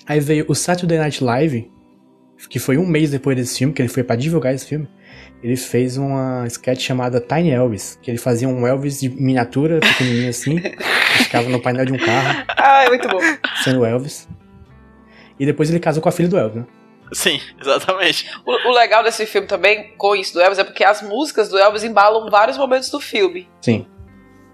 Aí 0.08 0.20
veio 0.20 0.46
o 0.48 0.54
Saturday 0.56 0.98
Night 1.00 1.24
Live, 1.24 1.72
que 2.50 2.60
foi 2.60 2.78
um 2.78 2.86
mês 2.86 3.10
depois 3.12 3.36
desse 3.36 3.58
filme, 3.58 3.74
que 3.74 3.82
ele 3.82 3.90
foi 3.90 4.04
pra 4.04 4.16
divulgar 4.16 4.54
esse 4.54 4.66
filme. 4.68 4.88
Ele 5.46 5.56
fez 5.56 5.96
uma 5.96 6.44
sketch 6.48 6.82
chamada 6.82 7.22
Tiny 7.22 7.52
Elvis, 7.52 8.00
que 8.02 8.10
ele 8.10 8.18
fazia 8.18 8.48
um 8.50 8.66
Elvis 8.66 9.00
de 9.00 9.10
miniatura, 9.10 9.80
pequenininho 9.80 10.30
assim, 10.30 10.58
que 10.60 10.76
ficava 11.26 11.48
no 11.50 11.62
painel 11.62 11.86
de 11.86 11.94
um 11.94 11.98
carro, 11.98 12.44
Ah, 12.58 12.84
é 12.86 12.90
muito 12.90 13.08
bom. 13.08 13.20
sendo 13.64 13.86
Elvis. 13.86 14.28
E 15.40 15.46
depois 15.46 15.70
ele 15.70 15.80
casou 15.80 16.02
com 16.02 16.10
a 16.10 16.12
filha 16.12 16.28
do 16.30 16.36
Elvis, 16.38 16.58
né? 16.62 16.66
Sim, 17.14 17.40
exatamente. 17.62 18.28
O, 18.44 18.70
o 18.70 18.74
legal 18.74 19.04
desse 19.04 19.24
filme 19.28 19.48
também, 19.48 19.94
com 19.98 20.16
isso 20.16 20.34
do 20.34 20.42
Elvis, 20.42 20.58
é 20.58 20.64
porque 20.64 20.84
as 20.84 21.04
músicas 21.04 21.48
do 21.48 21.60
Elvis 21.60 21.84
embalam 21.84 22.28
vários 22.32 22.58
momentos 22.58 22.90
do 22.90 23.00
filme. 23.00 23.48
Sim. 23.62 23.86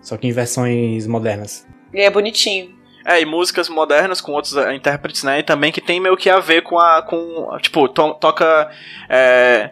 Só 0.01 0.17
que 0.17 0.27
em 0.27 0.32
versões 0.34 1.08
modernas. 1.08 1.65
E 1.93 2.01
é 2.01 2.10
bonitinho. 2.10 2.75
É, 3.06 3.21
e 3.21 3.25
músicas 3.25 3.69
modernas 3.69 4.19
com 4.19 4.34
outros 4.34 4.58
eh, 4.58 4.75
intérpretes, 4.75 5.23
né? 5.23 5.39
E 5.39 5.43
também 5.43 5.71
que 5.71 5.80
tem 5.80 5.99
meio 6.01 6.17
que 6.17 6.30
a 6.30 6.39
ver 6.39 6.62
com 6.63 6.77
a. 6.77 7.01
com. 7.01 7.58
Tipo, 7.62 7.88
to- 7.88 8.13
toca. 8.15 8.69
É, 9.10 9.71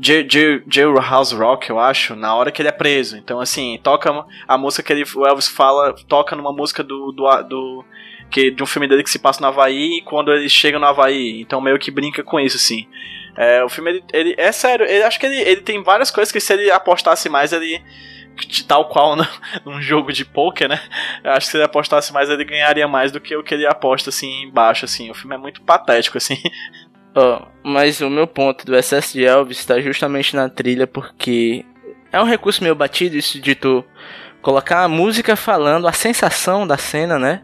J- 0.00 0.24
J- 0.24 0.62
Jailhouse 0.66 1.34
Rock, 1.34 1.68
eu 1.70 1.78
acho, 1.78 2.16
na 2.16 2.34
hora 2.34 2.50
que 2.50 2.62
ele 2.62 2.68
é 2.68 2.72
preso. 2.72 3.16
Então, 3.16 3.40
assim, 3.40 3.78
toca 3.82 4.24
a 4.48 4.56
música 4.58 4.82
que 4.82 4.92
ele, 4.92 5.04
o 5.14 5.26
Elvis 5.26 5.48
fala, 5.48 5.94
toca 6.08 6.34
numa 6.34 6.52
música 6.52 6.82
do. 6.82 7.12
do, 7.12 7.42
do 7.42 7.84
que, 8.30 8.50
de 8.50 8.62
um 8.62 8.66
filme 8.66 8.86
dele 8.86 9.02
que 9.02 9.10
se 9.10 9.18
passa 9.18 9.40
no 9.40 9.48
Havaí 9.48 9.98
e 9.98 10.02
quando 10.02 10.32
ele 10.32 10.48
chega 10.48 10.78
no 10.78 10.86
Havaí. 10.86 11.40
Então, 11.40 11.60
meio 11.60 11.78
que 11.78 11.90
brinca 11.90 12.22
com 12.22 12.38
isso, 12.38 12.56
assim. 12.56 12.86
É, 13.36 13.62
o 13.64 13.68
filme, 13.68 13.90
ele, 13.90 14.04
ele- 14.12 14.34
é 14.38 14.52
sério, 14.52 14.86
ele, 14.86 15.02
acho 15.02 15.18
que 15.18 15.26
ele, 15.26 15.36
ele 15.40 15.60
tem 15.62 15.82
várias 15.82 16.10
coisas 16.10 16.30
que 16.32 16.40
se 16.40 16.52
ele 16.52 16.70
apostasse 16.70 17.28
mais, 17.28 17.52
ele 17.52 17.82
tal 18.68 18.88
qual 18.88 19.16
no, 19.16 19.26
num 19.66 19.82
jogo 19.82 20.12
de 20.12 20.24
poker, 20.24 20.68
né? 20.68 20.80
Eu 21.24 21.32
acho 21.32 21.46
que 21.46 21.50
se 21.50 21.56
ele 21.56 21.64
apostasse 21.64 22.12
mais, 22.12 22.30
ele 22.30 22.44
ganharia 22.44 22.86
mais 22.88 23.10
do 23.12 23.20
que 23.20 23.36
o 23.36 23.42
que 23.42 23.52
ele 23.54 23.66
aposta 23.66 24.10
assim 24.10 24.44
embaixo, 24.44 24.84
assim. 24.84 25.10
O 25.10 25.14
filme 25.14 25.34
é 25.34 25.38
muito 25.38 25.60
patético, 25.62 26.16
assim. 26.16 26.36
Ó, 27.14 27.46
mas 27.62 28.00
o 28.00 28.08
meu 28.08 28.26
ponto 28.26 28.64
do 28.64 28.76
excesso 28.76 29.12
de 29.12 29.24
Elvis 29.24 29.58
está 29.58 29.80
justamente 29.80 30.36
na 30.36 30.48
trilha, 30.48 30.86
porque 30.86 31.64
é 32.12 32.20
um 32.20 32.24
recurso 32.24 32.62
meio 32.62 32.74
batido 32.74 33.16
isso 33.16 33.40
de 33.40 33.54
tu 33.54 33.84
colocar 34.40 34.84
a 34.84 34.88
música 34.88 35.36
falando 35.36 35.86
a 35.86 35.92
sensação 35.92 36.66
da 36.66 36.76
cena, 36.76 37.18
né? 37.18 37.42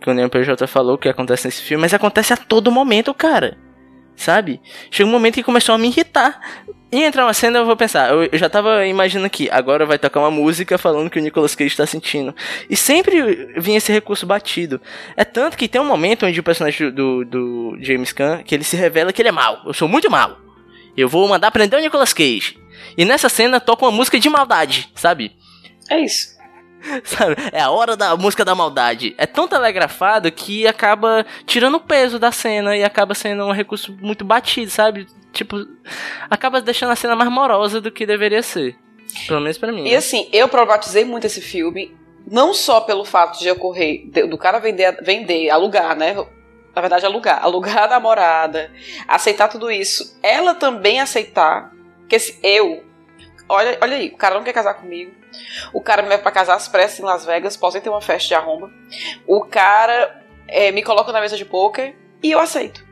Que 0.00 0.10
o 0.10 0.14
Neon 0.14 0.28
PJ 0.28 0.66
falou 0.66 0.98
que 0.98 1.08
acontece 1.08 1.46
nesse 1.46 1.62
filme, 1.62 1.82
mas 1.82 1.94
acontece 1.94 2.32
a 2.32 2.36
todo 2.36 2.72
momento, 2.72 3.12
cara. 3.12 3.58
Sabe? 4.16 4.60
Chega 4.90 5.08
um 5.08 5.12
momento 5.12 5.34
que 5.34 5.42
começou 5.42 5.74
a 5.74 5.78
me 5.78 5.88
irritar. 5.88 6.40
E 6.96 7.02
entrar 7.02 7.26
uma 7.26 7.34
cena, 7.34 7.58
eu 7.58 7.66
vou 7.66 7.76
pensar, 7.76 8.08
eu, 8.08 8.24
eu 8.24 8.38
já 8.38 8.48
tava 8.48 8.86
imaginando 8.86 9.28
que 9.28 9.50
agora 9.50 9.84
vai 9.84 9.98
tocar 9.98 10.18
uma 10.20 10.30
música 10.30 10.78
falando 10.78 11.10
que 11.10 11.18
o 11.18 11.22
Nicolas 11.22 11.54
Cage 11.54 11.68
está 11.68 11.84
sentindo. 11.84 12.34
E 12.70 12.74
sempre 12.74 13.52
vinha 13.58 13.76
esse 13.76 13.92
recurso 13.92 14.24
batido. 14.24 14.80
É 15.14 15.22
tanto 15.22 15.58
que 15.58 15.68
tem 15.68 15.78
um 15.78 15.84
momento 15.84 16.24
onde 16.24 16.40
o 16.40 16.42
personagem 16.42 16.90
do, 16.90 17.22
do 17.22 17.76
James 17.82 18.14
Caan, 18.14 18.42
que 18.42 18.54
ele 18.54 18.64
se 18.64 18.78
revela 18.78 19.12
que 19.12 19.20
ele 19.20 19.28
é 19.28 19.32
mau. 19.32 19.60
Eu 19.66 19.74
sou 19.74 19.86
muito 19.86 20.10
mau. 20.10 20.38
Eu 20.96 21.06
vou 21.06 21.28
mandar 21.28 21.50
prender 21.50 21.78
o 21.78 21.82
Nicolas 21.82 22.14
Cage. 22.14 22.58
E 22.96 23.04
nessa 23.04 23.28
cena 23.28 23.60
toca 23.60 23.84
uma 23.84 23.92
música 23.92 24.18
de 24.18 24.30
maldade, 24.30 24.90
sabe? 24.94 25.36
É 25.90 26.00
isso. 26.00 26.34
Sabe? 27.04 27.36
É 27.52 27.60
a 27.60 27.70
hora 27.70 27.96
da 27.96 28.16
música 28.16 28.44
da 28.44 28.54
maldade. 28.54 29.14
É 29.18 29.26
tão 29.26 29.48
telegrafado 29.48 30.30
que 30.30 30.66
acaba 30.66 31.26
tirando 31.44 31.74
o 31.74 31.80
peso 31.80 32.18
da 32.18 32.30
cena 32.30 32.76
e 32.76 32.84
acaba 32.84 33.14
sendo 33.14 33.44
um 33.44 33.52
recurso 33.52 33.96
muito 34.00 34.24
batido, 34.24 34.70
sabe? 34.70 35.06
Tipo, 35.36 35.66
acaba 36.30 36.62
deixando 36.62 36.92
a 36.92 36.96
cena 36.96 37.14
mais 37.14 37.30
morosa 37.30 37.78
do 37.78 37.92
que 37.92 38.06
deveria 38.06 38.42
ser. 38.42 38.74
Pelo 39.28 39.42
menos 39.42 39.58
pra 39.58 39.70
mim. 39.70 39.86
E 39.86 39.90
né? 39.90 39.96
assim, 39.96 40.30
eu 40.32 40.48
problematizei 40.48 41.04
muito 41.04 41.26
esse 41.26 41.42
filme, 41.42 41.94
não 42.26 42.54
só 42.54 42.80
pelo 42.80 43.04
fato 43.04 43.38
de 43.38 43.50
ocorrer, 43.50 44.08
do 44.30 44.38
cara 44.38 44.58
vender, 44.58 44.96
vender, 45.02 45.50
alugar, 45.50 45.94
né? 45.94 46.14
Na 46.74 46.80
verdade, 46.80 47.04
alugar. 47.04 47.40
Alugar 47.44 47.84
a 47.84 47.88
namorada, 47.88 48.72
aceitar 49.06 49.48
tudo 49.48 49.70
isso. 49.70 50.18
Ela 50.22 50.54
também 50.54 51.00
aceitar 51.00 51.70
que 52.08 52.16
esse 52.16 52.38
eu. 52.42 52.82
Olha, 53.46 53.76
olha 53.82 53.96
aí, 53.98 54.08
o 54.08 54.16
cara 54.16 54.36
não 54.36 54.42
quer 54.42 54.54
casar 54.54 54.72
comigo. 54.72 55.12
O 55.70 55.82
cara 55.82 56.00
me 56.00 56.08
leva 56.08 56.22
pra 56.22 56.32
casar 56.32 56.54
às 56.54 56.66
pressas 56.66 56.98
em 56.98 57.02
Las 57.02 57.26
Vegas, 57.26 57.58
posso 57.58 57.78
ter 57.78 57.90
uma 57.90 58.00
festa 58.00 58.28
de 58.28 58.34
arromba. 58.34 58.70
O 59.26 59.44
cara 59.44 60.22
é, 60.48 60.72
me 60.72 60.82
coloca 60.82 61.12
na 61.12 61.20
mesa 61.20 61.36
de 61.36 61.44
pôquer 61.44 61.94
e 62.22 62.32
eu 62.32 62.40
aceito. 62.40 62.82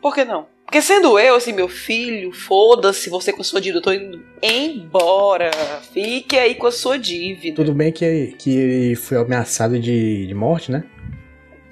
Por 0.00 0.14
que 0.14 0.24
não? 0.24 0.51
Porque 0.72 0.80
sendo 0.80 1.18
eu, 1.18 1.34
assim, 1.34 1.52
meu 1.52 1.68
filho, 1.68 2.32
foda-se 2.32 3.10
você 3.10 3.30
com 3.30 3.42
sua 3.42 3.60
dívida, 3.60 3.80
eu 3.80 3.82
tô 3.82 3.92
indo 3.92 4.24
embora. 4.42 5.50
Fique 5.92 6.38
aí 6.38 6.54
com 6.54 6.66
a 6.66 6.72
sua 6.72 6.98
dívida. 6.98 7.56
Tudo 7.56 7.74
bem 7.74 7.92
que, 7.92 8.34
que 8.38 8.56
ele 8.56 8.96
foi 8.96 9.18
ameaçado 9.18 9.78
de, 9.78 10.26
de 10.26 10.32
morte, 10.32 10.72
né? 10.72 10.84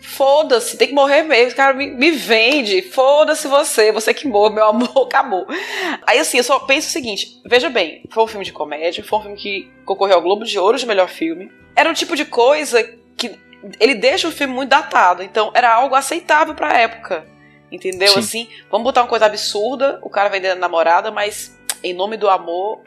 Foda-se, 0.02 0.76
tem 0.76 0.88
que 0.88 0.92
morrer 0.92 1.22
mesmo. 1.22 1.56
Cara, 1.56 1.72
me, 1.72 1.86
me 1.86 2.10
vende. 2.10 2.82
Foda-se 2.82 3.48
você, 3.48 3.90
você 3.90 4.12
que 4.12 4.28
morre, 4.28 4.56
meu 4.56 4.66
amor, 4.66 4.90
acabou. 5.08 5.46
Aí 6.06 6.18
assim, 6.18 6.36
eu 6.36 6.44
só 6.44 6.58
penso 6.58 6.88
o 6.88 6.92
seguinte: 6.92 7.40
veja 7.46 7.70
bem, 7.70 8.02
foi 8.10 8.22
um 8.22 8.26
filme 8.26 8.44
de 8.44 8.52
comédia, 8.52 9.02
foi 9.02 9.18
um 9.18 9.22
filme 9.22 9.36
que 9.38 9.70
concorreu 9.86 10.16
ao 10.16 10.22
Globo 10.22 10.44
de 10.44 10.58
Ouro 10.58 10.76
de 10.76 10.84
melhor 10.84 11.08
filme. 11.08 11.50
Era 11.74 11.88
um 11.88 11.94
tipo 11.94 12.14
de 12.14 12.26
coisa 12.26 12.84
que 13.16 13.34
ele 13.80 13.94
deixa 13.94 14.28
o 14.28 14.32
filme 14.32 14.52
muito 14.52 14.68
datado, 14.68 15.22
então 15.22 15.50
era 15.54 15.72
algo 15.72 15.94
aceitável 15.94 16.54
pra 16.54 16.78
época. 16.78 17.29
Entendeu? 17.70 18.12
Sim. 18.12 18.18
Assim, 18.18 18.48
vamos 18.70 18.84
botar 18.84 19.02
uma 19.02 19.08
coisa 19.08 19.26
absurda, 19.26 20.00
o 20.02 20.10
cara 20.10 20.28
vendendo 20.28 20.52
a 20.52 20.60
namorada, 20.60 21.10
mas 21.10 21.56
em 21.82 21.94
nome 21.94 22.16
do 22.16 22.28
amor, 22.28 22.82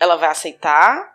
ela 0.00 0.16
vai 0.16 0.30
aceitar 0.30 1.12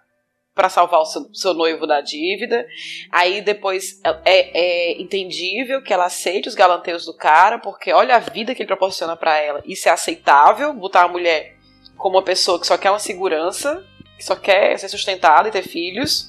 pra 0.58 0.70
salvar 0.70 1.02
o 1.02 1.06
seu, 1.06 1.30
seu 1.34 1.54
noivo 1.54 1.86
da 1.86 2.02
dívida. 2.02 2.66
Aí 3.12 3.42
depois 3.42 4.02
é, 4.26 4.60
é 4.60 5.02
entendível 5.02 5.84
que 5.84 5.94
ela 5.94 6.06
aceite 6.06 6.50
os 6.50 6.56
galanteios 6.56 7.06
do 7.06 7.16
cara, 7.16 7.60
porque 7.60 7.94
olha 7.94 8.16
a 8.16 8.20
vida 8.20 8.56
que 8.56 8.64
ele 8.64 8.68
proporciona 8.68 9.16
pra 9.16 9.38
ela. 9.38 9.62
Isso 9.66 9.88
é 9.88 9.92
aceitável, 9.92 10.74
botar 10.74 11.04
a 11.04 11.08
mulher 11.08 11.56
como 11.96 12.18
uma 12.18 12.24
pessoa 12.24 12.60
que 12.60 12.66
só 12.66 12.78
quer 12.78 12.90
uma 12.90 13.00
segurança, 13.00 13.86
que 14.18 14.24
só 14.24 14.36
quer 14.36 14.78
ser 14.80 14.90
sustentada 14.90 15.48
e 15.48 15.52
ter 15.52 15.62
filhos. 15.62 16.28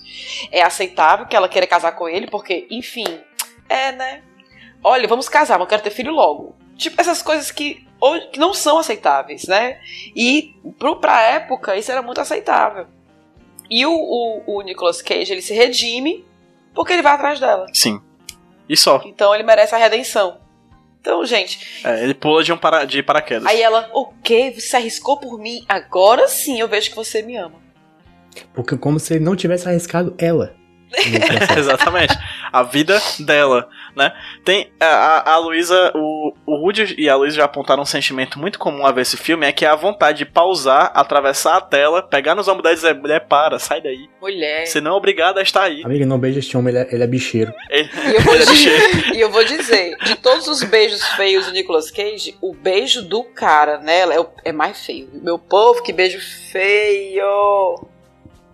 É 0.53 0.63
aceitável 0.63 1.27
que 1.27 1.35
ela 1.35 1.49
queira 1.49 1.67
casar 1.67 1.93
com 1.93 2.07
ele, 2.07 2.27
porque, 2.27 2.67
enfim, 2.71 3.07
é, 3.69 3.93
né? 3.93 4.23
Olha, 4.85 5.09
vamos 5.09 5.29
casar, 5.29 5.59
mas 5.59 5.65
eu 5.65 5.69
quero 5.69 5.83
ter 5.83 5.91
filho 5.91 6.13
logo. 6.13 6.58
Tipo, 6.79 6.99
essas 7.01 7.21
coisas 7.21 7.51
que, 7.51 7.87
hoje- 8.01 8.29
que 8.29 8.39
não 8.41 8.55
são 8.55 8.79
aceitáveis, 8.79 9.47
né? 9.47 9.79
E 10.17 10.55
pro, 10.79 10.97
pra 10.97 11.21
época, 11.23 11.77
isso 11.77 11.93
era 11.93 12.01
muito 12.01 12.21
aceitável. 12.21 12.87
E 13.69 13.85
o, 13.85 13.93
o, 13.93 14.43
o 14.57 14.63
Nicolas 14.63 15.03
Cage, 15.03 15.31
ele 15.33 15.43
se 15.43 15.53
redime 15.53 16.25
porque 16.75 16.95
ele 16.95 17.03
vai 17.03 17.13
atrás 17.13 17.39
dela. 17.39 17.67
Sim. 17.75 18.01
E 18.69 18.77
só. 18.77 19.03
Então 19.05 19.35
ele 19.35 19.43
merece 19.43 19.75
a 19.75 19.79
redenção. 19.79 20.39
Então, 21.01 21.25
gente, 21.25 21.83
É, 21.85 22.03
ele 22.03 22.15
pula 22.15 22.43
de 22.43 22.53
um 22.53 22.57
para, 22.59 22.85
de 22.85 23.03
paraquedas. 23.03 23.47
aí 23.47 23.61
ela, 23.63 23.91
o 23.95 24.07
quê? 24.23 24.53
Você 24.57 24.77
arriscou 24.77 25.19
por 25.19 25.39
mim? 25.39 25.65
Agora 25.69 26.27
sim 26.29 26.61
eu 26.61 26.69
vejo 26.69 26.91
que 26.91 26.97
você 26.97 27.23
me 27.23 27.37
ama. 27.37 27.57
Porque 28.55 28.77
como 28.77 28.99
se 29.01 29.15
ele 29.15 29.25
não 29.25 29.35
tivesse 29.37 29.69
arriscado 29.69 30.15
ela. 30.19 30.55
Exatamente. 31.59 32.17
A 32.53 32.63
vida 32.63 33.01
dela, 33.21 33.69
né? 33.95 34.13
Tem 34.45 34.71
a, 34.81 35.33
a, 35.33 35.39
Luísa, 35.39 35.93
o, 35.95 36.33
o 36.47 36.57
Rudy 36.65 36.95
e 36.99 37.09
a 37.09 37.17
Luísa 37.17 37.37
já 37.37 37.45
apontaram 37.45 37.83
um 37.83 37.87
sentimento 37.87 38.39
muito 38.39 38.59
comum 38.59 38.87
a 38.87 38.93
ver 38.93 39.03
esse 39.03 39.17
filme, 39.17 39.47
é 39.47 39.53
que 39.53 39.65
é 39.65 39.69
a 39.69 39.75
vontade 39.77 40.19
de 40.19 40.27
pausar, 40.27 40.91
atravessar 40.95 41.57
a 41.57 41.61
tela, 41.61 42.03
pegar 42.03 42.35
nos 42.35 42.49
ombros 42.49 42.63
dela 42.63 42.73
e 42.73 42.77
dizer, 42.77 42.95
mulher, 42.95 43.21
para, 43.29 43.59
sai 43.59 43.81
daí. 43.83 44.09
Mulher. 44.21 44.67
Você 44.67 44.81
não 44.81 44.93
é 44.93 44.95
obrigada 44.95 45.41
a 45.41 45.43
estar 45.43 45.63
aí. 45.65 45.83
Amiga, 45.85 46.07
não 46.07 46.19
beija 46.19 46.39
esse 46.39 46.57
homem, 46.57 46.75
ele 46.75 46.85
é, 46.85 46.89
ele 46.95 47.05
é 47.05 47.07
bicheiro. 47.07 47.53
Ele, 47.69 47.89
E 48.07 48.15
eu, 48.15 48.21
vou 48.23 48.35
ele 48.35 48.43
é 48.43 48.47
bicheiro. 48.47 48.87
dizer, 48.97 49.13
e 49.17 49.21
eu 49.21 49.31
vou 49.31 49.45
dizer, 49.45 49.97
de 50.05 50.15
todos 50.17 50.49
os 50.49 50.63
beijos 50.63 51.03
feios 51.09 51.47
do 51.47 51.53
Nicolas 51.53 51.91
Cage, 51.91 52.35
o 52.41 52.55
beijo 52.55 53.03
do 53.03 53.23
cara 53.25 53.79
nela 53.79 54.15
é, 54.15 54.21
o- 54.21 54.31
é 54.45 54.53
mais 54.53 54.85
feio. 54.87 55.09
Meu 55.13 55.39
povo, 55.39 55.83
que 55.83 55.93
beijo 55.93 56.19
feio! 56.51 57.87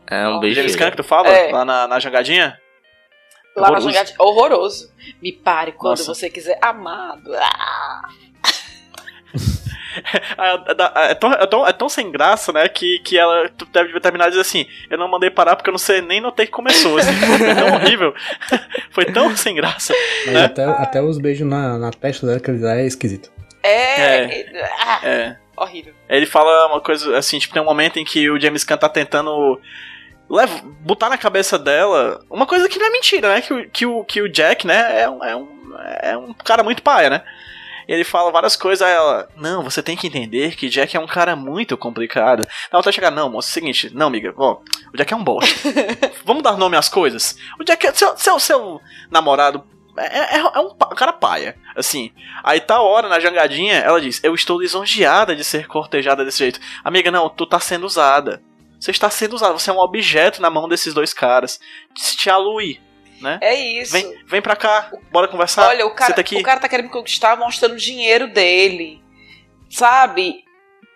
É 0.06 0.28
um 0.28 0.40
beijo. 0.40 0.56
James 0.56 0.76
Caan 0.76 0.90
que 0.90 0.96
tu 0.98 1.04
fala? 1.04 1.28
É. 1.28 1.50
Lá 1.52 1.64
na, 1.64 1.86
na 1.88 1.98
jangadinha? 1.98 2.58
Lá 3.56 3.68
na 3.70 3.78
Horroroso. 3.78 3.88
jogada, 3.90 4.12
horroroso. 4.18 4.92
Me 5.22 5.32
pare 5.32 5.72
quando 5.72 5.98
Nossa. 5.98 6.14
você 6.14 6.28
quiser, 6.28 6.58
amado. 6.62 7.32
Ah, 7.34 8.02
Ah, 10.36 10.64
é 11.06 11.10
É 11.12 11.14
tão, 11.14 11.32
é, 11.32 11.46
tão, 11.46 11.66
é 11.68 11.72
tão 11.72 11.88
sem 11.88 12.10
graça, 12.10 12.52
né? 12.52 12.68
Que, 12.68 12.98
que 13.04 13.16
ela 13.16 13.48
tu 13.50 13.64
deve 13.66 13.98
terminar 14.00 14.26
dizendo 14.26 14.40
assim: 14.40 14.66
Eu 14.90 14.98
não 14.98 15.08
mandei 15.08 15.30
parar 15.30 15.54
porque 15.54 15.70
eu 15.70 15.72
não 15.72 15.78
sei 15.78 16.00
nem 16.00 16.20
notei 16.20 16.46
que 16.46 16.52
começou. 16.52 16.98
Assim, 16.98 17.12
foi 17.12 17.54
tão 17.54 17.74
horrível. 17.76 18.14
Foi 18.90 19.04
tão 19.04 19.36
sem 19.36 19.54
graça. 19.56 19.92
Mas 20.26 20.34
Né? 20.34 20.44
até, 20.44 20.64
até 20.64 21.02
os 21.02 21.18
beijos 21.18 21.46
na, 21.48 21.78
na 21.78 21.90
testa 21.90 22.26
dela, 22.26 22.38
que 22.40 22.48
ele 22.50 22.58
dá 22.58 22.76
é 22.76 22.86
esquisito. 22.86 23.30
É. 23.62 24.44
ah, 24.80 25.00
É. 25.04 25.36
horrível. 25.56 25.94
Ele 26.08 26.26
fala 26.26 26.66
uma 26.68 26.80
coisa 26.80 27.16
assim: 27.16 27.38
tipo, 27.38 27.54
tem 27.54 27.62
um 27.62 27.66
momento 27.66 27.98
em 27.98 28.04
que 28.04 28.28
o 28.30 28.38
James 28.40 28.64
Caan 28.64 28.76
tá 28.78 28.88
tentando. 28.88 29.60
Leva, 30.28 30.60
botar 30.80 31.08
na 31.08 31.18
cabeça 31.18 31.58
dela 31.58 32.20
uma 32.30 32.46
coisa 32.46 32.68
que 32.68 32.78
não 32.78 32.86
é 32.86 32.90
mentira, 32.90 33.28
né? 33.34 33.40
Que, 33.40 33.52
o- 33.54 33.70
que, 33.70 33.86
o, 33.86 34.04
que 34.04 34.22
o 34.22 34.28
Jack, 34.28 34.66
né, 34.66 35.02
é 35.02 35.08
um, 35.08 35.22
é, 35.24 35.36
um, 35.36 35.48
é 36.02 36.16
um 36.16 36.32
cara 36.32 36.62
muito 36.62 36.82
paia, 36.82 37.10
né? 37.10 37.22
Ele 37.86 38.02
fala 38.02 38.30
várias 38.32 38.56
coisas 38.56 38.80
a 38.80 38.88
ela. 38.88 39.28
Não, 39.36 39.62
você 39.62 39.82
tem 39.82 39.94
que 39.94 40.06
entender 40.06 40.56
que 40.56 40.70
Jack 40.70 40.96
é 40.96 41.00
um 41.00 41.06
cara 41.06 41.36
muito 41.36 41.76
complicado. 41.76 42.46
Ela 42.72 42.82
tá 42.82 42.90
chegar, 42.90 43.10
não, 43.10 43.28
moço, 43.28 43.48
é 43.48 43.50
o 43.50 43.52
seguinte, 43.52 43.90
não, 43.94 44.06
amiga, 44.06 44.32
ó, 44.38 44.58
o 44.92 44.96
Jack 44.96 45.12
é 45.12 45.16
um 45.16 45.22
bosta. 45.22 45.68
Vamos 46.24 46.42
dar 46.42 46.56
nome 46.56 46.78
às 46.78 46.88
coisas. 46.88 47.36
O 47.60 47.64
Jack 47.64 47.86
é 47.86 47.92
seu, 47.92 48.16
seu, 48.16 48.40
seu 48.40 48.80
namorado. 49.10 49.62
É, 49.98 50.36
é, 50.36 50.38
é 50.38 50.58
um 50.60 50.74
cara 50.96 51.12
paia, 51.12 51.56
assim. 51.76 52.10
Aí 52.42 52.58
tá 52.58 52.80
hora, 52.80 53.06
na 53.08 53.20
jangadinha, 53.20 53.74
ela 53.76 54.00
diz: 54.00 54.18
Eu 54.24 54.34
estou 54.34 54.60
lisonjeada 54.60 55.36
de 55.36 55.44
ser 55.44 55.66
cortejada 55.68 56.24
desse 56.24 56.38
jeito. 56.38 56.58
Amiga, 56.82 57.10
não, 57.10 57.28
tu 57.28 57.44
tá 57.46 57.60
sendo 57.60 57.84
usada. 57.86 58.42
Você 58.84 58.90
está 58.90 59.08
sendo 59.08 59.32
usada, 59.34 59.54
você 59.54 59.70
é 59.70 59.72
um 59.72 59.78
objeto 59.78 60.42
na 60.42 60.50
mão 60.50 60.68
desses 60.68 60.92
dois 60.92 61.14
caras. 61.14 61.58
Se 61.96 62.18
te 62.18 62.28
alui, 62.28 62.78
né? 63.18 63.38
É 63.40 63.54
isso. 63.54 63.92
Vem, 63.92 64.14
vem 64.26 64.42
pra 64.42 64.54
cá, 64.54 64.92
bora 65.10 65.26
conversar. 65.26 65.68
Olha, 65.68 65.86
o 65.86 65.94
cara, 65.94 66.20
aqui. 66.20 66.36
o 66.36 66.42
cara 66.42 66.60
tá 66.60 66.68
querendo 66.68 66.88
me 66.88 66.92
conquistar 66.92 67.34
mostrando 67.34 67.72
o 67.72 67.78
dinheiro 67.78 68.28
dele. 68.28 69.02
Sabe? 69.70 70.44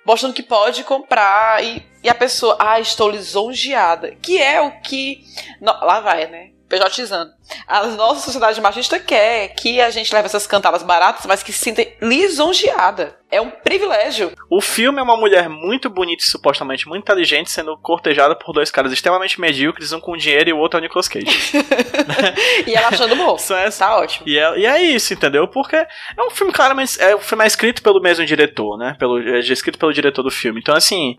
Mostrando 0.05 0.35
que 0.35 0.43
pode 0.43 0.85
comprar. 0.85 1.65
E, 1.65 1.83
e 2.05 2.11
a 2.11 2.15
pessoa, 2.15 2.59
ah, 2.61 2.79
estou 2.79 3.09
lisonjeada. 3.09 4.15
Que 4.21 4.37
é 4.37 4.61
o 4.61 4.71
que. 4.83 5.25
no- 5.59 5.73
lá 5.73 6.01
vai, 6.01 6.27
né? 6.27 6.51
Pejotizando. 6.69 7.33
A 7.67 7.87
nossa 7.87 8.21
sociedade 8.23 8.61
machista 8.61 8.99
quer 8.99 9.49
que 9.49 9.81
a 9.81 9.91
gente 9.91 10.13
leve 10.15 10.27
essas 10.27 10.47
cantadas 10.47 10.83
baratas, 10.83 11.27
mas 11.27 11.43
que 11.43 11.53
se 11.53 11.59
sinta 11.65 11.87
lisonjeada. 12.01 13.17
É 13.31 13.43
um 13.43 13.51
privilégio. 13.51 14.33
O 14.51 14.59
filme 14.59 14.99
é 15.01 15.03
uma 15.03 15.17
mulher 15.17 15.51
muito 15.51 15.91
bonita 15.91 16.23
e 16.23 16.27
supostamente 16.27 16.89
muito 16.89 17.03
inteligente 17.03 17.51
sendo 17.51 17.77
cortejada 17.77 18.35
por 18.35 18.55
dois 18.55 18.71
caras 18.71 18.91
extremamente 18.91 19.39
medíocres, 19.39 19.93
um 19.93 20.01
com 20.01 20.17
dinheiro 20.17 20.49
e 20.49 20.53
o 20.55 20.57
outro 20.59 20.79
é 20.79 20.81
o 20.81 20.83
Nicolas 20.83 21.09
Cage. 21.09 21.27
E 22.67 22.75
ela 22.75 22.89
achando 22.89 23.15
bom. 23.17 23.37
Só 23.39 23.57
é- 23.57 23.71
Tá 23.71 23.97
ótimo. 23.99 24.27
E 24.27 24.39
é, 24.39 24.59
e 24.59 24.67
é 24.67 24.83
isso, 24.83 25.13
entendeu? 25.13 25.47
Porque 25.47 25.77
é 25.77 25.87
um 26.21 26.31
filme 26.31 26.53
claramente. 26.53 27.01
É, 27.01 27.15
o 27.15 27.21
filme 27.21 27.45
é 27.45 27.47
escrito 27.47 27.83
pelo 27.83 28.01
mesmo 28.01 28.25
diretor, 28.25 28.79
né? 28.79 28.97
Pelo, 28.99 29.19
é 29.21 29.39
escrito 29.41 29.79
pelo 29.79 29.93
diretor 29.93 30.23
do 30.23 30.31
filme. 30.31 30.59
Então, 30.61 30.75
assim, 30.75 31.17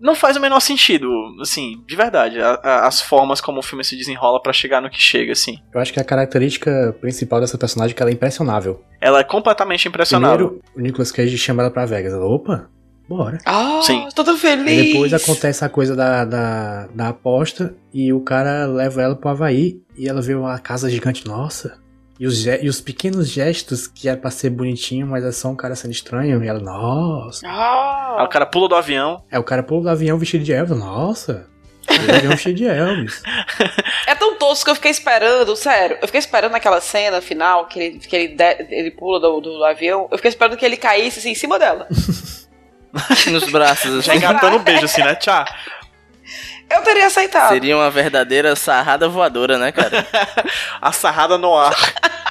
não 0.00 0.14
faz 0.14 0.36
o 0.36 0.40
menor 0.40 0.60
sentido, 0.60 1.08
assim, 1.40 1.82
de 1.86 1.96
verdade, 1.96 2.40
a- 2.40 2.60
a- 2.62 2.86
as 2.86 3.00
formas 3.00 3.40
como 3.40 3.60
o 3.60 3.62
filme 3.62 3.82
se 3.82 3.96
desenrola 3.96 4.40
pra 4.42 4.52
chegar 4.52 4.80
no 4.82 4.90
que 4.90 5.00
chega, 5.00 5.32
assim. 5.32 5.58
Eu 5.76 5.82
acho 5.82 5.92
que 5.92 6.00
a 6.00 6.04
característica 6.04 6.96
principal 7.00 7.40
dessa 7.40 7.58
personagem 7.58 7.92
é 7.92 7.94
que 7.96 8.02
ela 8.02 8.10
é 8.10 8.14
impressionável. 8.14 8.82
Ela 9.00 9.20
é 9.20 9.24
completamente 9.24 9.86
impressionável. 9.86 10.48
Primeiro, 10.48 10.70
o 10.76 10.80
Nicolas 10.80 11.12
Cage 11.12 11.36
chama 11.36 11.62
ela 11.62 11.70
pra 11.70 11.84
Vegas. 11.84 12.12
Ela, 12.14 12.24
opa, 12.24 12.68
bora. 13.08 13.38
Ah, 13.44 13.80
Sim. 13.82 14.08
tô 14.14 14.24
tão 14.24 14.36
feliz. 14.38 14.66
Aí 14.66 14.92
depois 14.92 15.12
acontece 15.12 15.64
a 15.64 15.68
coisa 15.68 15.94
da, 15.94 16.24
da, 16.24 16.86
da 16.94 17.08
aposta 17.08 17.74
e 17.92 18.12
o 18.12 18.20
cara 18.20 18.64
leva 18.66 19.02
ela 19.02 19.14
pro 19.14 19.28
Havaí 19.28 19.80
e 19.96 20.08
ela 20.08 20.22
vê 20.22 20.34
uma 20.34 20.58
casa 20.58 20.88
gigante. 20.88 21.26
Nossa. 21.26 21.76
E 22.18 22.26
os, 22.26 22.46
e 22.46 22.66
os 22.66 22.80
pequenos 22.80 23.28
gestos 23.28 23.86
que 23.86 24.08
é 24.08 24.16
pra 24.16 24.30
ser 24.30 24.48
bonitinho, 24.48 25.06
mas 25.06 25.22
é 25.22 25.30
só 25.30 25.48
um 25.48 25.54
cara 25.54 25.74
sendo 25.76 25.90
estranho. 25.90 26.42
E 26.42 26.48
ela, 26.48 26.58
nossa. 26.58 27.46
Aí 27.46 27.52
Ah, 27.54 28.24
o 28.24 28.28
cara 28.30 28.46
pula 28.46 28.70
do 28.70 28.74
avião. 28.74 29.22
É 29.30 29.38
o 29.38 29.44
cara 29.44 29.62
pula 29.62 29.82
do 29.82 29.88
avião 29.90 30.16
vestido 30.16 30.42
de 30.42 30.54
Elvis. 30.54 30.78
Nossa. 30.78 31.46
O 31.88 32.14
avião 32.16 32.30
vestido 32.32 32.54
de 32.56 32.66
Elvis. 32.66 33.22
é 34.06 34.14
tão 34.14 34.34
tosco 34.36 34.64
que 34.64 34.70
eu 34.70 34.74
fiquei 34.74 34.90
esperando, 34.90 35.54
sério. 35.56 35.98
Eu 36.00 36.08
fiquei 36.08 36.18
esperando 36.18 36.52
naquela 36.52 36.80
cena 36.80 37.20
final 37.20 37.66
que 37.66 37.78
ele, 37.78 37.98
que 37.98 38.16
ele, 38.16 38.28
de- 38.28 38.66
ele 38.70 38.90
pula 38.90 39.20
do, 39.20 39.40
do 39.40 39.64
avião. 39.64 40.08
Eu 40.10 40.18
fiquei 40.18 40.28
esperando 40.30 40.56
que 40.56 40.64
ele 40.64 40.76
caísse 40.76 41.18
assim, 41.20 41.30
em 41.30 41.34
cima 41.34 41.58
dela. 41.58 41.86
Nos 43.30 43.44
braços, 43.50 44.04
Já 44.04 44.12
assim. 44.12 44.24
engatando 44.24 44.56
o 44.56 44.60
beijo, 44.60 44.84
assim, 44.86 45.02
né? 45.02 45.14
Tchau. 45.16 45.44
Eu 46.68 46.82
teria 46.82 47.06
aceitado. 47.06 47.50
Seria 47.50 47.76
uma 47.76 47.90
verdadeira 47.90 48.56
sarrada 48.56 49.08
voadora, 49.08 49.56
né, 49.58 49.70
cara? 49.70 50.04
A 50.82 50.90
sarrada 50.92 51.38
no 51.38 51.56
ar. 51.56 51.74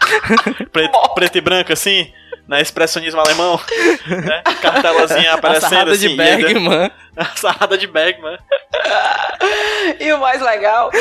preto, 0.73 1.13
preto 1.13 1.37
e 1.37 1.41
branco, 1.41 1.71
assim. 1.71 2.11
Na 2.47 2.61
expressionismo 2.61 3.19
alemão. 3.19 3.59
Né? 4.07 4.43
Cartelazinha 4.61 5.31
A 5.31 5.35
aparecendo 5.35 5.69
sarrada 5.69 5.91
assim. 5.91 6.09
de 6.09 6.15
Bergman. 6.15 6.91
A 7.17 7.25
sarrada 7.35 7.77
de 7.77 7.87
Bergman. 7.87 8.37
E 9.99 10.11
o 10.13 10.19
mais 10.19 10.41
legal, 10.41 10.91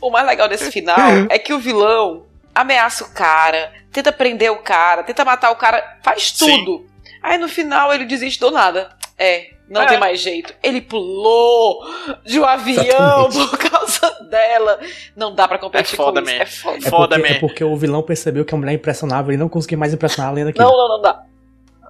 o 0.00 0.10
mais 0.10 0.26
legal 0.26 0.48
desse 0.48 0.70
final 0.70 0.98
é 1.28 1.38
que 1.38 1.52
o 1.52 1.58
vilão 1.60 2.26
ameaça 2.54 3.04
o 3.04 3.12
cara, 3.12 3.72
tenta 3.92 4.10
prender 4.12 4.50
o 4.50 4.58
cara, 4.58 5.02
tenta 5.02 5.24
matar 5.24 5.50
o 5.50 5.56
cara, 5.56 5.98
faz 6.02 6.32
Sim. 6.34 6.64
tudo. 6.64 6.86
Aí 7.22 7.38
no 7.38 7.48
final 7.48 7.92
ele 7.92 8.04
desiste 8.04 8.40
do 8.40 8.50
nada. 8.50 8.90
É, 9.18 9.50
não 9.70 9.82
É. 9.82 9.86
tem 9.86 9.98
mais 9.98 10.20
jeito. 10.20 10.52
Ele 10.62 10.80
pulou 10.80 11.82
de 12.24 12.38
um 12.40 12.44
avião 12.44 13.28
Exatamente. 13.28 13.50
por 13.50 13.70
causa 13.70 14.10
dela. 14.28 14.78
Não 15.16 15.34
dá 15.34 15.46
pra 15.48 15.56
competir 15.58 15.94
É 15.94 15.96
foda, 15.96 16.20
com 16.20 16.28
isso. 16.28 16.36
man. 16.36 16.42
É 16.42 16.46
foda. 16.46 16.76
É 16.76 16.90
Foda, 16.90 17.16
porque, 17.16 17.28
man. 17.30 17.34
é 17.36 17.40
porque 17.40 17.64
o 17.64 17.76
vilão 17.76 18.02
percebeu 18.02 18.44
que 18.44 18.54
a 18.54 18.58
mulher 18.58 18.72
é 18.72 18.74
impressionável 18.74 19.32
e 19.32 19.36
não 19.36 19.48
conseguia 19.48 19.78
mais 19.78 19.94
impressionar 19.94 20.30
além 20.32 20.44
daquilo. 20.44 20.64
Não, 20.68 20.76
não, 20.76 20.88
não 20.96 21.00
dá. 21.02 21.22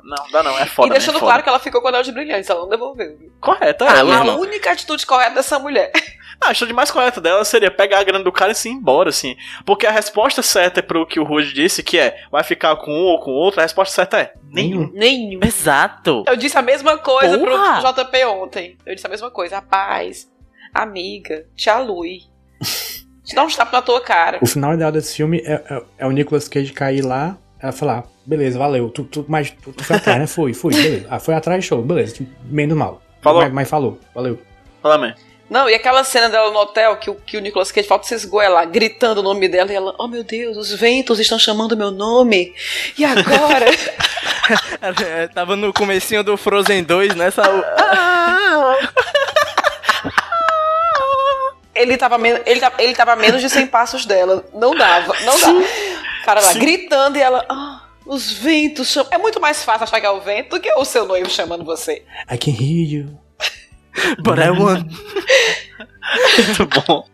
Não, 0.03 0.31
dá 0.33 0.43
não, 0.43 0.59
é 0.59 0.67
foda. 0.67 0.89
e 0.89 0.91
deixando 0.93 1.17
é 1.17 1.21
foda. 1.21 1.31
claro 1.31 1.43
que 1.43 1.49
ela 1.49 1.59
ficou 1.59 1.81
com 1.81 1.87
o 1.87 1.91
anel 1.91 2.03
de 2.03 2.11
brilhantes, 2.13 2.49
ela 2.51 2.61
não 2.63 2.69
devolveu. 2.69 3.17
Correto, 3.41 3.85
é. 3.85 3.89
Ah, 3.89 3.93
a 3.95 3.99
irmão. 4.01 4.41
única 4.41 4.73
atitude 4.73 5.05
correta 5.07 5.35
dessa 5.37 5.59
mulher. 5.59 5.93
Ah, 6.43 6.49
a 6.49 6.51
atitude 6.53 6.73
mais 6.73 6.91
correta 6.91 7.21
dela 7.21 7.45
seria 7.45 7.71
pegar 7.71 7.99
a 8.01 8.03
grana 8.03 8.25
do 8.25 8.33
cara 8.33 8.53
e 8.53 8.55
se 8.55 8.69
ir 8.69 8.73
embora, 8.73 9.11
assim. 9.11 9.37
Porque 9.67 9.87
a 9.87 9.91
resposta 9.91 10.41
certa 10.43 10.83
pro 10.83 11.07
que 11.07 11.21
o 11.21 11.25
Rude 11.25 11.53
disse, 11.53 11.83
que 11.83 11.99
é 11.99 12.23
vai 12.33 12.43
ficar 12.43 12.75
com 12.77 12.91
um 12.91 13.05
ou 13.05 13.21
com 13.21 13.31
outro, 13.33 13.61
a 13.61 13.63
resposta 13.63 13.95
certa 13.95 14.19
é 14.19 14.33
nenhum. 14.51 14.91
Nenhum. 14.95 15.41
Exato. 15.45 16.25
Eu 16.27 16.37
disse 16.37 16.57
a 16.57 16.63
mesma 16.63 16.97
coisa 16.97 17.39
Porra! 17.39 17.81
pro 17.83 18.05
JP 18.05 18.25
ontem. 18.25 18.79
Eu 18.87 18.95
disse 18.95 19.07
a 19.07 19.11
mesma 19.11 19.31
coisa. 19.31 19.57
Rapaz, 19.57 20.29
amiga, 20.75 21.45
te 21.55 21.69
alui. 21.69 22.21
Te 23.23 23.37
dá 23.37 23.45
um 23.45 23.49
tapa 23.49 23.71
na 23.77 23.83
tua 23.83 24.01
cara. 24.01 24.39
O 24.43 24.47
final 24.47 24.75
ideal 24.75 24.91
desse 24.91 25.15
filme 25.15 25.39
é, 25.45 25.53
é- 25.53 25.83
é 25.99 26.07
o 26.07 26.11
Nicolas 26.11 26.49
Cage 26.49 26.73
cair 26.73 27.03
lá, 27.05 27.37
ela 27.61 27.71
falar, 27.71 27.99
"Ah, 28.01 28.05
beleza, 28.27 28.59
valeu, 28.59 28.89
tu, 28.91 29.05
tu, 29.05 29.25
mas 29.29 29.51
tu, 29.51 29.73
tu 29.73 29.85
foi 29.85 29.97
atrás, 29.97 30.19
né? 30.19 30.27
Fui, 30.27 30.53
fui, 30.53 30.75
beleza. 30.75 31.07
Ah, 31.09 31.21
foi 31.21 31.35
atrás, 31.35 31.65
show, 31.65 31.81
beleza, 31.81 32.17
tu- 32.17 32.27
menos 32.47 32.77
mal. 32.77 33.01
Falou. 33.21 33.43
Mas, 33.43 33.53
mas 33.53 33.69
falou, 33.71 34.01
valeu. 34.13 34.41
Fala, 34.83 34.99
man. 34.99 35.15
Não, 35.51 35.69
e 35.69 35.75
aquela 35.75 36.05
cena 36.05 36.29
dela 36.29 36.53
no 36.53 36.61
hotel 36.61 36.97
que 36.97 37.11
o, 37.11 37.17
que 37.17 37.37
o 37.37 37.41
Nicolas 37.41 37.73
Cage 37.73 37.89
falta 37.89 38.07
se 38.07 38.15
esgoelar, 38.15 38.69
gritando 38.69 39.19
o 39.19 39.23
nome 39.23 39.49
dela, 39.49 39.73
e 39.73 39.75
ela, 39.75 39.97
oh 39.99 40.07
meu 40.07 40.23
Deus, 40.23 40.57
os 40.57 40.73
ventos 40.73 41.19
estão 41.19 41.41
chamando 41.41 41.77
meu 41.77 41.91
nome. 41.91 42.55
E 42.97 43.05
agora? 43.05 43.67
É, 45.07 45.29
Tava 45.29 45.55
no 45.55 45.73
comecinho 45.73 46.25
do 46.25 46.37
Frozen 46.37 46.83
2, 46.83 47.15
né, 47.15 47.31
Saul? 47.31 47.63
ele, 51.73 51.97
tava 51.97 52.17
ele, 52.45 52.59
tava, 52.59 52.83
ele 52.83 52.95
tava 52.95 53.13
a 53.13 53.17
menos 53.17 53.41
de 53.41 53.49
100 53.49 53.69
passos 53.69 54.05
dela. 54.05 54.45
Não 54.53 54.75
dava, 54.75 55.15
não. 55.21 55.61
O 55.61 56.25
cara 56.25 56.41
lá 56.41 56.53
Sim. 56.53 56.59
gritando 56.59 57.17
e 57.17 57.21
ela, 57.21 57.47
ah, 57.49 57.85
os 58.05 58.33
ventos 58.33 58.89
chamam. 58.89 59.13
É 59.13 59.19
muito 59.19 59.41
mais 59.41 59.63
fácil 59.63 59.85
achar 59.85 60.01
que 60.01 60.07
é 60.07 60.11
o 60.11 60.21
vento 60.21 60.51
do 60.51 60.61
que 60.61 60.73
o 60.73 60.85
seu 60.85 61.07
noivo 61.07 61.31
chamando 61.31 61.65
você. 61.65 62.03
I 62.29 62.37
can 62.37 62.51
hear 62.51 62.85
you. 62.85 63.21
But 64.23 64.39
I 64.39 64.51
want... 64.51 64.87
Muito 66.37 66.67
bom. 66.87 67.05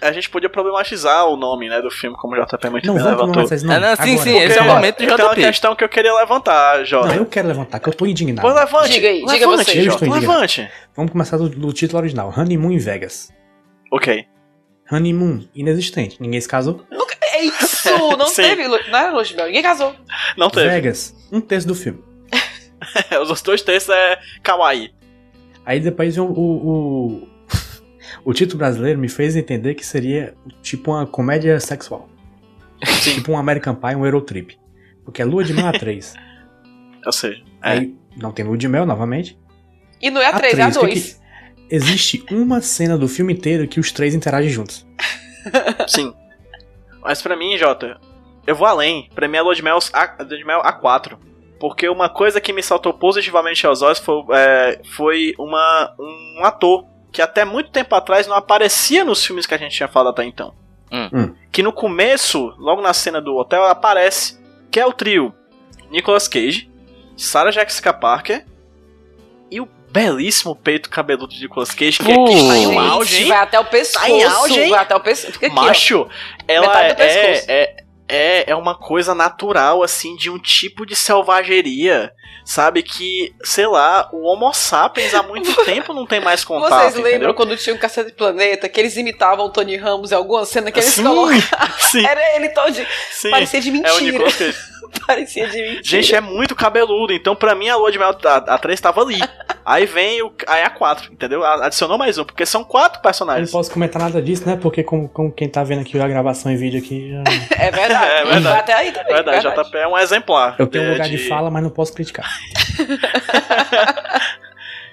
A 0.00 0.12
gente 0.12 0.28
podia 0.28 0.48
problematizar 0.50 1.26
o 1.26 1.36
nome, 1.36 1.68
né, 1.68 1.80
do 1.80 1.90
filme, 1.90 2.16
como 2.16 2.34
o 2.36 2.44
JP 2.44 2.68
muito 2.68 2.86
Não, 2.86 2.94
bem 2.94 3.02
levantou. 3.04 3.42
isso, 3.44 3.66
não. 3.66 3.74
Ah, 3.74 3.80
não, 3.80 3.96
sim, 3.96 4.12
agora. 4.12 4.18
sim, 4.24 4.38
esse 4.38 4.58
é 4.58 4.62
o 4.62 4.64
momento 4.66 4.94
do 4.96 4.98
Tem 4.98 5.08
uma 5.08 5.30
JP. 5.34 5.40
questão 5.42 5.74
que 5.74 5.84
eu 5.84 5.88
queria 5.88 6.14
levantar, 6.14 6.78
Não, 6.78 6.84
Jota. 6.84 7.14
eu 7.14 7.26
quero 7.26 7.48
levantar, 7.48 7.80
que 7.80 7.88
eu 7.88 7.94
tô 7.94 8.04
indignado. 8.04 8.46
Pois 8.46 8.54
levante. 8.54 8.92
Diga 8.92 9.08
aí, 9.08 9.24
diga 9.24 9.32
levante, 9.48 9.64
você. 9.70 9.78
Eu 9.78 9.84
Jota, 9.84 9.94
estou 10.04 10.08
indignado. 10.08 10.32
levante. 10.34 10.70
Vamos 10.94 11.12
começar 11.12 11.36
do, 11.38 11.48
do 11.48 11.72
título 11.72 11.98
original, 12.00 12.32
Honeymoon 12.36 12.72
em 12.72 12.78
Vegas. 12.78 13.32
Ok. 13.90 14.26
Honeymoon, 14.92 15.44
inexistente, 15.54 16.20
ninguém 16.20 16.40
se 16.40 16.48
casou. 16.48 16.84
É 17.32 17.44
isso! 17.44 17.88
Não 18.16 18.32
teve, 18.32 18.66
não 18.66 18.98
é 18.98 19.10
luz 19.10 19.28
de 19.28 19.36
mel, 19.36 19.46
ninguém 19.46 19.62
casou. 19.62 19.94
Não 20.36 20.48
teve. 20.50 20.68
Vegas, 20.68 21.14
um 21.32 21.40
terço 21.40 21.66
do 21.66 21.74
filme. 21.74 22.02
Os 23.22 23.42
dois 23.42 23.62
textos 23.62 23.94
é 23.94 24.18
kawaii. 24.42 24.92
Aí 25.66 25.80
depois 25.80 26.16
o, 26.16 26.24
o, 26.24 26.68
o, 26.68 27.28
o 28.24 28.32
título 28.32 28.58
brasileiro 28.58 28.98
me 28.98 29.08
fez 29.08 29.34
entender 29.36 29.74
que 29.74 29.84
seria 29.84 30.34
tipo 30.62 30.92
uma 30.92 31.06
comédia 31.06 31.58
sexual. 31.60 32.08
Tipo 33.02 33.32
um 33.32 33.38
American 33.38 33.74
Pie, 33.74 33.96
um 33.96 34.04
Eurotrip. 34.06 34.56
Porque 35.04 35.20
é 35.20 35.24
lua 35.24 35.42
de 35.44 35.52
mel 35.52 35.66
a 35.66 35.72
3. 35.72 36.14
Ou 37.04 37.12
seja, 37.12 37.42
é. 37.62 37.70
Aí 37.70 37.94
não 38.16 38.30
tem 38.32 38.44
lua 38.44 38.56
de 38.56 38.68
mel 38.68 38.86
novamente. 38.86 39.38
E 40.00 40.10
não 40.10 40.20
é 40.20 40.26
a 40.26 40.32
3, 40.38 40.58
é 40.58 40.62
a 40.62 40.70
três, 40.70 40.76
o 40.76 40.80
que 40.80 40.86
2. 40.86 41.12
que- 41.14 41.26
Existe 41.68 42.24
uma 42.30 42.60
cena 42.60 42.96
do 42.96 43.08
filme 43.08 43.32
inteiro 43.32 43.66
que 43.66 43.80
os 43.80 43.90
três 43.90 44.14
interagem 44.14 44.50
juntos. 44.50 44.86
Sim. 45.88 46.14
Mas 47.02 47.20
pra 47.20 47.36
mim, 47.36 47.56
Jota, 47.58 47.98
eu 48.46 48.54
vou 48.54 48.66
além. 48.68 49.08
Pra 49.14 49.26
mim 49.26 49.36
é 49.36 49.42
Lua 49.42 49.54
de 49.54 49.62
Mel, 49.62 49.78
A, 49.92 50.16
Lua 50.22 50.38
de 50.38 50.44
Mel 50.44 50.62
A4. 50.62 51.16
Porque 51.58 51.88
uma 51.88 52.08
coisa 52.08 52.40
que 52.40 52.52
me 52.52 52.62
saltou 52.62 52.92
positivamente 52.92 53.66
aos 53.66 53.82
olhos 53.82 53.98
foi, 53.98 54.22
é, 54.32 54.80
foi 54.94 55.34
uma, 55.38 55.94
um 55.98 56.44
ator 56.44 56.84
que 57.10 57.22
até 57.22 57.44
muito 57.44 57.70
tempo 57.70 57.94
atrás 57.94 58.26
não 58.26 58.36
aparecia 58.36 59.04
nos 59.04 59.24
filmes 59.24 59.46
que 59.46 59.54
a 59.54 59.58
gente 59.58 59.74
tinha 59.74 59.88
falado 59.88 60.12
até 60.12 60.24
então. 60.24 60.52
Hum. 60.92 61.08
Hum. 61.12 61.34
Que 61.50 61.62
no 61.62 61.72
começo, 61.72 62.54
logo 62.58 62.82
na 62.82 62.92
cena 62.92 63.20
do 63.20 63.34
hotel, 63.36 63.64
aparece. 63.64 64.38
Que 64.70 64.78
é 64.78 64.86
o 64.86 64.92
trio 64.92 65.34
Nicolas 65.90 66.28
Cage, 66.28 66.70
Sarah 67.16 67.50
Jessica 67.50 67.92
Parker 67.92 68.44
e 69.50 69.60
o 69.60 69.68
belíssimo 69.90 70.54
peito 70.54 70.90
cabeludo 70.90 71.32
de 71.32 71.40
Nicolas 71.40 71.70
Cage, 71.70 71.98
que, 71.98 72.10
é 72.10 72.14
que 72.14 72.32
está 72.32 72.56
em 72.58 72.66
um 72.66 72.72
Gente, 72.72 72.78
auge? 72.78 73.24
Vai 73.24 73.38
até 73.38 73.58
o 73.58 73.64
pescoço. 73.64 74.04
Tá 74.04 74.10
em 74.10 74.24
auge, 74.24 74.60
hein? 74.60 74.70
vai 74.70 74.80
até 74.80 74.94
o 74.94 75.00
pescoço. 75.00 75.32
Fica 75.32 75.46
aqui, 75.46 75.56
ó. 75.56 75.62
Macho, 75.62 76.08
ela 76.46 76.82
é, 76.82 76.94
pescoço. 76.94 77.50
é, 77.50 77.76
é, 78.08 78.50
é 78.50 78.54
uma 78.54 78.74
coisa 78.74 79.14
natural, 79.14 79.82
assim, 79.82 80.14
de 80.16 80.30
um 80.30 80.38
tipo 80.38 80.86
de 80.86 80.94
selvageria, 80.94 82.12
sabe? 82.44 82.82
Que, 82.82 83.34
sei 83.42 83.66
lá, 83.66 84.08
o 84.12 84.22
Homo 84.24 84.52
sapiens 84.52 85.14
há 85.14 85.22
muito 85.22 85.52
tempo 85.64 85.92
não 85.92 86.06
tem 86.06 86.20
mais 86.20 86.44
contato. 86.44 86.70
Vocês 86.82 86.94
lembram 86.94 87.08
entendeu? 87.10 87.34
quando 87.34 87.56
tinha 87.56 87.74
o 87.74 87.78
Cacete 87.78 88.12
Planeta, 88.12 88.68
que 88.68 88.78
eles 88.80 88.96
imitavam 88.96 89.46
o 89.46 89.50
Tony 89.50 89.76
Ramos 89.76 90.12
em 90.12 90.14
alguma 90.14 90.44
cena 90.44 90.70
que 90.70 90.78
eles 90.78 90.90
Sim, 90.94 91.02
colocavam? 91.04 91.76
sim, 91.78 92.06
Era 92.06 92.36
ele 92.36 92.48
todo. 92.50 92.74
sim. 93.10 93.30
Parecia 93.30 93.60
de 93.60 93.68
É 93.68 93.72
o 93.72 93.74
mentira. 93.74 94.00
Nicolas 94.12 94.36
Cage. 94.36 94.58
Parecia 95.06 95.46
de 95.48 95.56
mentira. 95.62 95.82
Gente, 95.84 96.14
é 96.14 96.20
muito 96.20 96.54
cabeludo, 96.54 97.12
então 97.12 97.34
pra 97.36 97.54
mim 97.54 97.68
a 97.68 97.76
lua 97.76 97.90
de 97.92 97.98
mel 97.98 98.16
a, 98.24 98.36
a 98.36 98.58
3 98.58 98.80
tava 98.80 99.00
ali. 99.02 99.18
Aí 99.68 99.84
vem 99.84 100.22
o, 100.22 100.32
aí 100.46 100.62
a 100.62 100.70
4, 100.70 101.12
entendeu? 101.12 101.42
Adicionou 101.44 101.98
mais 101.98 102.16
um, 102.18 102.24
porque 102.24 102.46
são 102.46 102.62
quatro 102.62 102.92
Eu 102.92 102.96
não 102.98 103.02
personagens. 103.02 103.50
posso 103.50 103.68
comentar 103.68 104.00
nada 104.00 104.22
disso, 104.22 104.46
né? 104.48 104.56
Porque 104.62 104.84
como, 104.84 105.08
como 105.08 105.32
quem 105.32 105.48
tá 105.48 105.64
vendo 105.64 105.80
aqui 105.80 106.00
a 106.00 106.06
gravação 106.06 106.52
em 106.52 106.56
vídeo 106.56 106.78
aqui, 106.78 107.10
já- 107.10 107.24
É 107.66 107.70
verdade. 107.72 108.10
É 108.12 108.24
verdade. 108.26 108.58
Até 108.60 108.72
aí 108.74 108.92
também. 108.92 109.12
Verdade, 109.12 109.42
verdade. 109.42 109.68
JP 109.68 109.76
é 109.78 109.88
um 109.88 109.98
exemplar. 109.98 110.54
eu 110.56 110.68
tenho 110.68 110.84
um 110.84 110.86
É, 110.86 110.92
lugar 110.92 111.08
de 111.08 111.18
fala, 111.18 111.50
mas 111.50 111.64
não 111.64 111.70
posso 111.70 111.92
criticar. 111.92 112.30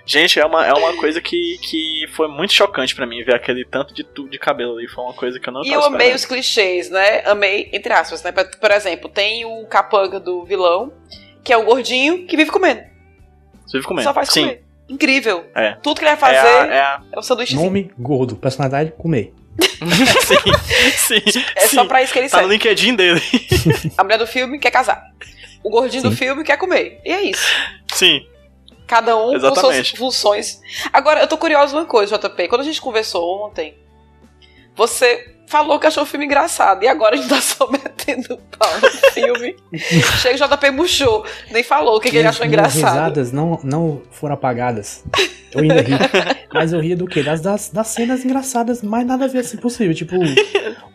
Gente, 0.05 0.37
é 0.39 0.45
uma, 0.45 0.65
é 0.65 0.73
uma 0.73 0.93
coisa 0.97 1.21
que, 1.21 1.57
que 1.61 2.05
foi 2.13 2.27
muito 2.27 2.53
chocante 2.53 2.93
pra 2.93 3.05
mim 3.05 3.23
ver 3.23 3.35
aquele 3.35 3.63
tanto 3.63 3.93
de 3.93 4.03
tudo 4.03 4.29
de 4.29 4.37
cabelo 4.37 4.77
ali. 4.77 4.87
Foi 4.89 5.03
uma 5.03 5.13
coisa 5.13 5.39
que 5.39 5.47
eu 5.47 5.53
não 5.53 5.61
E 5.61 5.69
tava 5.69 5.75
eu 5.75 5.85
amei 5.85 5.97
esperando. 5.97 6.15
os 6.15 6.25
clichês, 6.25 6.89
né? 6.89 7.21
Amei, 7.25 7.69
entre 7.71 7.93
aspas, 7.93 8.21
né? 8.21 8.31
Por- 8.33 8.71
exemplo, 8.71 9.09
tem 9.09 9.45
o 9.45 9.65
capanga 9.65 10.19
do 10.19 10.43
vilão, 10.43 10.91
que 11.43 11.53
é 11.53 11.57
o 11.57 11.63
gordinho 11.63 12.25
que 12.27 12.35
vive 12.35 12.51
comendo. 12.51 12.81
Só 13.65 13.77
vive 13.77 13.87
comendo. 13.87 14.03
Só 14.03 14.13
faz 14.13 14.29
Sim. 14.29 14.41
comer. 14.41 14.63
Incrível. 14.89 15.45
É. 15.55 15.77
Tudo 15.81 15.99
que 15.99 16.05
ele 16.05 16.15
vai 16.17 16.35
É, 16.35 16.37
fazer 16.41 16.47
a- 16.57 16.67
é, 16.67 16.77
é 16.77 16.81
a- 16.81 17.01
o 17.17 17.21
sanduíche. 17.21 17.55
Nome, 17.55 17.89
gordo. 17.97 18.35
Personalidade, 18.35 18.91
comer. 18.97 19.33
sim, 20.97 21.21
sim. 21.31 21.43
É 21.55 21.67
só 21.67 21.81
sim. 21.83 21.87
pra 21.87 22.01
isso 22.03 22.11
que 22.11 22.19
ele 22.19 22.27
Tá 22.29 22.41
no 22.41 22.47
serve. 22.49 22.53
LinkedIn 22.55 22.95
dele. 22.95 23.21
A 23.97 24.03
mulher 24.03 24.17
do 24.17 24.27
filme 24.27 24.59
quer 24.59 24.71
casar. 24.71 25.03
O 25.63 25.69
gordinho 25.69 26.03
do 26.03 26.09
Sim. 26.11 26.17
filme 26.17 26.43
quer 26.43 26.57
comer. 26.57 26.99
E 27.05 27.11
é 27.11 27.21
isso. 27.23 27.47
Sim. 27.93 28.27
Cada 28.88 29.15
um 29.15 29.34
com 29.34 29.39
suas 29.39 29.57
Exatamente. 29.57 29.97
funções. 29.97 30.61
Agora, 30.91 31.21
eu 31.21 31.27
tô 31.27 31.38
curiosa 31.38 31.75
uma 31.75 31.86
coisa, 31.86 32.17
JP. 32.17 32.47
Quando 32.47 32.61
a 32.61 32.65
gente 32.65 32.81
conversou 32.81 33.45
ontem, 33.45 33.77
você 34.75 35.38
falou 35.47 35.79
que 35.79 35.88
achou 35.88 36.03
o 36.03 36.05
filme 36.05 36.25
engraçado. 36.25 36.84
E 36.84 36.88
agora 36.88 37.15
a 37.15 37.17
gente 37.17 37.29
tá 37.29 37.39
só 37.41 37.67
metendo 38.07 38.39
pau 38.57 38.69
no 38.81 38.89
filme. 39.11 39.55
Chega 40.21 40.45
o 40.45 40.47
JP 40.57 40.71
murchou. 40.71 41.25
Nem 41.51 41.63
falou 41.63 41.97
o 41.97 41.99
que, 41.99 42.09
que 42.09 42.17
ele 42.17 42.27
achou 42.27 42.45
minhas 42.45 42.75
engraçado. 42.75 42.93
risadas 42.93 43.31
não, 43.31 43.59
não 43.63 44.01
foram 44.11 44.35
apagadas. 44.35 45.03
Eu 45.51 45.61
ainda 45.61 45.81
ri. 45.81 45.93
Mas 46.53 46.73
eu 46.73 46.79
ria 46.79 46.95
do 46.95 47.05
quê? 47.05 47.21
Das, 47.23 47.41
das, 47.41 47.69
das 47.69 47.87
cenas 47.87 48.23
engraçadas, 48.25 48.81
mais 48.81 49.05
nada 49.05 49.25
a 49.25 49.27
ver 49.27 49.39
assim 49.39 49.57
possível. 49.57 49.93
Tipo, 49.93 50.15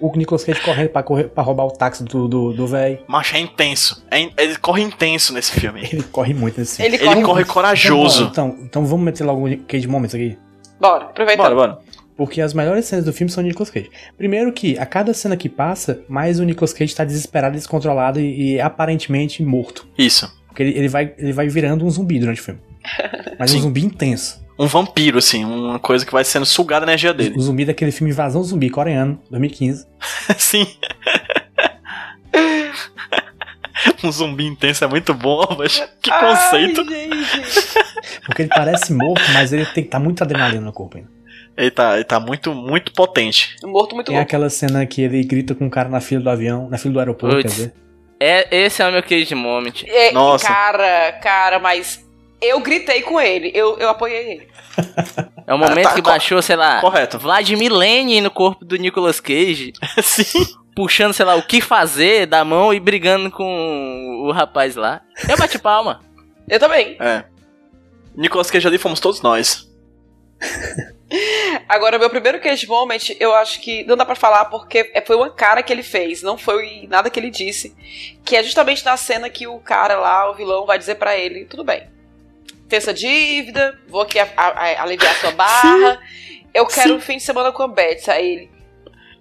o 0.01 0.17
Nicolas 0.17 0.45
Cage 0.45 0.61
correndo 0.61 0.89
pra, 0.91 1.03
correr, 1.03 1.25
pra 1.25 1.43
roubar 1.43 1.65
o 1.67 1.71
táxi 1.71 2.05
do 2.05 2.29
do 2.29 2.53
do 2.53 2.67
véi. 2.67 3.01
Macho, 3.07 3.37
é 3.37 3.41
intenso. 3.41 4.05
É 4.11 4.19
in- 4.21 4.33
Ele 4.37 4.57
corre 4.57 4.83
intenso 4.83 5.33
nesse 5.33 5.53
filme. 5.53 5.81
Ele 5.93 6.03
corre 6.05 6.35
muito 6.35 6.59
nesse 6.59 6.77
filme. 6.77 6.89
Ele 6.89 6.97
Ele 6.97 7.07
corre. 7.15 7.23
corre 7.23 7.45
corajoso. 7.45 8.25
Então, 8.25 8.49
então, 8.49 8.65
então 8.65 8.87
vamos 8.87 9.05
meter 9.05 9.25
logo 9.25 9.49
o 9.49 9.59
Cage 9.65 9.87
Moments 9.87 10.15
aqui. 10.15 10.37
Bora, 10.81 11.05
aproveita. 11.07 11.43
Bora, 11.43 11.55
bora. 11.55 11.79
Porque 12.19 12.41
as 12.41 12.53
melhores 12.53 12.85
cenas 12.85 13.05
do 13.05 13.13
filme 13.13 13.31
são 13.31 13.45
o 13.45 13.47
Nicolas 13.47 13.71
Cage. 13.71 13.93
Primeiro 14.17 14.53
que, 14.53 14.77
a 14.77 14.85
cada 14.85 15.15
cena 15.15 15.37
que 15.37 15.49
passa, 15.49 16.01
mais 16.09 16.41
o 16.41 16.45
Nicolas 16.45 16.73
Cage 16.73 16.93
tá 16.93 17.05
desesperado, 17.05 17.55
descontrolado 17.55 18.19
e, 18.19 18.55
e 18.55 18.61
aparentemente 18.61 19.41
morto. 19.41 19.87
Isso. 19.97 20.29
Porque 20.49 20.65
ele, 20.65 20.77
ele, 20.77 20.89
vai, 20.89 21.15
ele 21.17 21.33
vai 21.33 21.49
virando 21.49 21.87
um 21.87 21.91
zumbi 21.91 22.19
durante 22.19 22.41
o 22.41 22.45
filme. 22.45 22.61
Mas 23.39 23.53
um 23.53 23.55
Sim. 23.55 23.61
zumbi 23.61 23.85
intenso. 23.85 24.45
Um 24.59 24.67
vampiro, 24.67 25.19
assim. 25.19 25.45
Uma 25.45 25.79
coisa 25.79 26.05
que 26.05 26.11
vai 26.11 26.25
sendo 26.25 26.45
sugada 26.45 26.85
a 26.85 26.89
energia 26.89 27.15
dele. 27.15 27.37
O 27.37 27.41
zumbi 27.41 27.65
daquele 27.65 27.93
filme 27.93 28.11
Invasão 28.11 28.43
Zumbi, 28.43 28.69
coreano, 28.69 29.23
2015. 29.31 29.87
Sim. 30.37 30.67
um 34.03 34.11
zumbi 34.11 34.45
intenso 34.45 34.85
é 34.85 34.89
muito 34.89 35.15
bom, 35.15 35.47
mas 35.57 35.81
que 36.03 36.11
conceito. 36.11 36.81
Ai, 36.81 37.25
gente. 37.25 38.21
Porque 38.27 38.43
ele 38.43 38.49
parece 38.49 38.93
morto, 38.93 39.23
mas 39.33 39.53
ele 39.53 39.67
tem 39.67 39.85
tá 39.85 40.01
muito 40.01 40.21
adrenalina 40.21 40.65
no 40.65 40.73
corpo 40.73 40.97
ainda. 40.97 41.18
Ele 41.59 41.73
tá, 41.73 41.97
ele 41.97 42.05
tá 42.05 42.21
muito, 42.21 42.55
muito 42.55 42.93
potente. 42.93 43.57
Morto 43.65 43.93
muito 43.97 44.07
Tem 44.07 44.15
louco. 44.15 44.29
aquela 44.29 44.49
cena 44.49 44.87
que 44.87 45.03
ele 45.03 45.25
grita 45.25 45.57
com 45.57 45.67
o 45.67 45.71
cara 45.71 45.89
na 45.89 46.01
fila 46.01 46.23
do 46.23 46.31
avião, 46.31 46.69
na 46.71 46.79
fila 46.79 46.95
do 46.95 47.01
aeroporto, 47.01 47.35
Puts. 47.35 47.43
quer 47.43 47.49
dizer. 47.49 47.75
É, 48.21 48.57
esse 48.65 48.81
é 48.81 48.89
o 48.89 48.93
meu 48.93 49.03
cage 49.03 49.35
moment. 49.35 49.73
É, 49.85 50.13
Nossa. 50.13 50.47
Cara, 50.47 51.13
cara, 51.21 51.59
mas 51.59 52.07
eu 52.41 52.61
gritei 52.61 53.03
com 53.03 53.21
ele. 53.21 53.51
Eu, 53.53 53.77
eu 53.77 53.89
apoiei 53.89 54.33
ele. 54.35 54.49
É 55.49 55.53
o 55.53 55.59
momento 55.59 55.83
tá, 55.83 55.95
que 55.97 56.03
baixou, 56.03 56.41
sei 56.41 56.55
lá, 56.55 56.81
correto. 56.81 57.19
Vladimir 57.19 57.73
Lenin 57.73 58.21
no 58.21 58.31
corpo 58.31 58.65
do 58.65 58.77
Nicolas 58.77 59.19
Cage, 59.19 59.73
Sim. 60.01 60.47
puxando, 60.77 61.13
sei 61.13 61.27
lá, 61.27 61.35
o 61.35 61.43
que 61.43 61.61
fazer 61.61 62.27
da 62.27 62.45
mão 62.45 62.73
e 62.73 62.79
brigando 62.79 63.33
com 63.33 64.23
o 64.25 64.31
rapaz 64.31 64.77
lá. 64.77 65.01
Eu 65.29 65.37
bati 65.37 65.59
palma. 65.59 66.01
Eu 66.49 66.61
também. 66.61 66.97
É. 67.01 67.25
Nicolas 68.17 68.49
Cage 68.49 68.69
ali 68.69 68.79
fomos 68.79 69.01
todos 69.01 69.23
nós. 69.23 69.69
Agora, 71.69 71.99
meu 71.99 72.11
primeiro 72.11 72.39
cage 72.41 72.67
moment, 72.67 72.99
eu 73.19 73.35
acho 73.35 73.61
que 73.61 73.83
não 73.85 73.97
dá 73.97 74.05
pra 74.05 74.15
falar 74.15 74.45
porque 74.47 74.91
é- 74.93 75.01
foi 75.01 75.17
uma 75.17 75.31
cara 75.31 75.63
que 75.63 75.73
ele 75.73 75.83
fez, 75.83 76.23
não 76.23 76.37
foi 76.37 76.87
nada 76.89 77.09
que 77.09 77.19
ele 77.19 77.31
disse. 77.31 77.75
Que 78.25 78.37
é 78.37 78.43
justamente 78.43 78.85
na 78.85 78.97
cena 78.97 79.31
que 79.31 79.47
o 79.47 79.59
cara 79.59 79.99
lá, 79.99 80.31
o 80.31 80.35
vilão, 80.35 80.67
vai 80.67 80.79
dizer 80.79 80.97
pra 80.97 81.17
ele: 81.17 81.47
tudo 81.47 81.65
bem, 81.65 81.89
tem 82.69 82.77
essa 82.77 82.93
dívida, 82.93 83.79
vou 83.89 84.03
aqui 84.03 84.19
a- 84.19 84.29
a- 84.37 84.49
a- 84.49 84.83
aliviar 84.83 85.15
sua 85.17 85.31
barra. 85.33 85.99
Eu 86.53 86.67
quero 86.67 86.89
Sim. 86.91 86.95
um 86.97 87.01
fim 87.01 87.17
de 87.17 87.23
semana 87.23 87.53
com 87.53 87.63
a 87.63 87.69
Beth. 87.69 88.09
Aí 88.09 88.27
ele. 88.33 88.51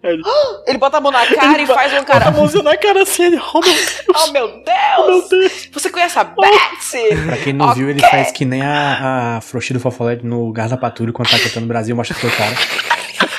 Ele- 0.03 0.21
Ele 0.67 0.77
bota 0.77 0.97
a 0.97 1.01
mão 1.01 1.11
na 1.11 1.25
cara 1.25 1.61
e 1.61 1.65
faz 1.65 1.91
uma 1.93 2.01
Bota 2.01 2.13
a 2.13 2.19
cara. 2.19 2.31
mãozinha 2.31 2.63
na 2.63 2.77
cara 2.77 3.01
assim, 3.03 3.23
ele, 3.25 3.39
oh 3.53 3.59
meu 3.59 3.73
Deus, 3.73 4.03
Oh 4.15 4.31
meu 4.31 4.45
oh 4.45 4.47
meu 4.47 4.63
Deus! 4.63 5.29
Deus. 5.29 5.69
Você 5.73 5.89
conhece 5.89 6.19
a 6.19 6.23
Betsy? 6.23 7.15
Pra 7.25 7.37
quem 7.37 7.53
não 7.53 7.73
viu, 7.73 7.89
ele 7.89 7.99
faz 8.01 8.31
que 8.31 8.45
nem 8.45 8.61
a, 8.61 9.37
a 9.37 9.41
Frouxi 9.41 9.73
do 9.73 9.79
Fofolete 9.79 10.25
no 10.25 10.51
Garda 10.51 10.77
Patrulha 10.77 11.11
quando 11.13 11.29
tá 11.29 11.39
cantando 11.39 11.61
no 11.61 11.67
Brasil, 11.67 11.95
mostra 11.95 12.15
o 12.17 12.19
seu 12.19 12.31
cara. 12.31 12.55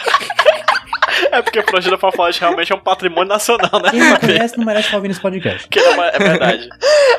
É 1.31 1.43
porque 1.43 1.59
a 1.59 1.99
Fafalete 1.99 2.41
realmente 2.41 2.73
é 2.73 2.75
um 2.75 2.81
patrimônio 2.81 3.29
nacional, 3.29 3.81
né? 3.83 3.91
Quem 3.91 4.01
não 4.01 4.17
conhece 4.17 4.57
não 4.57 4.65
merece 4.65 4.87
estar 4.87 4.97
ouvindo 4.97 5.11
esse 5.13 5.21
podcast. 5.21 5.69
Que 5.69 5.81
não 5.81 6.03
é 6.03 6.11
é 6.15 6.19
verdade. 6.19 6.69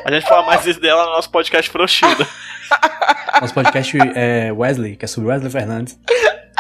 A 0.04 0.12
gente 0.12 0.28
fala 0.28 0.46
mais 0.46 0.66
isso 0.66 0.80
dela 0.80 1.06
no 1.06 1.12
nosso 1.12 1.30
podcast 1.30 1.70
Frouxida. 1.70 2.28
Nosso 3.42 3.54
podcast 3.54 3.98
é 4.16 4.52
Wesley, 4.52 4.96
que 4.98 5.06
é 5.06 5.08
sobre 5.08 5.30
Wesley 5.30 5.50
Fernandes, 5.52 5.98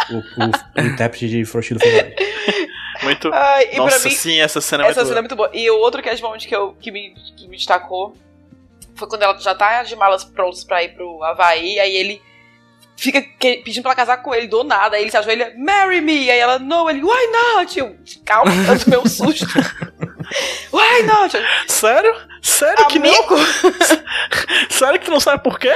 o, 0.09 0.15
o, 0.17 0.81
o 0.81 0.85
intérprete 0.85 1.27
de 1.27 1.43
Frouxi 1.45 1.73
do 1.73 1.79
Fofolete. 1.79 2.15
Muito. 3.09 3.33
Ai, 3.33 3.69
Nossa, 3.75 4.07
mim, 4.09 4.15
sim, 4.15 4.39
essa 4.39 4.61
cena 4.61 4.83
é 4.83 4.87
essa 4.87 4.99
muito 5.01 5.07
cena 5.07 5.19
é 5.19 5.21
muito 5.21 5.35
boa. 5.35 5.49
E 5.53 5.69
o 5.69 5.77
outro 5.79 6.01
cast 6.01 6.21
moment 6.23 6.39
que, 6.39 6.55
eu, 6.55 6.73
que, 6.79 6.91
me, 6.91 7.13
que 7.37 7.47
me 7.47 7.57
destacou 7.57 8.15
foi 8.95 9.07
quando 9.07 9.23
ela 9.23 9.37
já 9.39 9.55
tá 9.55 9.83
de 9.83 9.95
malas 9.95 10.23
prontas 10.23 10.63
pra 10.63 10.83
ir 10.83 10.93
pro 10.93 11.23
Havaí, 11.23 11.79
aí 11.79 11.95
ele 11.95 12.21
fica 12.97 13.21
que- 13.21 13.57
pedindo 13.63 13.83
pra 13.83 13.95
casar 13.95 14.17
com 14.17 14.35
ele 14.35 14.47
do 14.47 14.63
nada, 14.63 14.97
aí 14.97 15.03
ele 15.03 15.11
se 15.11 15.15
ajoelha, 15.17 15.53
marry 15.57 16.01
me, 16.01 16.29
aí 16.29 16.37
ela, 16.37 16.59
não, 16.59 16.89
ele, 16.89 17.01
why 17.01 17.27
not? 17.55 17.79
Eu, 17.79 17.95
calma, 18.25 18.51
eu 18.53 18.77
tomei 18.83 18.99
um 18.99 19.05
susto. 19.07 19.45
why 20.73 21.03
not? 21.03 21.33
Sério? 21.67 22.13
Sério 22.41 22.87
que 22.87 22.99
não? 22.99 23.07
Amigo, 23.09 23.35
Sério 24.69 24.99
que 24.99 25.09
não 25.09 25.19
sabe 25.19 25.43
por 25.43 25.57
quê? 25.57 25.71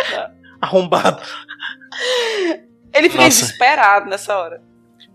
Arrombado. 0.62 1.22
ele 2.94 3.10
fica 3.10 3.24
Nossa. 3.24 3.40
desesperado 3.42 4.10
nessa 4.10 4.38
hora. 4.38 4.62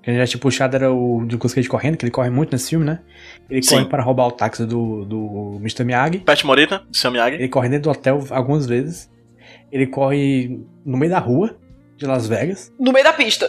Quem 0.03 0.17
já 0.17 0.27
tinha 0.27 0.41
puxado 0.41 0.75
era 0.77 0.91
o 0.93 1.23
Nicolas 1.23 1.53
Cage 1.53 1.69
correndo, 1.69 1.97
que 1.97 2.05
ele 2.05 2.11
corre 2.13 2.31
muito 2.31 2.53
nesse 2.53 2.71
filme, 2.71 2.85
né? 2.87 3.01
Ele 3.51 3.63
Sim. 3.63 3.77
corre 3.77 3.85
para 3.89 4.03
roubar 4.03 4.27
o 4.29 4.33
táxi 4.33 4.65
do, 4.65 5.05
do 5.05 5.57
Mr. 5.61 5.85
Miyagi. 5.85 6.19
Pet 6.21 6.47
Morita, 6.47 6.79
do 6.89 6.97
seu 6.97 7.11
Miyagi. 7.11 7.37
Ele 7.37 7.49
corre 7.49 7.69
dentro 7.69 7.85
do 7.85 7.99
hotel 7.99 8.25
algumas 8.31 8.67
vezes. 8.67 9.11
Ele 9.71 9.87
corre 9.87 10.61
no 10.85 10.97
meio 10.97 11.11
da 11.13 11.19
rua 11.19 11.57
de 11.97 12.07
Las 12.07 12.27
Vegas. 12.27 12.73
No 12.79 12.93
meio 12.93 13.05
da 13.05 13.13
pista. 13.13 13.47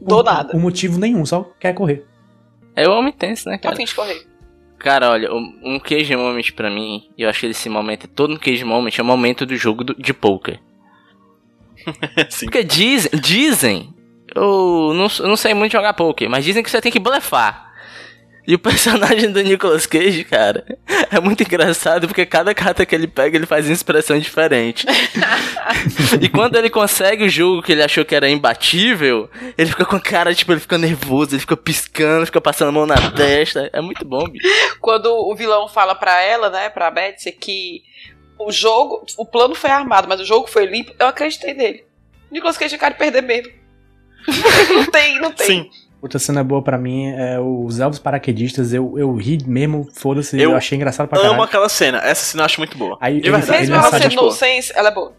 Do 0.00 0.16
Por- 0.16 0.24
nada. 0.24 0.50
Por 0.50 0.60
motivo 0.60 0.98
nenhum, 0.98 1.24
só 1.24 1.44
quer 1.58 1.72
correr. 1.72 2.04
É 2.74 2.86
o 2.86 2.92
homem 2.92 3.12
tenso, 3.12 3.48
né, 3.48 3.56
Tá 3.56 3.62
cara? 3.70 3.76
fim 3.76 3.84
de 3.84 3.94
correr. 3.94 4.26
Cara, 4.78 5.10
olha, 5.10 5.32
um 5.32 5.80
cage 5.82 6.14
moment 6.14 6.52
pra 6.54 6.68
mim, 6.68 7.08
e 7.16 7.22
eu 7.22 7.30
acho 7.30 7.40
que 7.40 7.46
esse 7.46 7.68
momento 7.70 8.04
é 8.04 8.10
todo 8.14 8.34
um 8.34 8.36
cage 8.38 8.62
moment, 8.64 8.90
é 8.98 9.00
o 9.02 9.04
momento 9.06 9.46
do 9.46 9.56
jogo 9.56 9.82
do- 9.82 9.94
de 9.94 10.12
poker. 10.12 10.60
Sim. 12.28 12.46
Porque 12.46 12.62
dizem, 12.64 13.10
dizem, 13.20 13.94
eu 14.36 14.94
não, 14.94 15.08
eu 15.18 15.28
não 15.28 15.36
sei 15.36 15.54
muito 15.54 15.72
jogar 15.72 15.94
poker, 15.94 16.28
mas 16.28 16.44
dizem 16.44 16.62
que 16.62 16.70
você 16.70 16.80
tem 16.80 16.92
que 16.92 17.00
blefar. 17.00 17.66
E 18.46 18.54
o 18.54 18.58
personagem 18.60 19.32
do 19.32 19.42
Nicolas 19.42 19.86
Cage, 19.86 20.22
cara, 20.24 20.64
é 21.10 21.18
muito 21.18 21.42
engraçado 21.42 22.06
porque 22.06 22.24
cada 22.24 22.54
carta 22.54 22.86
que 22.86 22.94
ele 22.94 23.08
pega, 23.08 23.36
ele 23.36 23.46
faz 23.46 23.66
uma 23.66 23.72
expressão 23.72 24.18
diferente. 24.18 24.86
e 26.20 26.28
quando 26.28 26.56
ele 26.56 26.70
consegue 26.70 27.24
o 27.24 27.28
jogo 27.28 27.62
que 27.62 27.72
ele 27.72 27.82
achou 27.82 28.04
que 28.04 28.14
era 28.14 28.28
imbatível, 28.30 29.28
ele 29.58 29.70
fica 29.70 29.84
com 29.84 29.96
a 29.96 30.00
cara, 30.00 30.34
tipo, 30.34 30.52
ele 30.52 30.60
fica 30.60 30.78
nervoso, 30.78 31.34
ele 31.34 31.40
fica 31.40 31.56
piscando, 31.56 32.26
fica 32.26 32.40
passando 32.40 32.68
a 32.68 32.72
mão 32.72 32.86
na 32.86 33.10
testa. 33.10 33.68
É 33.72 33.80
muito 33.80 34.04
bom, 34.04 34.28
bicho. 34.28 34.46
quando 34.80 35.06
o 35.06 35.34
vilão 35.34 35.68
fala 35.68 35.94
pra 35.94 36.22
ela, 36.22 36.48
né, 36.48 36.68
pra 36.68 36.90
Betsy, 36.90 37.32
que 37.32 37.82
o 38.38 38.52
jogo, 38.52 39.04
o 39.16 39.26
plano 39.26 39.54
foi 39.54 39.70
armado, 39.70 40.06
mas 40.08 40.20
o 40.20 40.24
jogo 40.24 40.46
foi 40.46 40.66
limpo, 40.66 40.94
eu 40.98 41.06
acreditei 41.06 41.54
nele. 41.54 41.84
Nicolas 42.30 42.56
Cage 42.56 42.74
é 42.74 42.78
cara 42.78 42.92
de 42.92 42.98
perder 42.98 43.22
mesmo. 43.22 43.52
não 44.74 44.86
tem, 44.90 45.20
não 45.20 45.32
tem. 45.32 45.46
Sim. 45.46 45.70
Outra 46.02 46.18
cena 46.18 46.42
boa 46.44 46.62
pra 46.62 46.76
mim 46.78 47.08
é 47.08 47.38
os 47.40 47.80
elfos 47.80 47.98
paraquedistas. 47.98 48.72
Eu, 48.72 48.96
eu 48.98 49.14
ri 49.16 49.38
mesmo, 49.46 49.88
foda-se, 49.94 50.36
eu, 50.40 50.50
Eu 50.50 50.56
achei 50.56 50.76
engraçado 50.76 51.08
pra 51.08 51.18
Amo 51.18 51.28
caralho. 51.28 51.42
aquela 51.44 51.68
cena. 51.68 51.98
Essa 51.98 52.24
cena 52.24 52.42
eu 52.42 52.46
acho 52.46 52.60
muito 52.60 52.76
boa. 52.78 52.96
Aí 53.00 53.20
de 53.20 53.28
ele- 53.28 53.36
verdade. 53.36 53.60
Mesmo 53.60 53.74
ele 53.74 53.82
ela 53.82 53.90
não 53.90 53.98
sendo 53.98 54.10
tipo, 54.10 54.22
nonsense, 54.22 54.72
ela 54.76 54.88
é 54.88 54.94
boa. 54.94 55.12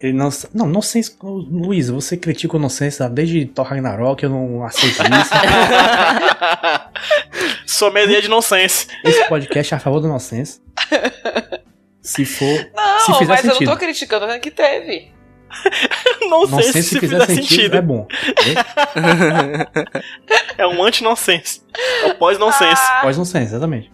Ele 0.00 0.12
não. 0.12 0.28
Não, 0.52 0.66
nonsense. 0.66 1.16
Luiz, 1.22 1.88
você 1.88 2.16
critica 2.16 2.56
o 2.56 2.60
nonsense 2.60 3.06
desde 3.10 3.46
Thor 3.46 3.64
Ragnarok, 3.66 4.22
eu 4.24 4.30
não 4.30 4.64
aceito 4.64 5.02
isso. 5.02 5.30
Sommelier 7.66 8.20
de 8.22 8.28
nonsense. 8.28 8.86
Esse 9.04 9.24
podcast 9.28 9.74
é 9.74 9.76
a 9.76 9.80
favor 9.80 10.00
do 10.00 10.08
nonsense. 10.08 10.60
Se 12.00 12.24
for. 12.26 12.70
Não, 12.74 13.00
Se 13.00 13.12
fizer 13.14 13.26
mas 13.32 13.44
eu 13.44 13.50
sentido. 13.52 13.66
não 13.68 13.72
tô 13.74 13.78
criticando, 13.80 14.26
tô 14.26 14.28
dizendo 14.38 14.42
que 15.62 16.18
teve. 16.18 16.26
Nonsense, 16.30 16.66
Nonsense, 16.66 16.82
se 16.88 17.00
fizer 17.00 17.26
sentido. 17.26 17.76
é 17.76 17.82
bom. 17.82 18.06
É 20.56 20.66
um 20.66 20.82
anti-nonsense. 20.82 21.62
É 22.04 22.06
o 22.12 22.14
pós-nonsense. 22.16 22.80
Ah, 22.80 23.00
Pós 23.02 23.16
nonsense, 23.18 23.46
exatamente. 23.46 23.92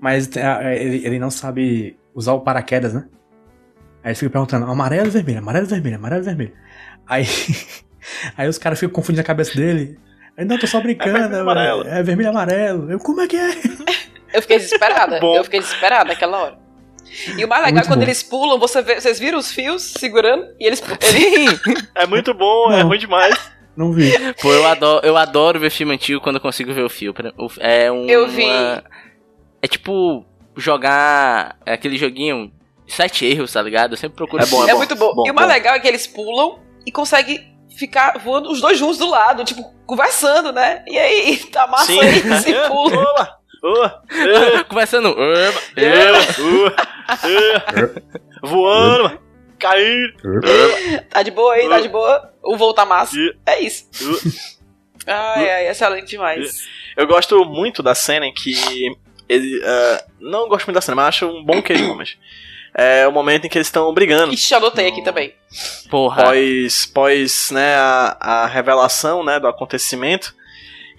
Mas 0.00 0.34
é, 0.36 0.82
ele, 0.82 1.06
ele 1.06 1.18
não 1.18 1.30
sabe 1.30 1.98
usar 2.14 2.32
o 2.32 2.40
paraquedas, 2.40 2.94
né? 2.94 3.04
Aí 4.02 4.10
ele 4.10 4.14
fica 4.14 4.30
perguntando, 4.30 4.66
amarelo 4.70 5.10
vermelho, 5.10 5.38
amarelo 5.38 5.66
vermelho, 5.66 5.96
amarelo 5.96 6.24
vermelho. 6.24 6.52
Aí, 7.06 7.24
aí 8.36 8.48
os 8.48 8.58
caras 8.58 8.78
ficam 8.80 8.94
confundindo 8.94 9.20
a 9.20 9.24
cabeça 9.24 9.54
dele. 9.54 9.98
Aí, 10.36 10.44
não, 10.44 10.58
tô 10.58 10.66
só 10.66 10.80
brincando, 10.80 11.12
vermelho 11.18 11.36
e 11.36 11.40
amarelo. 11.40 11.86
é, 11.88 11.98
é 11.98 12.02
vermelho 12.02 12.26
e 12.28 12.30
amarelo. 12.30 12.90
Eu, 12.90 12.98
como 12.98 13.20
é 13.20 13.26
que 13.28 13.36
é? 13.36 13.48
eu 14.32 14.40
fiquei 14.42 14.58
desesperada. 14.58 15.20
Bom. 15.20 15.36
Eu 15.36 15.44
fiquei 15.44 15.60
desesperada 15.60 16.04
naquela 16.08 16.38
hora. 16.38 16.58
E 17.36 17.44
o 17.44 17.48
mais 17.48 17.64
legal 17.64 17.82
é 17.82 17.86
quando 17.86 17.98
bom. 18.00 18.04
eles 18.04 18.22
pulam, 18.22 18.58
você 18.58 18.82
vê- 18.82 19.00
vocês 19.00 19.18
viram 19.18 19.38
os 19.38 19.50
fios 19.52 19.82
segurando 19.82 20.44
e 20.60 20.66
eles. 20.66 20.82
Ele, 21.02 21.46
É 21.94 22.06
muito 22.06 22.32
bom, 22.34 22.70
é 22.72 22.78
Não. 22.82 22.88
ruim 22.88 22.98
demais. 22.98 23.34
Não 23.76 23.92
vi. 23.92 24.12
Pô, 24.42 24.52
eu 24.52 24.66
adoro, 24.66 25.06
eu 25.06 25.16
adoro 25.16 25.60
ver 25.60 25.70
filme 25.70 25.94
antigo 25.94 26.20
quando 26.20 26.36
eu 26.36 26.40
consigo 26.42 26.72
ver 26.74 26.82
o 26.84 26.88
fio. 26.88 27.14
É 27.60 27.90
um. 27.92 28.06
Eu 28.08 28.26
vi. 28.28 28.44
uma- 28.44 28.82
É 29.62 29.66
tipo 29.68 30.24
jogar 30.56 31.56
aquele 31.64 31.96
joguinho 31.96 32.50
sete 32.86 33.24
erros, 33.24 33.52
tá 33.52 33.62
ligado? 33.62 33.92
Eu 33.92 33.96
sempre 33.96 34.16
procuro. 34.16 34.42
É 34.42 34.46
bom, 34.46 34.68
é 34.68 34.74
muito 34.74 34.94
bom. 34.96 35.14
bom, 35.14 35.26
e 35.26 35.30
o 35.30 35.34
mais 35.34 35.46
bom. 35.46 35.54
legal 35.54 35.74
é 35.74 35.80
que 35.80 35.86
eles 35.88 36.06
pulam 36.06 36.58
e 36.86 36.90
conseguem 36.92 37.56
ficar 37.76 38.18
voando 38.18 38.50
os 38.50 38.60
dois 38.60 38.76
juntos 38.78 38.98
do 38.98 39.08
lado, 39.08 39.44
tipo, 39.44 39.62
conversando, 39.86 40.52
né? 40.52 40.82
E 40.86 40.98
aí, 40.98 41.36
tá 41.52 41.66
massa 41.68 41.86
Sim. 41.92 42.00
aí, 42.00 42.20
se 42.42 42.52
pula. 42.68 43.38
Ola! 43.62 43.78
Ola! 43.78 44.02
eh, 44.10 44.64
Conversando. 44.68 45.08
"Eba, 45.08 45.60
eh, 45.76 46.12
uh, 46.40 46.66
eh, 47.26 48.02
Voando. 48.42 49.18
Caindo. 49.58 50.12
Tá 51.10 51.22
de 51.22 51.30
boa 51.32 51.54
aí, 51.54 51.68
tá 51.68 51.80
de 51.80 51.88
boa. 51.88 52.32
O 52.42 52.56
voo 52.56 52.72
tá 52.72 52.84
massa. 52.86 53.16
É 53.44 53.60
isso. 53.60 53.86
Uh. 54.02 54.58
Ai, 55.06 55.50
ai, 55.50 55.68
excelente 55.68 56.10
demais. 56.10 56.68
Eu 56.96 57.06
gosto 57.06 57.44
muito 57.44 57.82
da 57.82 57.94
cena 57.94 58.26
em 58.26 58.32
que 58.32 58.52
ele. 59.28 59.60
eh, 59.64 60.04
não 60.20 60.48
gosto 60.48 60.66
muito 60.66 60.76
da 60.76 60.80
cena, 60.80 60.94
mas 60.96 61.06
acho 61.08 61.26
um 61.26 61.42
bom 61.44 61.60
queijo, 61.60 61.94
mas. 61.96 62.16
É 62.74 63.08
o 63.08 63.12
momento 63.12 63.46
em 63.46 63.48
que 63.48 63.58
eles 63.58 63.66
estão 63.66 63.92
brigando. 63.92 64.32
Ixi, 64.32 64.54
anotei 64.54 64.86
aqui 64.86 65.02
também. 65.02 65.34
Porra. 65.90 66.22
Pós, 66.24 66.86
pós 66.86 67.50
né, 67.50 67.74
a, 67.74 68.16
a 68.20 68.46
revelação 68.46 69.24
né, 69.24 69.40
do 69.40 69.48
acontecimento. 69.48 70.32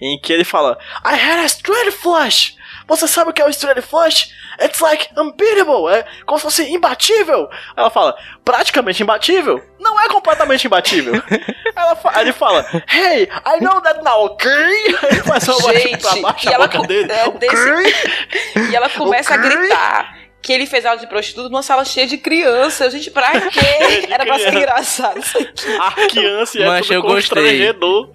Em 0.00 0.18
que 0.20 0.32
ele 0.32 0.44
fala: 0.44 0.78
I 1.04 1.14
had 1.14 1.40
a 1.40 1.46
straight 1.46 1.90
flush! 1.92 2.56
Você 2.86 3.06
sabe 3.06 3.30
o 3.30 3.32
que 3.32 3.40
é 3.40 3.44
o 3.46 3.50
straight 3.50 3.80
flush? 3.82 4.30
It's 4.60 4.80
like 4.80 5.08
unbeatable! 5.16 5.88
É 5.94 6.04
como 6.26 6.38
se 6.38 6.44
fosse 6.44 6.70
imbatível! 6.70 7.48
Ela 7.76 7.90
fala: 7.90 8.16
praticamente 8.44 9.02
imbatível? 9.02 9.62
Não 9.78 9.98
é 10.00 10.08
completamente 10.08 10.66
imbatível! 10.66 11.14
Ela 11.76 11.94
fa- 11.96 12.20
ele 12.20 12.32
fala: 12.32 12.66
Hey, 12.92 13.28
I 13.46 13.60
know 13.62 13.80
that 13.80 14.02
now, 14.02 14.24
ok? 14.24 14.50
Ele 15.10 15.22
faz 15.22 15.46
uma 15.48 15.58
voz 15.60 15.82
Gente, 15.82 15.98
pra 16.02 16.16
baixo 16.16 16.46
e 16.46 16.48
a 16.48 16.52
ela 16.54 16.66
boca 16.66 16.86
dele. 16.86 17.12
é, 17.12 17.24
"Ok?" 17.26 17.48
E 18.70 18.74
ela 18.76 18.88
começa 18.90 19.34
a 19.34 19.36
gritar 19.36 20.18
que 20.42 20.52
ele 20.52 20.64
fez 20.66 20.86
aula 20.86 20.98
de 20.98 21.06
prostituta 21.06 21.48
numa 21.48 21.62
sala 21.62 21.84
cheia 21.84 22.06
de 22.06 22.16
crianças. 22.16 22.92
Gente, 22.92 23.10
pra 23.10 23.30
Cheia 23.32 23.50
quê? 23.50 24.06
de 24.06 24.12
Era 24.12 24.24
pra 24.24 24.34
ser 24.38 24.46
criança. 24.46 24.58
engraçado 24.58 25.18
isso 25.18 25.38
aqui. 25.38 25.76
A 25.78 25.90
criança 26.08 26.58
é 26.58 26.66
Mas 26.66 26.86
tudo 26.86 26.94
eu 26.94 27.02
gostei. 27.02 27.68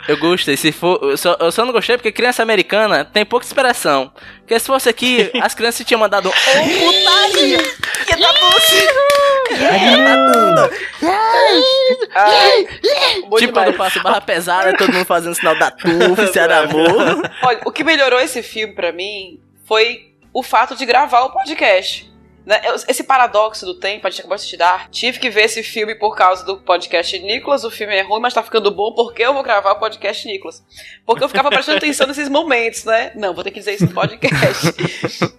Eu 0.08 0.18
gostei. 0.18 0.58
Se 0.58 0.72
for, 0.72 1.00
eu, 1.04 1.18
só, 1.18 1.38
eu 1.40 1.52
só 1.52 1.64
não 1.66 1.72
gostei 1.72 1.98
porque 1.98 2.12
criança 2.12 2.42
americana 2.42 3.06
tem 3.06 3.24
pouca 3.26 3.46
inspiração. 3.46 4.12
Porque 4.40 4.60
se 4.60 4.66
fosse 4.66 4.90
aqui, 4.90 5.32
as 5.42 5.54
crianças 5.54 5.86
tinham 5.86 6.00
mandado. 6.00 6.30
Ô, 6.30 6.32
putaria! 6.32 7.58
Doce! 8.18 8.88
Ai, 12.16 12.68
bom 13.28 13.38
Tipo 13.38 13.54
quando 13.54 13.74
passa 13.76 14.00
barra 14.02 14.22
pesada, 14.22 14.76
todo 14.78 14.92
mundo 14.94 15.06
fazendo 15.06 15.36
sinal 15.36 15.58
da 15.58 15.70
tufa, 15.72 16.28
se 16.28 16.40
era 16.40 16.60
amor. 16.60 17.30
Olha, 17.44 17.60
o 17.66 17.72
que 17.72 17.84
melhorou 17.84 18.20
esse 18.20 18.42
filme 18.42 18.74
pra 18.74 18.92
mim 18.92 19.40
foi 19.66 20.12
o 20.34 20.42
fato 20.44 20.76
de 20.76 20.86
gravar 20.86 21.22
o 21.22 21.32
podcast. 21.32 22.12
Né? 22.46 22.62
Esse 22.88 23.04
paradoxo 23.04 23.66
do 23.66 23.80
tempo, 23.80 24.06
a 24.06 24.10
gente 24.10 24.20
acabou 24.20 24.38
de 24.38 24.44
estudar. 24.44 24.90
Tive 24.90 25.20
que 25.20 25.30
ver 25.30 25.46
esse 25.46 25.64
filme 25.64 25.96
por 25.96 26.16
causa 26.16 26.46
do 26.46 26.58
podcast 26.58 27.18
Nicolas. 27.20 27.64
O 27.64 27.72
filme 27.72 27.96
é 27.96 28.02
ruim, 28.02 28.22
mas 28.22 28.34
tá 28.34 28.44
ficando 28.44 28.70
bom 28.70 28.94
porque 28.94 29.24
eu 29.24 29.34
vou 29.34 29.42
gravar 29.42 29.72
o 29.72 29.80
podcast 29.80 30.28
Nicolas. 30.28 30.64
Porque 31.06 31.24
eu 31.24 31.28
ficava 31.28 31.50
prestando 31.50 31.80
atenção 31.80 32.06
nesses 32.06 32.30
momentos, 32.30 32.84
né? 32.84 33.12
Não, 33.16 33.34
vou 33.34 33.44
ter 33.44 33.52
que 33.52 33.60
dizer 33.60 33.74
isso 33.74 33.88
no 33.88 33.94
podcast. 33.94 34.68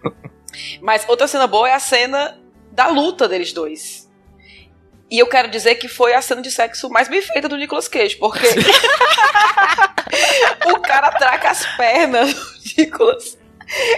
mas 0.83 1.09
outra 1.09 1.29
cena 1.29 1.47
boa 1.47 1.69
é 1.69 1.75
a 1.75 1.79
cena 1.79 2.41
da 2.73 2.89
luta 2.89 3.29
deles 3.29 3.53
dois. 3.53 4.11
E 5.09 5.21
eu 5.21 5.29
quero 5.29 5.49
dizer 5.49 5.77
que 5.77 5.87
foi 5.87 6.15
a 6.15 6.21
cena 6.21 6.43
de 6.43 6.51
sexo 6.51 6.91
mais 6.91 7.07
bem 7.07 7.23
feita 7.23 7.49
do 7.49 7.57
Nicolas 7.57 7.87
Cage, 7.87 8.17
porque 8.17 8.47
o 10.75 10.81
cara 10.81 11.13
traca 11.13 11.51
as 11.51 11.65
pernas 11.77 12.35
do 12.35 12.41
Nicolas. 12.77 13.39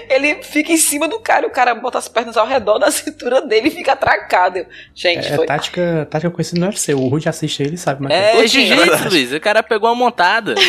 Ele 0.09 0.43
fica 0.43 0.73
em 0.73 0.77
cima 0.77 1.07
do 1.09 1.21
cara, 1.21 1.47
e 1.47 1.49
o 1.49 1.53
cara 1.53 1.75
bota 1.75 1.99
as 1.99 2.09
pernas 2.09 2.37
ao 2.37 2.47
redor 2.47 2.79
da 2.79 2.91
cintura 2.91 3.41
dele 3.43 3.69
e 3.69 3.71
fica 3.71 3.93
atracado. 3.93 4.66
Gente, 4.95 5.29
É, 5.29 5.37
foi. 5.37 5.47
tática, 5.47 6.07
tática 6.11 6.31
conhecida 6.31 6.61
no 6.61 6.66
UFC. 6.66 6.95
O 6.95 7.07
Rude 7.09 7.29
assiste 7.29 7.62
ele 7.62 7.77
sabe 7.77 7.99
como 7.99 8.12
é, 8.12 8.33
que 8.33 8.39
É, 8.39 8.47
jiu-jitsu. 8.47 9.09
Luiz. 9.11 9.33
O 9.33 9.41
cara 9.41 9.62
pegou 9.62 9.89
uma 9.91 9.95
montada. 9.95 10.55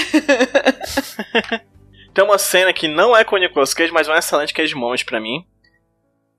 Tem 2.13 2.23
uma 2.23 2.37
cena 2.37 2.73
que 2.73 2.87
não 2.87 3.15
é 3.15 3.23
com 3.23 3.35
o 3.35 3.39
Nicolas 3.39 3.73
Cage, 3.73 3.91
mas 3.93 4.07
é 4.07 4.11
um 4.11 4.15
excelente 4.17 4.53
Cage 4.53 4.75
Moment 4.75 5.03
pra 5.05 5.19
mim. 5.21 5.45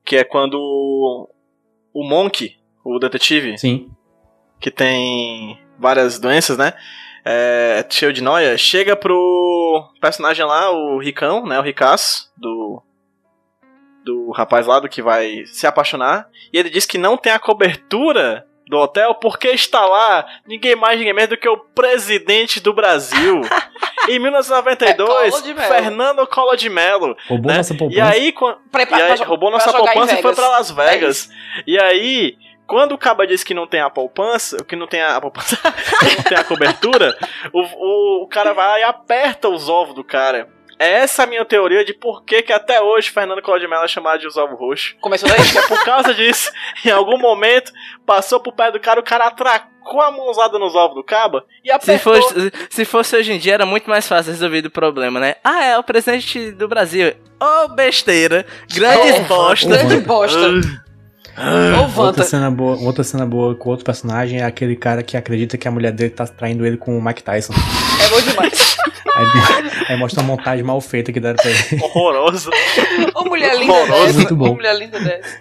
Que 0.04 0.16
é 0.16 0.24
quando 0.24 1.28
o 1.92 2.04
Monk, 2.04 2.56
o 2.84 2.98
detetive, 2.98 3.52
é. 3.52 3.56
Sim. 3.56 3.88
que 4.60 4.70
tem 4.70 5.58
várias 5.78 6.18
doenças, 6.18 6.58
né? 6.58 6.74
É, 7.24 7.84
cheio 7.90 8.12
de 8.12 8.22
noia, 8.22 8.56
chega 8.56 8.96
pro 8.96 9.90
personagem 10.00 10.44
lá, 10.44 10.70
o 10.70 10.98
Ricão, 10.98 11.44
né? 11.46 11.58
O 11.58 11.62
Ricaço, 11.62 12.30
do. 12.36 12.82
Do 14.04 14.30
rapaz 14.30 14.66
lá 14.66 14.80
do 14.80 14.88
que 14.88 15.02
vai 15.02 15.44
se 15.46 15.66
apaixonar. 15.66 16.26
E 16.52 16.58
ele 16.58 16.70
diz 16.70 16.86
que 16.86 16.96
não 16.96 17.18
tem 17.18 17.32
a 17.32 17.38
cobertura 17.38 18.46
do 18.66 18.78
hotel 18.78 19.14
porque 19.16 19.48
está 19.48 19.84
lá 19.84 20.24
ninguém 20.46 20.74
mais, 20.74 20.98
ninguém 20.98 21.12
menos 21.12 21.28
do 21.30 21.36
que 21.36 21.48
o 21.48 21.58
presidente 21.58 22.60
do 22.60 22.72
Brasil. 22.72 23.42
em 24.08 24.18
1992, 24.18 25.46
É. 25.50 25.54
Fernando 25.68 26.26
Collor 26.26 26.56
de 26.56 26.70
Mello. 26.70 27.14
Roubou 27.28 27.50
né? 27.50 27.58
nossa 27.58 27.74
E 27.74 27.76
poupança. 27.76 28.04
aí, 28.04 28.32
quan- 28.32 28.56
Pra, 28.72 28.82
e 28.82 28.86
pra- 28.86 28.96
aí 28.96 29.16
roubou 29.22 29.50
nossa 29.50 29.70
poupança 29.70 30.18
e 30.18 30.22
foi 30.22 30.34
pra 30.34 30.48
Las 30.48 30.70
É 30.70 30.74
Vegas. 30.74 31.16
isso. 31.18 31.30
e 31.66 31.78
aí, 31.78 32.38
quando 32.70 32.92
o 32.92 32.98
Caba 32.98 33.26
disse 33.26 33.44
que 33.44 33.52
não 33.52 33.66
tem 33.66 33.80
a 33.80 33.90
poupança, 33.90 34.56
que 34.64 34.76
não 34.76 34.86
tem 34.86 35.02
a, 35.02 35.16
a 35.16 35.20
poupança, 35.20 35.56
que 35.98 36.16
não 36.16 36.22
tem 36.22 36.38
a 36.38 36.44
cobertura, 36.44 37.18
o, 37.52 37.60
o, 37.60 38.22
o 38.22 38.28
cara 38.28 38.52
vai 38.54 38.80
e 38.80 38.84
aperta 38.84 39.48
os 39.48 39.68
ovos 39.68 39.92
do 39.94 40.04
cara. 40.04 40.48
Essa 40.78 41.22
é 41.22 41.24
a 41.24 41.28
minha 41.28 41.44
teoria 41.44 41.84
de 41.84 41.92
por 41.92 42.24
que, 42.24 42.40
que 42.42 42.52
até 42.52 42.80
hoje 42.80 43.10
Fernando 43.10 43.42
de 43.42 43.68
Mello 43.68 43.84
é 43.84 43.88
chamado 43.88 44.20
de 44.20 44.26
os 44.26 44.36
ovos 44.38 44.58
roxos. 44.58 44.94
Começou 45.00 45.28
daí? 45.28 45.38
É 45.40 45.66
por 45.68 45.84
causa 45.84 46.14
disso, 46.14 46.50
em 46.86 46.90
algum 46.90 47.18
momento, 47.18 47.70
passou 48.06 48.40
pro 48.40 48.52
pé 48.52 48.70
do 48.70 48.80
cara, 48.80 48.98
o 48.98 49.02
cara 49.02 49.26
atracou 49.26 50.00
a 50.00 50.10
mãozada 50.10 50.58
nos 50.58 50.74
ovos 50.74 50.94
do 50.94 51.04
Caba 51.04 51.44
e 51.62 51.68
Se 51.68 51.72
apertou. 51.74 52.14
fosse, 52.22 52.52
se 52.70 52.84
fosse 52.86 53.16
hoje 53.16 53.32
em 53.32 53.38
dia, 53.38 53.54
era 53.54 53.66
muito 53.66 53.90
mais 53.90 54.08
fácil 54.08 54.32
resolver 54.32 54.64
o 54.64 54.70
problema, 54.70 55.18
né? 55.20 55.34
Ah, 55.44 55.64
é 55.64 55.76
o 55.76 55.82
presidente 55.82 56.50
do 56.52 56.66
Brasil. 56.66 57.14
Ô, 57.38 57.68
besteira. 57.68 58.46
Grandes 58.72 59.20
Oh, 59.20 59.24
bosta. 59.24 59.68
Grande 59.68 60.00
bosta. 60.00 60.38
Ô, 61.36 62.00
Outra 62.02 62.24
cena, 62.24 62.50
boa, 62.50 62.76
outra 62.80 63.04
cena 63.04 63.24
boa 63.26 63.54
com 63.54 63.70
outro 63.70 63.84
personagem 63.84 64.40
é 64.40 64.44
aquele 64.44 64.76
cara 64.76 65.02
que 65.02 65.16
acredita 65.16 65.56
que 65.56 65.66
a 65.66 65.70
mulher 65.70 65.92
dele 65.92 66.10
tá 66.10 66.26
traindo 66.26 66.66
ele 66.66 66.76
com 66.76 66.96
o 66.98 67.02
Mike 67.02 67.22
Tyson. 67.22 67.52
É 67.52 68.08
bom 68.10 68.20
demais. 68.20 68.76
Aí, 69.16 69.26
aí 69.88 69.96
mostra 69.96 70.20
uma 70.22 70.36
montagem 70.36 70.64
mal 70.64 70.80
feita 70.80 71.12
que 71.12 71.20
deram 71.20 71.36
pra 71.36 71.50
ele. 71.50 71.82
Horroroso. 71.82 72.50
Ô, 73.14 73.24
mulher 73.24 73.58
linda 73.58 73.72
Horroroso. 73.72 74.02
dessa. 74.04 74.16
Muito 74.18 74.36
bom. 74.36 74.50
Ô, 74.50 74.54
mulher 74.54 74.76
linda 74.76 74.98
dessa. 75.00 75.40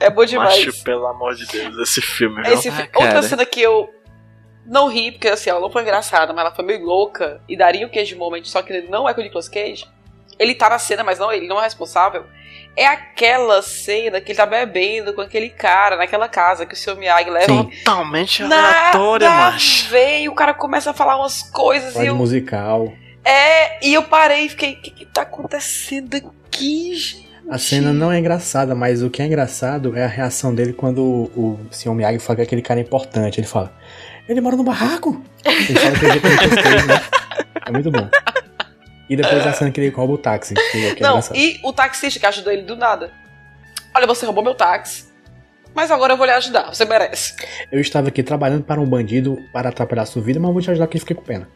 É 0.00 0.10
bom 0.10 0.24
demais. 0.24 0.64
Macho, 0.66 0.84
pelo 0.84 1.06
amor 1.06 1.34
de 1.34 1.46
Deus, 1.46 1.76
esse 1.78 2.00
filme? 2.02 2.42
Esse 2.48 2.68
Ah, 2.68 2.72
fi-. 2.72 2.90
Outra 2.94 3.22
cena 3.22 3.46
que 3.46 3.60
eu 3.60 3.88
não 4.66 4.88
ri, 4.88 5.12
porque 5.12 5.28
assim, 5.28 5.48
ela 5.50 5.60
não 5.60 5.70
foi 5.70 5.82
engraçada, 5.82 6.32
mas 6.32 6.44
ela 6.44 6.54
foi 6.54 6.64
meio 6.64 6.84
louca 6.84 7.40
e 7.48 7.56
daria 7.56 7.86
o 7.86 7.90
Cage 7.90 8.14
Moment, 8.14 8.44
só 8.44 8.60
que 8.62 8.72
ele 8.72 8.88
não 8.88 9.08
é 9.08 9.14
com 9.14 9.20
o 9.20 9.24
Nicolas 9.24 9.48
Cage. 9.48 9.86
Ele 10.40 10.54
tá 10.54 10.70
na 10.70 10.78
cena, 10.78 11.04
mas 11.04 11.18
não, 11.18 11.30
ele 11.30 11.46
não 11.46 11.60
é 11.60 11.64
responsável. 11.64 12.24
É 12.74 12.86
aquela 12.86 13.60
cena 13.60 14.20
que 14.22 14.32
ele 14.32 14.36
tá 14.38 14.46
bebendo 14.46 15.12
com 15.12 15.20
aquele 15.20 15.50
cara 15.50 15.96
naquela 15.96 16.28
casa 16.28 16.64
que 16.64 16.72
o 16.72 16.76
seu 16.76 16.96
Miyagi 16.96 17.28
leva. 17.28 17.46
Totalmente 17.64 18.42
aleatória, 18.42 19.28
macho. 19.28 19.90
vem, 19.90 20.28
o 20.28 20.34
cara 20.34 20.54
começa 20.54 20.92
a 20.92 20.94
falar 20.94 21.18
umas 21.18 21.42
coisas 21.42 21.90
e 21.90 21.94
Pode 21.94 22.06
eu, 22.06 22.16
musical. 22.16 22.90
é, 23.22 23.86
e 23.86 23.92
eu 23.92 24.02
parei 24.04 24.46
e 24.46 24.48
fiquei, 24.48 24.72
o 24.72 24.80
que, 24.80 24.90
que 24.90 25.04
tá 25.04 25.22
acontecendo 25.22 26.16
aqui, 26.16 26.94
gente? 26.94 27.28
A 27.50 27.58
cena 27.58 27.92
não 27.92 28.10
é 28.12 28.18
engraçada, 28.18 28.74
mas 28.74 29.02
o 29.02 29.10
que 29.10 29.20
é 29.20 29.26
engraçado 29.26 29.96
é 29.96 30.04
a 30.04 30.08
reação 30.08 30.54
dele 30.54 30.72
quando 30.72 31.02
o, 31.02 31.24
o 31.36 31.60
Sr. 31.72 31.92
Miyagi 31.92 32.20
fala 32.20 32.36
que 32.36 32.42
aquele 32.42 32.62
cara 32.62 32.78
é 32.78 32.82
importante. 32.84 33.40
Ele 33.40 33.46
fala, 33.46 33.74
ele 34.28 34.40
mora 34.40 34.56
no 34.56 34.62
barraco? 34.62 35.20
Ele 35.44 35.78
fala 35.78 35.98
que 35.98 36.04
ele 36.04 36.14
já 36.14 36.62
tem 36.62 36.86
né? 36.86 37.02
É 37.66 37.72
muito 37.72 37.90
bom. 37.90 38.08
E 39.10 39.16
depois 39.16 39.44
a 39.44 39.52
cena 39.52 39.70
que 39.72 39.80
ele 39.80 39.90
rouba 39.90 40.14
o 40.14 40.18
táxi, 40.18 40.54
que, 40.54 40.60
é- 40.60 40.94
que 40.94 41.02
é 41.02 41.02
Não, 41.02 41.10
engraçado. 41.10 41.36
e 41.36 41.60
o 41.64 41.72
taxista 41.72 42.20
que 42.20 42.26
ajudou 42.26 42.52
ele 42.52 42.62
do 42.62 42.76
nada. 42.76 43.12
Olha, 43.92 44.06
você 44.06 44.24
roubou 44.24 44.42
meu 44.44 44.54
táxi. 44.54 45.10
Mas 45.74 45.90
agora 45.90 46.12
eu 46.12 46.16
vou 46.16 46.26
lhe 46.26 46.32
ajudar, 46.32 46.72
você 46.74 46.84
merece. 46.84 47.34
Eu 47.70 47.80
estava 47.80 48.08
aqui 48.08 48.22
trabalhando 48.22 48.64
para 48.64 48.80
um 48.80 48.86
bandido 48.86 49.38
para 49.52 49.68
atrapalhar 49.68 50.04
sua 50.06 50.20
vida, 50.22 50.38
mas 50.40 50.48
eu 50.48 50.52
vou 50.52 50.62
te 50.62 50.70
ajudar 50.70 50.86
que 50.86 50.96
eu 50.96 51.00
fiquei 51.00 51.14
com 51.16 51.22
pena. 51.22 51.48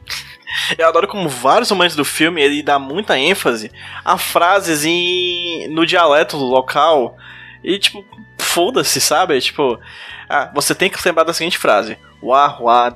Eu 0.79 0.87
adoro 0.89 1.09
como 1.09 1.29
vários 1.29 1.71
momentos 1.71 1.97
do 1.97 2.05
filme 2.05 2.41
ele 2.41 2.63
dá 2.63 2.79
muita 2.79 3.19
ênfase 3.19 3.73
a 4.05 4.17
frases 4.17 4.85
em 4.85 5.69
no 5.69 5.85
dialeto 5.85 6.37
local 6.37 7.17
e 7.63 7.77
tipo, 7.79 8.05
foda-se, 8.39 9.01
sabe? 9.01 9.41
Tipo, 9.41 9.81
ah, 10.29 10.51
você 10.55 10.75
tem 10.75 10.89
que 10.89 10.99
lembrar 11.05 11.25
da 11.25 11.33
seguinte 11.33 11.59
frase: 11.59 11.99
Wah, 12.23 12.57
wah, 12.61 12.95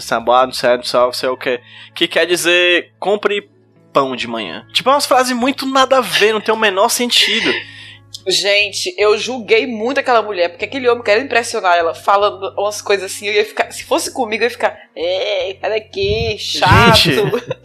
sambá, 0.00 0.50
certo, 0.52 0.88
só 0.88 1.12
sei 1.12 1.28
o 1.28 1.36
que. 1.36 1.60
Que 1.94 2.08
quer 2.08 2.26
dizer 2.26 2.92
compre 2.98 3.50
pão 3.94 4.16
de 4.16 4.26
manhã. 4.26 4.66
Tipo, 4.72 4.90
é 4.90 4.92
umas 4.92 5.06
frases 5.06 5.34
muito 5.34 5.64
nada 5.64 5.98
a 5.98 6.00
ver, 6.00 6.34
não 6.34 6.40
tem 6.40 6.52
o 6.52 6.58
menor 6.58 6.88
sentido. 6.88 7.50
Gente, 8.26 8.94
eu 8.98 9.16
julguei 9.16 9.66
muito 9.66 10.00
aquela 10.00 10.22
mulher, 10.22 10.48
porque 10.48 10.64
aquele 10.64 10.88
homem 10.88 11.04
querendo 11.04 11.26
impressionar 11.26 11.76
ela, 11.76 11.94
falando 11.94 12.54
umas 12.58 12.80
coisas 12.82 13.12
assim, 13.12 13.26
eu 13.26 13.34
ia 13.34 13.44
ficar. 13.44 13.70
Se 13.70 13.84
fosse 13.84 14.12
comigo, 14.12 14.42
eu 14.42 14.46
ia 14.46 14.50
ficar. 14.50 14.76
É, 14.96 15.56
cara 15.60 15.76
aqui, 15.76 16.36
chato. 16.38 16.96
Gente. 16.96 17.20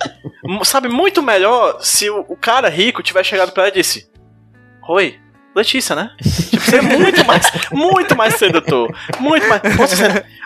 Sabe, 0.64 0.88
muito 0.88 1.22
melhor 1.22 1.80
se 1.82 2.10
o, 2.10 2.26
o 2.28 2.36
cara 2.36 2.70
rico 2.70 3.04
tivesse 3.04 3.30
chegado 3.30 3.52
pra 3.52 3.64
ela 3.64 3.72
e 3.72 3.76
disse: 3.76 4.10
Oi, 4.88 5.20
Letícia, 5.56 5.96
né? 5.96 6.12
Tipo, 6.50 6.64
seria 6.64 6.82
muito 6.82 7.26
mais, 7.26 7.52
muito 7.72 8.16
mais 8.16 8.36
sedutor. 8.36 8.94
Muito 9.20 9.48
mais. 9.48 9.62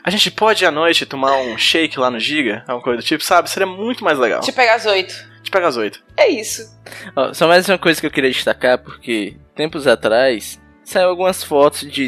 A 0.03 0.09
gente 0.09 0.29
pode 0.31 0.65
à 0.65 0.71
noite 0.71 1.05
tomar 1.05 1.38
um 1.38 1.57
shake 1.57 1.99
lá 1.99 2.09
no 2.09 2.19
Giga? 2.19 2.63
Alguma 2.67 2.84
coisa 2.84 3.01
do 3.01 3.05
tipo, 3.05 3.23
sabe? 3.23 3.49
Seria 3.49 3.67
muito 3.67 4.03
mais 4.03 4.19
legal. 4.19 4.41
Te 4.41 4.51
pegar 4.51 4.75
às 4.75 4.86
oito. 4.86 5.32
Te 5.43 5.51
pega 5.51 5.67
às 5.67 5.77
oito. 5.77 6.01
É 6.17 6.29
isso. 6.29 6.73
Ó, 7.15 7.33
só 7.33 7.47
mais 7.47 7.67
uma 7.67 7.77
coisa 7.77 7.99
que 7.99 8.07
eu 8.07 8.11
queria 8.11 8.31
destacar, 8.31 8.77
porque 8.77 9.35
tempos 9.55 9.85
atrás 9.85 10.59
saiu 10.83 11.09
algumas 11.09 11.43
fotos 11.43 11.81
de, 11.81 12.07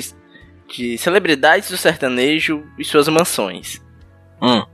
de 0.68 0.98
celebridades 0.98 1.70
do 1.70 1.78
sertanejo 1.78 2.66
e 2.80 2.86
suas 2.86 3.08
mansões. 3.08 3.82
Hum. 4.42 4.66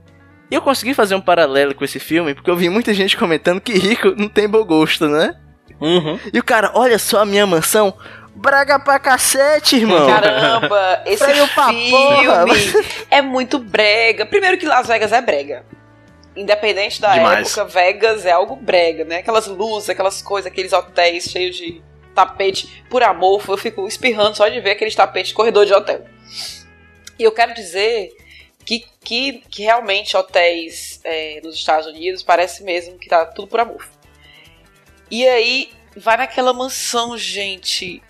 E 0.50 0.54
eu 0.54 0.62
consegui 0.62 0.94
fazer 0.94 1.14
um 1.14 1.20
paralelo 1.20 1.74
com 1.74 1.84
esse 1.84 1.98
filme, 1.98 2.34
porque 2.34 2.50
eu 2.50 2.56
vi 2.56 2.68
muita 2.68 2.94
gente 2.94 3.16
comentando 3.16 3.60
que 3.60 3.72
rico 3.72 4.14
não 4.16 4.28
tem 4.28 4.48
bom 4.48 4.64
gosto, 4.64 5.08
né? 5.08 5.34
Uhum. 5.80 6.18
E 6.32 6.38
o 6.38 6.44
cara, 6.44 6.70
olha 6.74 6.98
só 6.98 7.22
a 7.22 7.24
minha 7.24 7.46
mansão, 7.46 7.96
braga 8.34 8.78
pra 8.78 8.98
cacete, 8.98 9.76
irmão. 9.76 10.06
Caramba, 10.06 11.02
esse 11.06 11.24
porra. 11.24 12.46
filme 12.46 12.86
é 13.10 13.22
muito 13.22 13.58
brega. 13.58 14.26
Primeiro 14.26 14.58
que 14.58 14.66
Las 14.66 14.86
Vegas 14.86 15.12
é 15.12 15.20
brega. 15.20 15.64
Independente 16.34 17.00
da 17.00 17.14
Demais. 17.14 17.46
época, 17.46 17.64
Vegas 17.66 18.24
é 18.24 18.30
algo 18.30 18.56
brega, 18.56 19.04
né? 19.04 19.18
Aquelas 19.18 19.46
luzes, 19.46 19.90
aquelas 19.90 20.22
coisas, 20.22 20.50
aqueles 20.50 20.72
hotéis 20.72 21.24
cheios 21.24 21.56
de 21.56 21.82
tapete. 22.14 22.84
Por 22.88 23.02
amor, 23.02 23.42
eu 23.48 23.56
fico 23.56 23.86
espirrando 23.86 24.36
só 24.36 24.48
de 24.48 24.60
ver 24.60 24.72
aqueles 24.72 24.94
tapetes 24.94 25.28
de 25.28 25.34
corredor 25.34 25.66
de 25.66 25.74
hotel. 25.74 26.04
E 27.18 27.22
eu 27.22 27.32
quero 27.32 27.52
dizer 27.54 28.10
que, 28.64 28.84
que, 29.04 29.42
que 29.50 29.62
realmente 29.62 30.16
hotéis 30.16 31.00
é, 31.04 31.40
nos 31.42 31.56
Estados 31.56 31.86
Unidos 31.86 32.22
parece 32.22 32.62
mesmo 32.62 32.98
que 32.98 33.08
tá 33.08 33.26
tudo 33.26 33.48
por 33.48 33.60
amor. 33.60 33.86
E 35.10 35.26
aí, 35.28 35.70
vai 35.96 36.16
naquela 36.16 36.52
mansão, 36.52 37.18
gente. 37.18 38.02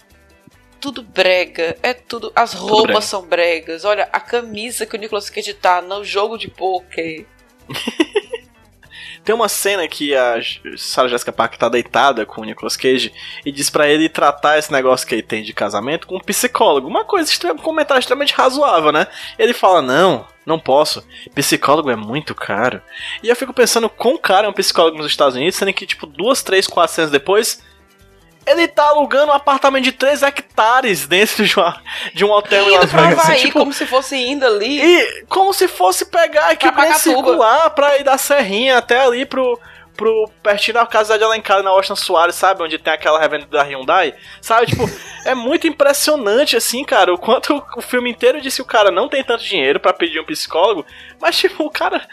Tudo 0.81 1.03
brega, 1.03 1.77
é 1.83 1.95
tudo. 1.95 2.33
As 2.35 2.55
roupas 2.55 2.87
brega. 2.87 3.01
são 3.01 3.27
bregas. 3.27 3.85
Olha, 3.85 4.09
a 4.13 4.21
camisa 4.21 4.87
que 4.87 4.97
o 4.97 4.99
Nicolas 4.99 5.31
Cage 5.31 5.55
tá 5.55 5.81
no 5.81 6.05
jogo 6.05 6.37
de 6.37 6.49
poker. 6.49 7.27
Tem 9.25 9.35
uma 9.35 9.49
cena 9.49 9.87
que 9.87 10.17
a 10.17 10.41
Sarah 10.77 11.09
Jessica 11.09 11.33
Parker 11.33 11.59
tá 11.59 11.69
deitada 11.69 12.27
com 12.27 12.41
o 12.41 12.45
Nicolas 12.45 12.77
Cage 12.77 13.13
e 13.47 13.53
diz 13.53 13.71
pra 13.71 13.89
ele 13.89 14.09
tratar 14.09 14.59
esse 14.59 14.73
negócio 14.73 15.07
que 15.07 15.15
ele 15.15 15.23
tem 15.23 15.45
de 15.45 15.53
casamento 15.53 16.09
com 16.09 16.17
um 16.17 16.21
psicólogo. 16.21 16.89
Uma 16.89 17.05
coisa, 17.05 17.31
um 17.53 17.59
comentário 17.59 18.01
extremamente 18.01 18.35
razoável, 18.35 18.91
né? 18.91 19.07
Ele 19.39 19.53
fala: 19.53 19.81
Não, 19.81 20.27
não 20.45 20.59
posso. 20.59 21.07
Psicólogo 21.35 21.89
é 21.89 21.95
muito 21.95 22.35
caro. 22.35 22.83
E 23.23 23.29
eu 23.29 23.37
fico 23.37 23.53
pensando 23.53 23.89
quão 23.89 24.19
caro 24.19 24.47
é 24.47 24.51
um 24.51 24.55
psicólogo 24.55 24.99
nos 24.99 25.07
Estados 25.07 25.37
Unidos, 25.37 25.55
sendo 25.55 25.73
que, 25.73 25.87
tipo, 25.87 26.05
duas, 26.05 26.43
três, 26.43 26.67
quatro 26.67 26.95
cenas 26.95 27.11
depois. 27.11 27.63
Ele 28.45 28.67
tá 28.67 28.85
alugando 28.89 29.31
um 29.31 29.35
apartamento 29.35 29.85
de 29.85 29.93
3 29.93 30.23
hectares 30.23 31.07
dentro 31.07 31.45
de, 31.45 31.57
uma, 31.57 31.81
de 32.13 32.25
um 32.25 32.31
hotel 32.31 32.65
em 32.65 32.69
Indo 32.75 32.81
Las 32.81 32.91
pra 32.91 33.03
Vegas. 33.03 33.25
Havaí, 33.25 33.41
tipo, 33.41 33.59
como 33.61 33.73
se 33.73 33.87
fosse 33.87 34.17
indo 34.17 34.45
ali. 34.45 34.83
e 34.83 35.25
como 35.29 35.53
se 35.55 35.69
fosse 35.69 36.05
pegar 36.07 36.57
Pra 36.57 36.73
pra 36.73 36.73
Pacatuba. 36.73 36.99
circular 36.99 37.71
pra 37.71 37.99
ir 37.99 38.05
da 38.05 38.19
Serrinha 38.19 38.79
até 38.79 39.01
ali 39.01 39.25
pro, 39.25 39.59
pro 39.97 40.29
pertinho 40.43 40.75
da 40.75 40.85
casa 40.87 41.17
de 41.17 41.23
Alencar 41.23 41.63
na 41.63 41.73
Washington 41.73 41.95
Soares, 41.97 42.35
sabe? 42.35 42.63
Onde 42.65 42.79
tem 42.79 42.93
aquela 42.93 43.21
revenda 43.21 43.47
da 43.47 43.63
Hyundai. 43.63 44.13
Sabe, 44.41 44.67
tipo, 44.67 44.91
é 45.25 45.35
muito 45.37 45.69
impressionante, 45.69 46.57
assim, 46.57 46.83
cara, 46.85 47.15
o 47.15 47.19
quanto 47.19 47.65
o 47.77 47.81
filme 47.81 48.11
inteiro 48.11 48.41
disse 48.41 48.57
que 48.57 48.63
o 48.63 48.67
cara 48.73 48.91
não 48.91 49.09
tem 49.09 49.23
tanto 49.23 49.45
dinheiro 49.45 49.79
pra 49.79 49.93
pedir 49.93 50.19
um 50.21 50.25
psicólogo, 50.25 50.85
mas, 51.21 51.37
tipo, 51.39 51.65
o 51.65 51.71
cara 51.71 52.07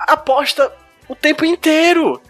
aposta 0.00 0.72
o 1.08 1.14
tempo 1.14 1.44
inteiro. 1.44 2.20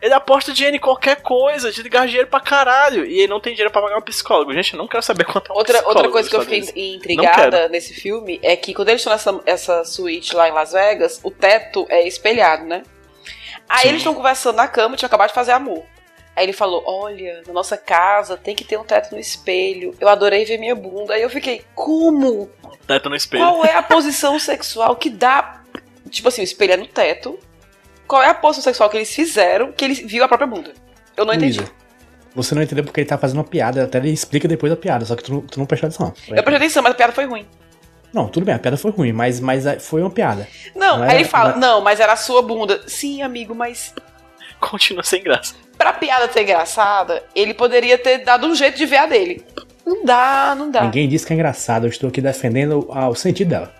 Ele 0.00 0.14
aposta 0.14 0.52
dinheiro 0.52 0.76
em 0.76 0.80
qualquer 0.80 1.22
coisa, 1.22 1.72
de 1.72 1.82
ligar 1.82 2.06
dinheiro 2.06 2.28
pra 2.28 2.40
caralho. 2.40 3.04
E 3.04 3.20
ele 3.20 3.28
não 3.28 3.40
tem 3.40 3.52
dinheiro 3.52 3.72
pra 3.72 3.82
pagar 3.82 3.98
um 3.98 4.02
psicólogo. 4.02 4.52
Gente, 4.52 4.74
eu 4.74 4.78
não 4.78 4.86
quero 4.86 5.02
saber 5.02 5.24
quanto 5.24 5.50
é 5.50 5.54
um 5.54 5.56
Outra, 5.56 5.86
outra 5.86 6.08
coisa 6.08 6.28
que 6.28 6.36
eu 6.36 6.42
fiquei 6.42 6.94
intrigada 6.94 7.68
nesse 7.68 7.94
filme 7.94 8.38
é 8.42 8.54
que 8.56 8.72
quando 8.72 8.90
eles 8.90 9.00
estão 9.00 9.12
nessa 9.12 9.40
essa 9.44 9.84
suíte 9.84 10.34
lá 10.34 10.48
em 10.48 10.52
Las 10.52 10.72
Vegas, 10.72 11.20
o 11.22 11.30
teto 11.30 11.86
é 11.88 12.06
espelhado, 12.06 12.64
né? 12.64 12.82
Aí 13.68 13.82
Sim. 13.82 13.88
eles 13.88 14.00
estão 14.00 14.14
conversando 14.14 14.56
na 14.56 14.68
cama, 14.68 14.96
tinham 14.96 15.08
acabado 15.08 15.28
de 15.28 15.34
fazer 15.34 15.52
amor. 15.52 15.84
Aí 16.38 16.44
ele 16.44 16.52
falou: 16.52 16.84
Olha, 16.86 17.42
na 17.46 17.52
nossa 17.52 17.76
casa 17.76 18.36
tem 18.36 18.54
que 18.54 18.64
ter 18.64 18.78
um 18.78 18.84
teto 18.84 19.12
no 19.12 19.18
espelho. 19.18 19.92
Eu 20.00 20.08
adorei 20.08 20.44
ver 20.44 20.56
minha 20.56 20.74
bunda. 20.74 21.14
Aí 21.14 21.22
eu 21.22 21.28
fiquei: 21.28 21.64
Como? 21.74 22.48
Teto 22.86 23.10
no 23.10 23.16
espelho. 23.16 23.44
Qual 23.44 23.64
é 23.64 23.74
a 23.74 23.82
posição 23.84 24.38
sexual 24.38 24.94
que 24.94 25.10
dá. 25.10 25.60
Tipo 26.08 26.28
assim, 26.28 26.40
o 26.40 26.44
espelho 26.44 26.74
é 26.74 26.76
no 26.76 26.86
teto. 26.86 27.38
Qual 28.08 28.22
é 28.22 28.28
a 28.30 28.34
posição 28.34 28.64
sexual 28.64 28.88
que 28.90 28.96
eles 28.96 29.14
fizeram 29.14 29.70
que 29.70 29.84
ele 29.84 29.94
viu 29.94 30.24
a 30.24 30.28
própria 30.28 30.46
bunda? 30.48 30.72
Eu 31.16 31.24
não 31.24 31.34
entendi. 31.34 31.62
Você 32.34 32.54
não 32.54 32.62
entendeu 32.62 32.84
porque 32.84 33.00
ele 33.00 33.08
tá 33.08 33.18
fazendo 33.18 33.38
uma 33.38 33.44
piada, 33.44 33.84
até 33.84 33.98
ele 33.98 34.10
explica 34.10 34.48
depois 34.48 34.72
a 34.72 34.76
piada, 34.76 35.04
só 35.04 35.14
que 35.14 35.22
tu, 35.22 35.32
não- 35.32 35.40
tu 35.42 35.58
não 35.58 35.66
prestou 35.66 35.88
atenção. 35.88 36.08
Eu 36.28 36.42
prestei 36.42 36.56
atenção, 36.56 36.82
mas 36.82 36.92
a 36.92 36.94
piada 36.94 37.12
foi 37.12 37.26
ruim. 37.26 37.46
Não, 38.12 38.26
tudo 38.28 38.46
bem, 38.46 38.54
a 38.54 38.58
piada 38.58 38.76
foi 38.76 38.90
ruim, 38.90 39.12
mas, 39.12 39.38
mas 39.40 39.66
é, 39.66 39.78
foi 39.78 40.00
uma 40.00 40.10
piada. 40.10 40.48
Não, 40.74 40.96
Não 40.98 41.02
aí 41.04 41.10
era- 41.10 41.20
ele 41.20 41.28
fala, 41.28 41.52
não- 41.52 41.58
não, 41.60 41.80
mas 41.82 42.00
era 42.00 42.12
a 42.12 42.16
sua 42.16 42.40
bunda. 42.40 42.80
Sim, 42.86 43.22
amigo, 43.22 43.54
mas 43.54 43.94
Continua 44.60 45.02
sem 45.04 45.22
graça. 45.22 45.54
pra 45.76 45.92
piada 45.92 46.30
ser 46.32 46.42
engraçada, 46.42 47.22
ele 47.34 47.54
poderia 47.54 47.96
ter 47.98 48.18
dado 48.18 48.46
um 48.46 48.54
jeito 48.54 48.76
de 48.76 48.86
ver 48.86 48.96
a 48.98 49.06
dele. 49.06 49.44
Não 49.86 50.04
dá, 50.04 50.54
não 50.56 50.70
dá. 50.70 50.82
Ninguém 50.82 51.08
disse 51.08 51.26
que 51.26 51.32
é 51.32 51.36
engraçado, 51.36 51.84
eu 51.86 51.90
estou 51.90 52.08
aqui 52.08 52.20
defendendo 52.20 52.86
o 52.90 53.14
sentido 53.14 53.48
dela. 53.48 53.74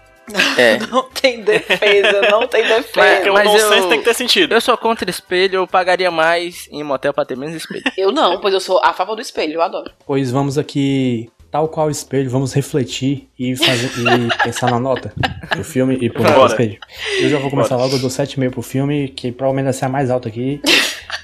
É. 0.56 0.78
Não 0.90 1.02
tem 1.04 1.42
defesa, 1.42 2.20
não 2.30 2.46
tem 2.46 2.62
Mas- 2.62 2.76
defesa. 2.86 3.16
Porque 3.16 3.30
mas 3.30 3.48
o 3.48 3.52
nonsense 3.52 3.78
eu- 3.78 3.88
tem 3.88 3.98
que 3.98 4.04
ter 4.04 4.14
sentido. 4.14 4.52
Eu 4.54 4.60
sou 4.60 4.76
contra 4.76 5.08
espelho, 5.10 5.56
eu 5.56 5.66
pagaria 5.66 6.10
mais 6.10 6.68
em 6.70 6.82
motel 6.82 7.12
pra 7.12 7.24
ter 7.24 7.36
menos 7.36 7.54
espelho. 7.56 7.82
Eu 7.96 8.12
não, 8.12 8.40
pois 8.40 8.52
eu 8.54 8.60
sou 8.60 8.80
a 8.84 8.92
favor 8.92 9.14
do 9.16 9.22
espelho, 9.22 9.54
eu 9.54 9.62
adoro. 9.62 9.90
Pois 10.06 10.30
vamos 10.30 10.56
aqui, 10.58 11.28
tal 11.50 11.68
qual 11.68 11.88
o 11.88 11.90
espelho, 11.90 12.30
vamos 12.30 12.52
refletir 12.52 13.28
e, 13.38 13.56
fazer, 13.56 13.90
e 13.98 14.42
pensar 14.44 14.70
na 14.70 14.78
nota 14.78 15.12
do 15.56 15.64
filme 15.64 15.96
e 16.00 16.08
pro 16.10 16.22
Bora. 16.22 16.30
Nicolas 16.30 16.54
Cage. 16.54 16.78
Eu 17.20 17.28
já 17.28 17.38
vou 17.38 17.50
começar 17.50 17.76
logo, 17.76 17.94
eu 17.96 17.98
dou 17.98 18.10
7,5 18.10 18.50
pro 18.50 18.62
filme, 18.62 19.08
que 19.08 19.32
provavelmente 19.32 19.64
vai 19.64 19.72
ser 19.72 19.84
a 19.86 19.88
mais 19.88 20.10
alta 20.10 20.28
aqui. 20.28 20.60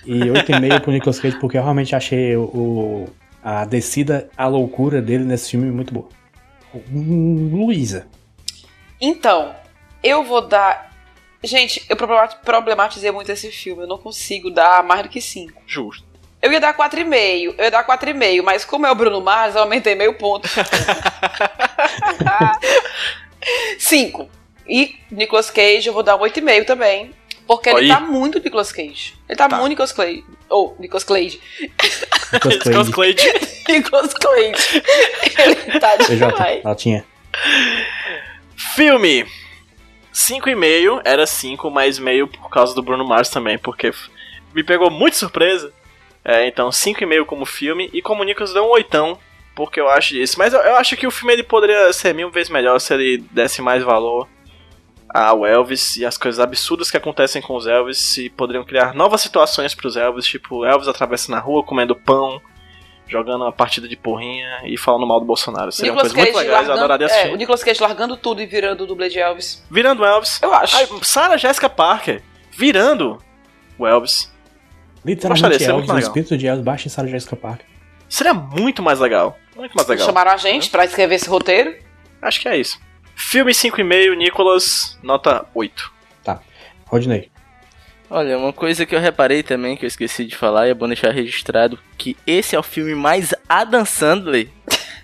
E 0.07 0.19
8,5 0.21 0.81
pro 0.81 0.93
Nicolas 0.93 1.19
Cage, 1.21 1.39
porque 1.39 1.57
eu 1.57 1.63
realmente 1.63 1.95
achei 1.95 2.37
o, 2.37 2.43
o- 2.43 3.09
a 3.43 3.65
descida, 3.65 4.29
a 4.37 4.47
loucura 4.47 5.01
dele 5.03 5.25
nesse 5.25 5.51
filme 5.51 5.71
muito 5.71 5.93
boa. 5.95 6.09
Luísa. 6.93 8.07
Então, 9.05 9.55
eu 10.03 10.23
vou 10.25 10.41
dar. 10.41 10.93
Gente, 11.43 11.85
eu 11.89 11.97
problema- 11.97 12.27
problematizei 12.29 13.11
muito 13.11 13.31
esse 13.31 13.51
filme. 13.53 13.83
Eu 13.83 13.87
não 13.89 13.99
consigo 13.99 14.51
dar 14.51 14.83
mais 14.83 15.03
do 15.03 15.09
que 15.09 15.21
5. 15.21 15.61
Justo. 15.67 16.05
Eu 16.41 16.51
ia 16.53 16.61
dar 16.61 16.75
4,5. 16.75 17.55
Eu 17.59 17.65
ia 17.65 17.71
dar 17.71 17.85
4,5, 17.85 18.43
mas 18.43 18.65
como 18.65 18.87
é 18.87 18.91
o 18.91 18.95
Bruno 18.95 19.21
Mars, 19.21 19.55
eu 19.55 19.63
aumentei 19.63 19.95
meio 19.95 20.15
ponto. 20.15 20.49
5. 23.79 24.29
E 24.67 24.97
Nicolas 25.11 25.51
Cage, 25.51 25.87
eu 25.89 25.93
vou 25.93 26.03
dar 26.03 26.17
um 26.17 26.21
8,5 26.21 26.65
também. 26.65 27.13
Porque 27.47 27.69
ele 27.69 27.81
Aí. 27.81 27.89
tá 27.89 28.01
muito 28.01 28.39
Nicolas 28.43 28.73
Cage. 28.73 29.15
Ele 29.29 29.37
tá, 29.37 29.47
Tá. 29.49 29.57
muito 29.57 29.69
Nicolas 29.71 29.93
Cage. 29.93 30.25
Ou, 30.49 30.75
Nicolas 30.79 31.05
Cage. 31.05 31.39
Nicolas 32.33 32.89
Cage. 32.95 33.53
Nicolas 33.69 34.15
Cage. 34.15 34.83
ele 35.39 35.79
tá 35.81 35.97
PJ, 35.99 36.17
demais. 36.17 36.65
notinha. 36.65 37.05
Filme. 38.75 39.25
5,5. 40.13 41.03
Era 41.05 41.27
5, 41.27 41.71
mas 41.71 41.99
meio 41.99 42.27
por 42.27 42.51
causa 42.51 42.75
do 42.75 42.83
Bruno 42.83 43.07
Mars 43.07 43.29
também, 43.29 43.59
porque 43.59 43.93
me 44.55 44.65
pegou 44.65 44.91
muito 44.91 45.17
surpresa. 45.17 45.73
É, 46.25 46.47
então 46.47 46.71
5,5 46.71 47.25
como 47.25 47.47
filme. 47.47 47.89
E 47.93 48.03
como 48.03 48.25
Nicolas 48.25 48.53
deu 48.53 48.65
um 48.65 48.71
oitão, 48.71 49.19
porque 49.55 49.81
eu 49.81 49.89
acho 49.89 50.17
isso. 50.17 50.39
Mas 50.39 50.53
eu, 50.53 50.61
eu 50.61 50.77
acho 50.77 50.97
que 50.97 51.07
o 51.07 51.11
filme 51.11 51.35
ele 51.35 51.43
poderia 51.43 51.93
ser 51.93 52.15
mil 52.15 52.31
vezes 52.31 52.51
melhor 52.51 52.79
se 52.81 52.95
ele 52.95 53.19
desse 53.31 53.63
mais 53.63 53.83
valor 53.83 54.29
ao 55.09 55.47
Elvis 55.47 55.97
e 55.97 56.05
as 56.05 56.19
coisas 56.19 56.41
absurdas 56.41 56.91
que 56.91 56.97
acontecem 56.97 57.41
com 57.41 57.55
os 57.55 57.67
Elvis. 57.67 57.99
Se 57.99 58.29
poderiam 58.31 58.65
criar 58.65 58.95
novas 58.95 59.21
situações 59.21 59.75
pros 59.75 59.97
Elvis, 59.97 60.27
tipo 60.27 60.65
Elvis 60.65 60.89
atravessando 60.89 61.37
a 61.37 61.41
rua, 61.41 61.63
comendo 61.63 61.95
pão. 61.95 62.41
Jogando 63.07 63.43
uma 63.43 63.53
partida 63.53 63.87
de 63.87 63.97
porrinha 63.97 64.63
e 64.65 64.79
falando 64.79 65.07
mal 65.07 65.21
do 65.21 65.27
Bolsonaro. 65.27 65.71
Seria 65.71 65.93
uma 65.93 66.01
coisa 66.01 66.17
muito 66.17 66.37
legal, 66.37 66.65
eu 66.65 66.73
adoraria 66.73 67.07
é, 67.07 67.11
assistir. 67.11 67.33
o 67.33 67.37
Nicolas 67.37 67.63
Cage 67.63 67.83
largando 67.83 68.17
tudo 68.17 68.41
e 68.41 68.47
virando 68.47 68.85
o 68.85 68.87
dublê 68.87 69.09
de 69.09 69.19
Elvis. 69.19 69.63
Virando 69.71 70.05
Elvis. 70.05 70.41
Eu 70.43 70.55
acho. 70.55 70.77
Ai, 70.77 70.89
Sarah 71.03 71.37
Jessica 71.37 71.69
Parker 71.69 72.23
virando 72.51 73.19
o 73.79 73.87
Elvis. 73.87 74.33
Literalmente 75.05 75.47
Gostaria, 75.47 75.69
Elvis, 75.69 75.91
o 75.91 75.99
espírito 75.99 76.39
de 76.39 76.47
Elvis 76.47 76.65
baixa 76.65 76.89
em 76.89 76.91
Sarah 76.91 77.09
Jessica 77.09 77.37
Parker. 77.37 77.67
Seria 78.09 78.33
muito 78.33 78.83
mais 78.83 78.99
legal. 79.01 79.37
Muito 79.55 79.75
mais 79.75 79.87
legal. 79.87 80.07
Chamaram 80.07 80.31
a 80.31 80.37
gente 80.37 80.71
pra 80.71 80.85
escrever 80.85 81.17
esse 81.17 81.29
roteiro. 81.29 81.77
Acho 82.23 82.41
que 82.41 82.49
é 82.49 82.57
isso. 82.57 82.81
Filme 83.15 83.53
5,5, 83.53 84.17
Nicolas, 84.17 84.99
nota 85.03 85.45
8. 85.55 85.95
Rodney. 86.87 87.31
Olha, 88.17 88.39
uma 88.39 88.53
coisa 88.53 88.87
que 88.87 88.95
eu 88.95 89.01
reparei 89.01 89.43
também, 89.43 89.77
que 89.77 89.85
eu 89.85 89.89
esqueci 89.89 90.25
de 90.25 90.37
falar, 90.37 90.69
e 90.69 90.71
é 90.71 90.75
bom 90.75 90.87
deixar 90.87 91.11
registrado, 91.13 91.77
que 91.99 92.17
esse 92.27 92.55
é 92.55 92.59
o 92.59 92.63
filme 92.63 92.95
mais 92.95 93.35
Adam 93.49 93.85
Sandler 93.85 94.49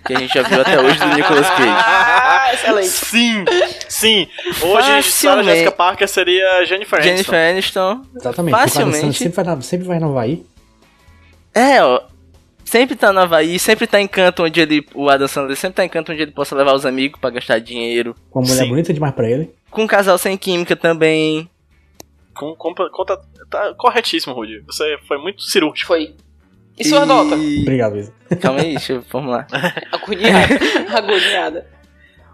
que 0.05 0.13
a 0.15 0.19
gente 0.19 0.33
já 0.33 0.41
viu 0.41 0.61
até 0.61 0.79
hoje 0.81 0.97
do 0.97 1.07
Nicolas 1.15 1.47
Cage. 1.49 1.61
Ah, 2.43 2.53
excelente. 2.53 2.87
Sim, 2.87 3.45
sim. 3.87 4.27
Hoje, 4.61 5.03
Sarah. 5.03 5.43
Jessica 5.43 5.71
Parker 5.71 6.07
seria 6.07 6.65
Jennifer 6.65 6.97
Aniston. 6.99 7.11
Jennifer 7.15 7.49
Aniston. 7.51 8.01
Exatamente. 8.15 8.51
Facilmente. 8.57 9.17
Sempre 9.19 9.43
vai, 9.43 9.45
na- 9.55 9.61
sempre 9.61 9.87
vai 9.87 9.99
no 9.99 10.09
Havaí. 10.09 10.43
É, 11.53 11.83
ó. 11.83 12.01
Sempre 12.65 12.95
tá 12.95 13.13
no 13.13 13.19
Havaí, 13.19 13.59
sempre 13.59 13.85
tá 13.85 14.01
em 14.01 14.07
canto 14.07 14.43
onde 14.43 14.59
ele. 14.59 14.85
O 14.95 15.07
Adam 15.09 15.27
Sandler 15.27 15.55
sempre 15.55 15.75
tá 15.75 15.85
em 15.85 15.89
canto 15.89 16.11
onde 16.11 16.21
ele 16.23 16.31
possa 16.31 16.55
levar 16.55 16.73
os 16.73 16.85
amigos 16.85 17.19
pra 17.21 17.29
gastar 17.29 17.59
dinheiro. 17.59 18.15
Com 18.31 18.39
uma 18.39 18.47
mulher 18.47 18.63
Sim. 18.63 18.69
bonita 18.69 18.93
demais 18.93 19.13
pra 19.13 19.29
ele. 19.29 19.51
Com 19.69 19.83
um 19.83 19.87
casal 19.87 20.17
sem 20.17 20.35
química 20.37 20.75
também. 20.75 21.47
Com, 22.33 22.55
com, 22.55 22.73
conta, 22.73 23.17
tá 23.49 23.73
corretíssimo, 23.75 24.33
Rudy. 24.33 24.61
Você 24.65 24.97
foi 25.07 25.17
muito 25.17 25.41
cirúrgico. 25.41 25.87
Foi. 25.87 26.15
E 26.79 26.85
sua 26.85 27.05
nota? 27.05 27.35
Obrigado, 27.35 27.93
Luísa. 27.93 28.13
Calma 28.41 28.61
aí, 28.61 28.69
deixa 28.71 28.93
eu 28.93 29.01
formular. 29.03 29.45
Agoniada. 29.91 30.55
Agoniada. 30.97 31.67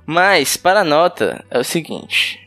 Mas, 0.06 0.56
para 0.56 0.82
a 0.82 0.84
nota, 0.86 1.44
é 1.50 1.60
o 1.60 1.64
seguinte. 1.64 2.40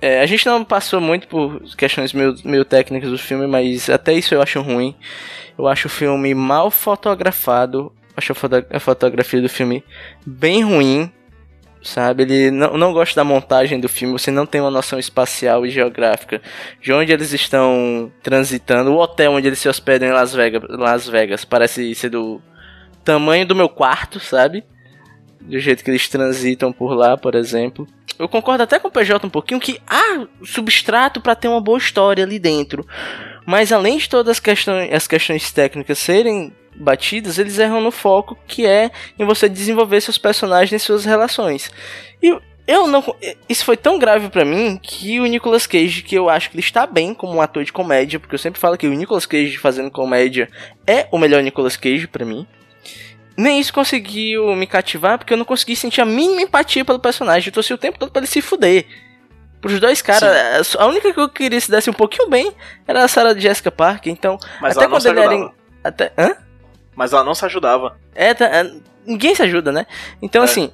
É, 0.00 0.20
a 0.20 0.26
gente 0.26 0.44
não 0.46 0.64
passou 0.64 1.00
muito 1.00 1.28
por 1.28 1.60
questões 1.76 2.12
meio, 2.12 2.34
meio 2.44 2.64
técnicas 2.64 3.10
do 3.10 3.18
filme, 3.18 3.46
mas 3.46 3.88
até 3.88 4.12
isso 4.14 4.34
eu 4.34 4.42
acho 4.42 4.60
ruim. 4.60 4.94
Eu 5.58 5.66
acho 5.68 5.86
o 5.86 5.90
filme 5.90 6.34
mal 6.34 6.70
fotografado. 6.70 7.92
Acho 8.16 8.32
a, 8.32 8.34
foto- 8.34 8.66
a 8.70 8.80
fotografia 8.80 9.40
do 9.40 9.48
filme 9.48 9.84
bem 10.26 10.62
ruim. 10.64 11.12
Sabe? 11.82 12.24
Ele 12.24 12.50
não, 12.50 12.76
não 12.76 12.92
gosta 12.92 13.14
da 13.14 13.24
montagem 13.24 13.78
do 13.78 13.88
filme. 13.88 14.18
Você 14.18 14.30
não 14.30 14.44
tem 14.44 14.60
uma 14.60 14.70
noção 14.70 14.98
espacial 14.98 15.64
e 15.64 15.70
geográfica 15.70 16.42
de 16.80 16.92
onde 16.92 17.12
eles 17.12 17.32
estão 17.32 18.10
transitando. 18.22 18.92
O 18.92 18.98
hotel 18.98 19.32
onde 19.32 19.46
eles 19.46 19.58
se 19.58 19.68
hospedam 19.68 20.08
em 20.08 20.12
Las 20.12 20.34
Vegas, 20.34 20.62
Las 20.68 21.08
Vegas 21.08 21.44
parece 21.44 21.94
ser 21.94 22.10
do 22.10 22.40
tamanho 23.04 23.46
do 23.46 23.54
meu 23.54 23.68
quarto, 23.68 24.18
sabe? 24.18 24.64
do 25.46 25.58
jeito 25.58 25.84
que 25.84 25.90
eles 25.90 26.08
transitam 26.08 26.72
por 26.72 26.92
lá, 26.94 27.16
por 27.16 27.34
exemplo. 27.34 27.86
Eu 28.18 28.28
concordo 28.28 28.62
até 28.62 28.78
com 28.78 28.88
o 28.88 28.90
PJ 28.90 29.26
um 29.26 29.30
pouquinho 29.30 29.60
que 29.60 29.80
há 29.86 30.26
substrato 30.44 31.20
para 31.20 31.34
ter 31.34 31.48
uma 31.48 31.60
boa 31.60 31.78
história 31.78 32.24
ali 32.24 32.38
dentro. 32.38 32.86
Mas 33.44 33.70
além 33.70 33.98
de 33.98 34.08
todas 34.08 34.32
as 34.32 34.40
questões, 34.40 34.92
as 34.92 35.06
questões 35.06 35.52
técnicas 35.52 35.98
serem 35.98 36.52
batidas, 36.78 37.38
eles 37.38 37.58
erram 37.58 37.80
no 37.80 37.90
foco 37.90 38.36
que 38.46 38.66
é 38.66 38.90
em 39.18 39.24
você 39.24 39.48
desenvolver 39.48 40.00
seus 40.00 40.18
personagens 40.18 40.82
e 40.82 40.84
suas 40.84 41.04
relações. 41.04 41.70
E 42.22 42.36
eu 42.66 42.86
não 42.88 43.02
isso 43.48 43.64
foi 43.64 43.76
tão 43.76 43.98
grave 43.98 44.28
pra 44.28 44.44
mim 44.44 44.78
que 44.82 45.20
o 45.20 45.26
Nicolas 45.26 45.66
Cage, 45.66 46.02
que 46.02 46.14
eu 46.16 46.28
acho 46.28 46.50
que 46.50 46.56
ele 46.56 46.62
está 46.62 46.86
bem 46.86 47.14
como 47.14 47.34
um 47.34 47.40
ator 47.40 47.62
de 47.64 47.72
comédia, 47.72 48.18
porque 48.18 48.34
eu 48.34 48.38
sempre 48.38 48.60
falo 48.60 48.76
que 48.76 48.86
o 48.88 48.92
Nicolas 48.94 49.24
Cage 49.26 49.56
fazendo 49.58 49.90
comédia 49.90 50.48
é 50.86 51.06
o 51.12 51.18
melhor 51.18 51.42
Nicolas 51.42 51.76
Cage 51.76 52.06
pra 52.06 52.24
mim. 52.24 52.46
Nem 53.36 53.60
isso 53.60 53.72
conseguiu 53.72 54.56
me 54.56 54.66
cativar, 54.66 55.18
porque 55.18 55.32
eu 55.32 55.36
não 55.36 55.44
consegui 55.44 55.76
sentir 55.76 56.00
a 56.00 56.06
mínima 56.06 56.40
empatia 56.42 56.84
pelo 56.84 56.98
personagem. 56.98 57.48
Eu 57.48 57.52
torci 57.52 57.72
o 57.74 57.78
tempo 57.78 57.98
todo 57.98 58.10
pra 58.10 58.20
ele 58.20 58.26
se 58.26 58.40
fuder. 58.40 58.86
Pros 59.60 59.78
dois 59.78 60.00
caras, 60.00 60.74
a 60.78 60.86
única 60.86 61.12
que 61.12 61.20
eu 61.20 61.28
queria 61.28 61.60
se 61.60 61.70
desse 61.70 61.90
um 61.90 61.92
pouquinho 61.92 62.28
bem 62.30 62.52
era 62.88 63.04
a 63.04 63.08
Sarah 63.08 63.38
Jessica 63.38 63.70
Parker, 63.70 64.12
então. 64.12 64.38
Mas 64.60 64.76
até 64.76 64.86
quando 64.88 65.06
ele 65.06 65.20
era. 65.20 65.34
em- 65.34 65.50
Até. 65.84 66.12
Hã? 66.16 66.34
Mas 66.96 67.12
ela 67.12 67.22
não 67.22 67.34
se 67.34 67.44
ajudava. 67.44 67.96
É, 68.14 68.34
tá- 68.34 68.46
é, 68.46 68.72
ninguém 69.06 69.34
se 69.34 69.42
ajuda, 69.42 69.70
né? 69.70 69.86
Então, 70.22 70.42
É. 70.42 70.44
assim, 70.46 70.72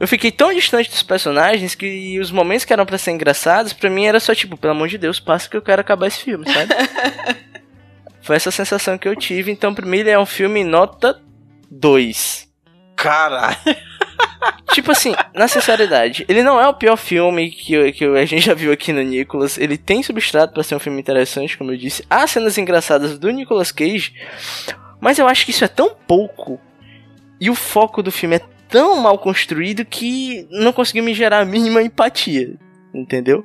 eu 0.00 0.08
fiquei 0.08 0.32
tão 0.32 0.52
distante 0.52 0.90
dos 0.90 1.02
personagens 1.02 1.74
que 1.74 2.18
os 2.18 2.30
momentos 2.30 2.64
que 2.64 2.72
eram 2.72 2.86
pra 2.86 2.96
ser 2.98 3.10
engraçados, 3.12 3.72
pra 3.72 3.90
mim 3.90 4.06
era 4.06 4.18
só 4.18 4.34
tipo, 4.34 4.56
pelo 4.56 4.72
amor 4.72 4.88
de 4.88 4.96
Deus, 4.98 5.20
passa 5.20 5.48
que 5.48 5.56
eu 5.56 5.62
quero 5.62 5.80
acabar 5.82 6.06
esse 6.06 6.22
filme, 6.24 6.50
sabe? 6.50 6.72
Foi 8.22 8.36
essa 8.36 8.50
sensação 8.50 8.96
que 8.98 9.06
eu 9.08 9.14
tive. 9.16 9.50
Então, 9.52 9.74
pra 9.74 9.86
mim, 9.86 9.98
ele 9.98 10.10
é 10.10 10.18
um 10.18 10.26
filme 10.26 10.62
nota 10.64 11.20
2. 11.70 12.48
Caralho. 12.96 13.56
Tipo 14.72 14.92
assim, 14.92 15.14
na 15.34 15.48
sinceridade, 15.48 16.24
ele 16.28 16.42
não 16.42 16.60
é 16.60 16.66
o 16.68 16.74
pior 16.74 16.96
filme 16.96 17.50
que, 17.50 17.92
que 17.92 18.04
a 18.04 18.24
gente 18.24 18.44
já 18.46 18.54
viu 18.54 18.70
aqui 18.72 18.92
no 18.92 19.02
Nicolas. 19.02 19.58
Ele 19.58 19.76
tem 19.76 20.02
substrato 20.02 20.52
pra 20.54 20.62
ser 20.62 20.74
um 20.76 20.78
filme 20.78 21.00
interessante, 21.00 21.58
como 21.58 21.72
eu 21.72 21.76
disse. 21.76 22.04
Há 22.08 22.26
cenas 22.26 22.56
engraçadas 22.56 23.18
do 23.18 23.30
Nicolas 23.30 23.72
Cage, 23.72 24.14
mas 25.00 25.18
eu 25.18 25.26
acho 25.26 25.44
que 25.44 25.50
isso 25.50 25.64
é 25.64 25.68
tão 25.68 25.94
pouco. 25.94 26.60
E 27.40 27.48
o 27.48 27.54
foco 27.54 28.02
do 28.02 28.12
filme 28.12 28.36
é 28.36 28.40
tão 28.68 28.96
mal 29.00 29.18
construído 29.18 29.84
que 29.84 30.46
não 30.50 30.72
conseguiu 30.72 31.02
me 31.02 31.14
gerar 31.14 31.40
a 31.40 31.44
mínima 31.44 31.82
empatia. 31.82 32.54
Entendeu? 32.92 33.44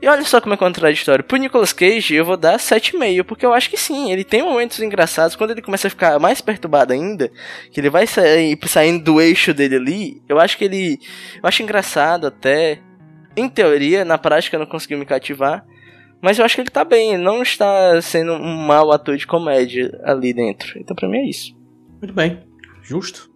E 0.00 0.06
olha 0.06 0.22
só 0.24 0.40
como 0.40 0.54
é 0.54 0.56
contraditório. 0.56 1.24
Pro 1.24 1.36
Nicolas 1.36 1.72
Cage, 1.72 2.14
eu 2.14 2.24
vou 2.24 2.36
dar 2.36 2.56
7,5, 2.58 3.24
porque 3.24 3.44
eu 3.44 3.52
acho 3.52 3.68
que 3.68 3.76
sim, 3.76 4.12
ele 4.12 4.22
tem 4.22 4.42
momentos 4.42 4.80
engraçados. 4.80 5.34
Quando 5.34 5.50
ele 5.50 5.62
começa 5.62 5.88
a 5.88 5.90
ficar 5.90 6.18
mais 6.20 6.40
perturbado 6.40 6.92
ainda, 6.92 7.30
que 7.72 7.80
ele 7.80 7.90
vai 7.90 8.06
sair, 8.06 8.56
saindo 8.66 9.02
do 9.02 9.20
eixo 9.20 9.52
dele 9.52 9.74
ali, 9.74 10.22
eu 10.28 10.38
acho 10.38 10.56
que 10.56 10.64
ele. 10.64 10.98
Eu 11.42 11.48
acho 11.48 11.62
engraçado 11.62 12.26
até. 12.26 12.80
Em 13.36 13.48
teoria, 13.48 14.04
na 14.04 14.18
prática 14.18 14.58
não 14.58 14.66
conseguiu 14.66 14.98
me 14.98 15.06
cativar. 15.06 15.64
Mas 16.20 16.38
eu 16.38 16.44
acho 16.44 16.54
que 16.56 16.60
ele 16.62 16.70
tá 16.70 16.84
bem, 16.84 17.14
ele 17.14 17.22
não 17.22 17.42
está 17.42 18.00
sendo 18.02 18.32
um 18.32 18.56
mau 18.66 18.90
ator 18.90 19.16
de 19.16 19.26
comédia 19.26 19.98
ali 20.04 20.32
dentro. 20.32 20.78
Então 20.78 20.94
pra 20.96 21.08
mim 21.08 21.18
é 21.18 21.28
isso. 21.28 21.54
Muito 22.02 22.12
bem. 22.12 22.40
Justo. 22.82 23.30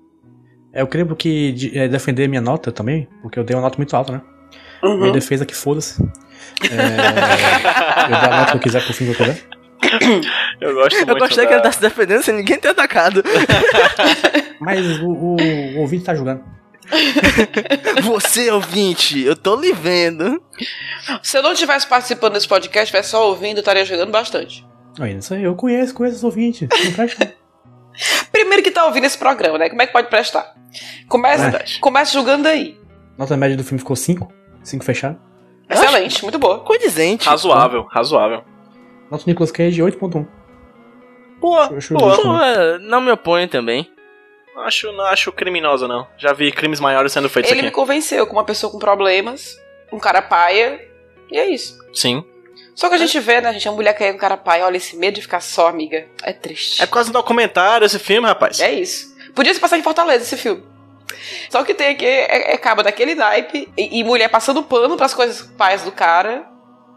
É, 0.73 0.83
eu 0.83 0.87
queria 0.87 1.07
que 1.15 1.53
de- 1.53 1.79
é, 1.79 1.87
defender 1.87 2.29
minha 2.29 2.41
nota 2.41 2.73
também, 2.73 3.07
porque 3.21 3.39
eu 3.39 3.45
dei 3.45 3.55
uma 3.55 3.63
nota 3.63 3.77
muito 3.77 3.95
alta, 3.95 4.13
né? 4.13 4.23
Uhum. 4.83 4.99
Minha 5.01 5.13
defesa 5.13 5.45
que 5.47 5.55
foda-se. 5.55 6.03
É, 6.03 6.67
eu 8.13 8.21
dou 8.21 8.31
a 8.33 8.37
nota 8.39 8.51
que 8.53 8.57
eu 8.57 8.61
quiser 8.61 8.85
pro 8.85 8.95
que 8.95 9.05
eu 9.09 9.15
quiser. 9.15 9.43
Eu 10.61 10.75
gosto 10.75 10.97
muito 10.97 11.11
Eu 11.11 11.19
gostei 11.19 11.45
da... 11.45 11.49
que 11.49 11.55
ele 11.55 11.63
tá 11.63 11.73
se 11.73 11.81
defendendo 11.81 12.23
sem 12.23 12.35
ninguém 12.35 12.59
ter 12.59 12.69
atacado. 12.69 13.23
Mas 14.61 14.99
o, 15.01 15.09
o, 15.09 15.37
o 15.77 15.81
ouvinte 15.81 16.05
tá 16.05 16.15
julgando. 16.15 16.43
Você, 18.03 18.51
ouvinte, 18.51 19.21
eu 19.21 19.35
tô 19.37 19.57
lhe 19.57 19.73
vendo. 19.73 20.43
Se 21.23 21.39
eu 21.39 21.43
não 21.43 21.55
tivesse 21.55 21.87
participando 21.87 22.35
desse 22.35 22.49
podcast, 22.49 22.87
tivesse 22.87 23.11
só 23.11 23.29
ouvindo, 23.29 23.59
eu 23.59 23.61
estaria 23.61 23.85
jogando 23.85 24.11
bastante. 24.11 24.67
Aí, 25.01 25.15
não 25.15 25.23
sei, 25.23 25.47
eu 25.47 25.55
conheço, 25.55 25.95
conheço 25.95 26.17
os 26.17 26.25
ouvintes. 26.25 26.69
Não 26.85 26.93
presta. 26.93 27.25
não. 27.25 27.43
Primeiro 28.33 28.63
que 28.63 28.71
tá 28.71 28.85
ouvindo 28.87 29.05
esse 29.05 29.19
programa, 29.19 29.59
né? 29.59 29.69
Como 29.69 29.81
é 29.83 29.87
que 29.87 29.93
pode 29.93 30.09
prestar? 30.09 30.55
Começa, 31.09 31.43
Verdade. 31.51 31.79
começa 31.81 32.13
julgando 32.13 32.49
aí. 32.49 32.79
Nota 33.19 33.37
média 33.37 33.57
do 33.57 33.65
filme 33.65 33.79
ficou 33.79 33.97
5. 33.97 34.33
5 34.63 34.85
fechado. 34.85 35.19
Excelente, 35.69 36.23
muito 36.23 36.39
boa. 36.39 36.61
Condizente. 36.61 37.29
Razoável, 37.29 37.87
razoável. 37.91 38.43
Nota 39.11 39.25
do 39.25 39.29
Nicolas 39.29 39.53
Cage 39.53 39.83
8.1. 39.83 40.27
Boa, 41.41 41.69
Eu 41.71 41.77
acho 41.77 41.95
boa. 41.95 42.17
Pô, 42.17 42.43
é, 42.43 42.79
não 42.79 43.01
me 43.01 43.11
oponho 43.11 43.49
também. 43.49 43.91
Não 44.55 44.63
acho, 44.63 44.93
não 44.93 45.05
acho 45.07 45.33
criminosa, 45.33 45.89
não. 45.89 46.07
Já 46.19 46.33
vi 46.33 46.53
crimes 46.53 46.81
maiores 46.81 47.13
sendo 47.13 47.29
feitos 47.29 47.51
Ele 47.51 47.63
me 47.63 47.69
aqui. 47.69 47.75
convenceu 47.75 48.27
como 48.27 48.39
uma 48.39 48.45
pessoa 48.47 48.71
com 48.71 48.79
problemas, 48.79 49.59
um 49.93 49.99
cara 49.99 50.21
paia, 50.21 50.81
e 51.31 51.39
é 51.39 51.47
isso. 51.47 51.79
Sim. 51.93 52.25
Só 52.75 52.89
que 52.89 52.95
a 52.95 52.99
gente 52.99 53.19
vê, 53.21 53.41
né, 53.41 53.49
a 53.49 53.53
gente, 53.53 53.69
a 53.69 53.73
mulher 53.73 53.95
querendo 53.95 54.17
um 54.17 54.19
cara 54.19 54.37
paia, 54.37 54.65
olha, 54.65 54.77
esse 54.77 54.97
medo 54.97 55.15
de 55.17 55.23
ficar 55.23 55.41
só, 55.41 55.69
amiga, 55.69 56.07
é 56.23 56.33
triste. 56.33 56.83
É 56.83 56.87
por 56.87 56.95
causa 56.95 57.11
do 57.11 57.13
documentário 57.13 57.85
esse 57.85 57.99
filme, 57.99 58.27
rapaz. 58.27 58.61
É 58.61 58.73
isso. 58.73 59.15
Podia 59.35 59.53
se 59.53 59.61
passar 59.61 59.79
em 59.79 59.83
Fortaleza 59.83 60.25
esse 60.25 60.37
filme. 60.37 60.63
Só 61.51 61.63
que 61.65 61.75
tem 61.75 61.89
aqui, 61.89 62.07
é, 62.07 62.55
é 62.55 62.57
caba 62.57 62.83
daquele 62.83 63.15
naipe, 63.15 63.69
e, 63.77 64.01
e 64.01 64.05
mulher 64.05 64.29
passando 64.29 64.63
pano 64.63 64.97
pras 64.97 65.15
coisas 65.15 65.43
paias 65.43 65.83
do 65.83 65.93
cara, 65.93 66.47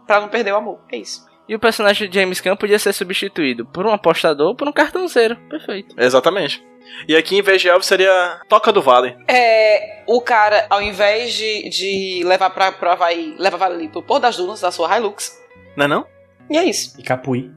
pra 0.06 0.20
não 0.20 0.28
perder 0.28 0.52
o 0.52 0.56
amor. 0.56 0.80
É 0.90 0.96
isso. 0.96 1.26
E 1.48 1.54
o 1.54 1.60
personagem 1.60 2.08
de 2.08 2.18
James 2.18 2.40
Gunn 2.40 2.56
podia 2.56 2.78
ser 2.78 2.92
substituído 2.92 3.64
por 3.66 3.86
um 3.86 3.92
apostador 3.92 4.48
ou 4.48 4.56
por 4.56 4.66
um 4.66 4.72
cartãozeiro. 4.72 5.36
Perfeito. 5.48 5.94
Exatamente. 5.98 6.64
E 7.08 7.16
aqui, 7.16 7.36
em 7.36 7.42
vez 7.42 7.60
de 7.60 7.68
Elvis, 7.68 7.86
seria 7.86 8.40
Toca 8.48 8.72
do 8.72 8.82
Vale. 8.82 9.16
É, 9.28 10.02
o 10.06 10.20
cara, 10.20 10.66
ao 10.70 10.82
invés 10.82 11.32
de, 11.34 11.68
de 11.68 12.22
levar 12.24 12.50
pra, 12.50 12.72
pro 12.72 12.90
Havaí, 12.90 13.34
leva 13.38 13.64
ali 13.64 13.88
pro 13.88 14.02
Pôr 14.02 14.18
das 14.18 14.36
Dunas 14.36 14.60
da 14.60 14.70
sua 14.70 14.96
Hilux. 14.96 15.38
Não 15.76 15.84
é 15.84 15.88
não? 15.88 16.06
E 16.50 16.56
é 16.56 16.64
isso. 16.64 16.94
E 16.98 17.02
Capuí. 17.02 17.50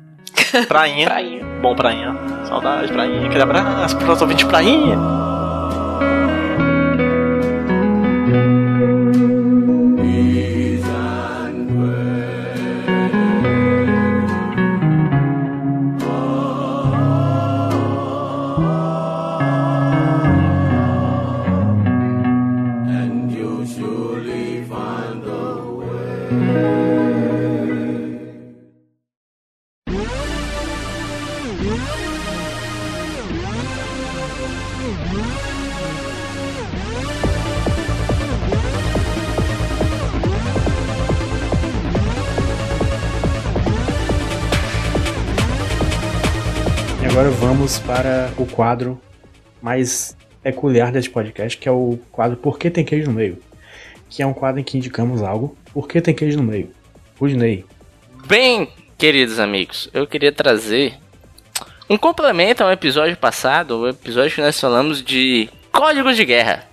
Prainha. 0.68 1.06
Prainha. 1.10 1.46
Bom, 1.62 1.76
Prainha. 1.76 2.16
Saudade, 2.48 2.92
Prainha. 2.92 3.28
Aquele 3.28 3.44
abraço 3.44 3.98
ouvintes 4.22 4.46
de 4.46 4.46
Prainha. 4.46 4.98
Vamos 47.60 47.78
para 47.80 48.32
o 48.38 48.46
quadro 48.46 49.02
mais 49.62 50.16
peculiar 50.42 50.94
desse 50.94 51.10
podcast, 51.10 51.58
que 51.58 51.68
é 51.68 51.72
o 51.72 52.00
quadro 52.10 52.38
Por 52.38 52.58
que 52.58 52.70
tem 52.70 52.86
queijo 52.86 53.08
no 53.08 53.14
meio? 53.14 53.38
Que 54.10 54.24
é 54.24 54.26
um 54.26 54.34
quadro 54.34 54.62
em 54.62 54.64
que 54.64 54.78
indicamos 54.78 55.22
algo. 55.22 55.58
Por 55.74 55.86
que 55.86 56.00
tem 56.00 56.14
queijo 56.14 56.38
no 56.38 56.44
meio? 56.44 56.72
Rudney. 57.20 57.66
Bem, 58.26 58.70
queridos 58.98 59.40
amigos, 59.40 59.90
eu 59.94 60.08
queria 60.08 60.32
trazer 60.32 60.94
um 61.90 61.98
complemento 61.98 62.64
ao 62.64 62.72
episódio 62.72 63.18
passado, 63.18 63.80
o 63.80 63.90
episódio 63.90 64.36
que 64.36 64.42
nós 64.42 64.58
falamos 64.58 65.04
de 65.04 65.50
Códigos 65.70 66.16
de 66.16 66.24
Guerra. 66.24 66.64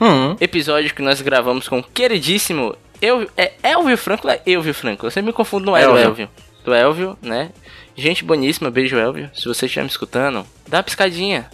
Hum. 0.00 0.36
Episódio 0.40 0.94
que 0.94 1.02
nós 1.02 1.20
gravamos 1.20 1.68
com 1.68 1.80
o 1.80 1.82
queridíssimo 1.82 2.76
eu, 3.02 3.28
é 3.36 3.54
Elvio 3.64 3.98
Franco 3.98 4.28
ou 4.28 4.32
é 4.32 4.40
Elvio 4.46 4.74
Franco? 4.74 5.06
Eu 5.06 5.10
sempre 5.10 5.32
me 5.32 5.36
confundo, 5.36 5.66
não 5.66 5.76
é 5.76 5.82
do 5.82 5.90
Elvio. 5.90 6.04
Elvio. 6.04 6.28
Do 6.64 6.72
Elvio, 6.72 7.18
né? 7.20 7.50
Gente 7.96 8.24
boníssima, 8.24 8.70
beijo 8.70 8.96
Elvio. 8.96 9.30
Se 9.34 9.46
você 9.46 9.66
estiver 9.66 9.82
me 9.82 9.90
escutando, 9.90 10.46
dá 10.68 10.78
uma 10.78 10.82
piscadinha. 10.82 11.50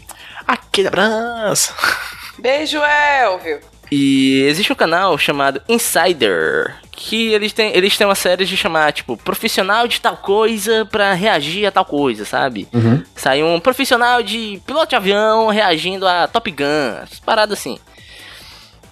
Aquele 0.47 0.89
abraço. 0.89 1.75
Beijo, 2.39 2.79
Elvio. 2.79 3.61
E 3.91 4.43
existe 4.43 4.73
um 4.73 4.77
canal 4.77 5.17
chamado 5.17 5.63
Insider, 5.69 6.77
que 6.91 7.33
eles 7.33 7.53
têm, 7.53 7.75
eles 7.75 7.97
têm 7.97 8.07
uma 8.07 8.15
série 8.15 8.45
de 8.45 8.57
chamar, 8.57 8.93
tipo, 8.93 9.17
profissional 9.17 9.87
de 9.87 10.01
tal 10.01 10.17
coisa 10.17 10.85
pra 10.87 11.13
reagir 11.13 11.67
a 11.67 11.71
tal 11.71 11.85
coisa, 11.85 12.25
sabe? 12.25 12.69
Uhum. 12.73 13.03
Sai 13.15 13.43
um 13.43 13.61
profissional 13.61 14.23
de 14.23 14.61
piloto 14.67 14.91
de 14.91 14.97
avião 14.97 15.49
reagindo 15.49 16.07
a 16.07 16.27
Top 16.27 16.51
Gun, 16.51 16.99
essas 17.03 17.21
paradas 17.21 17.59
assim. 17.59 17.79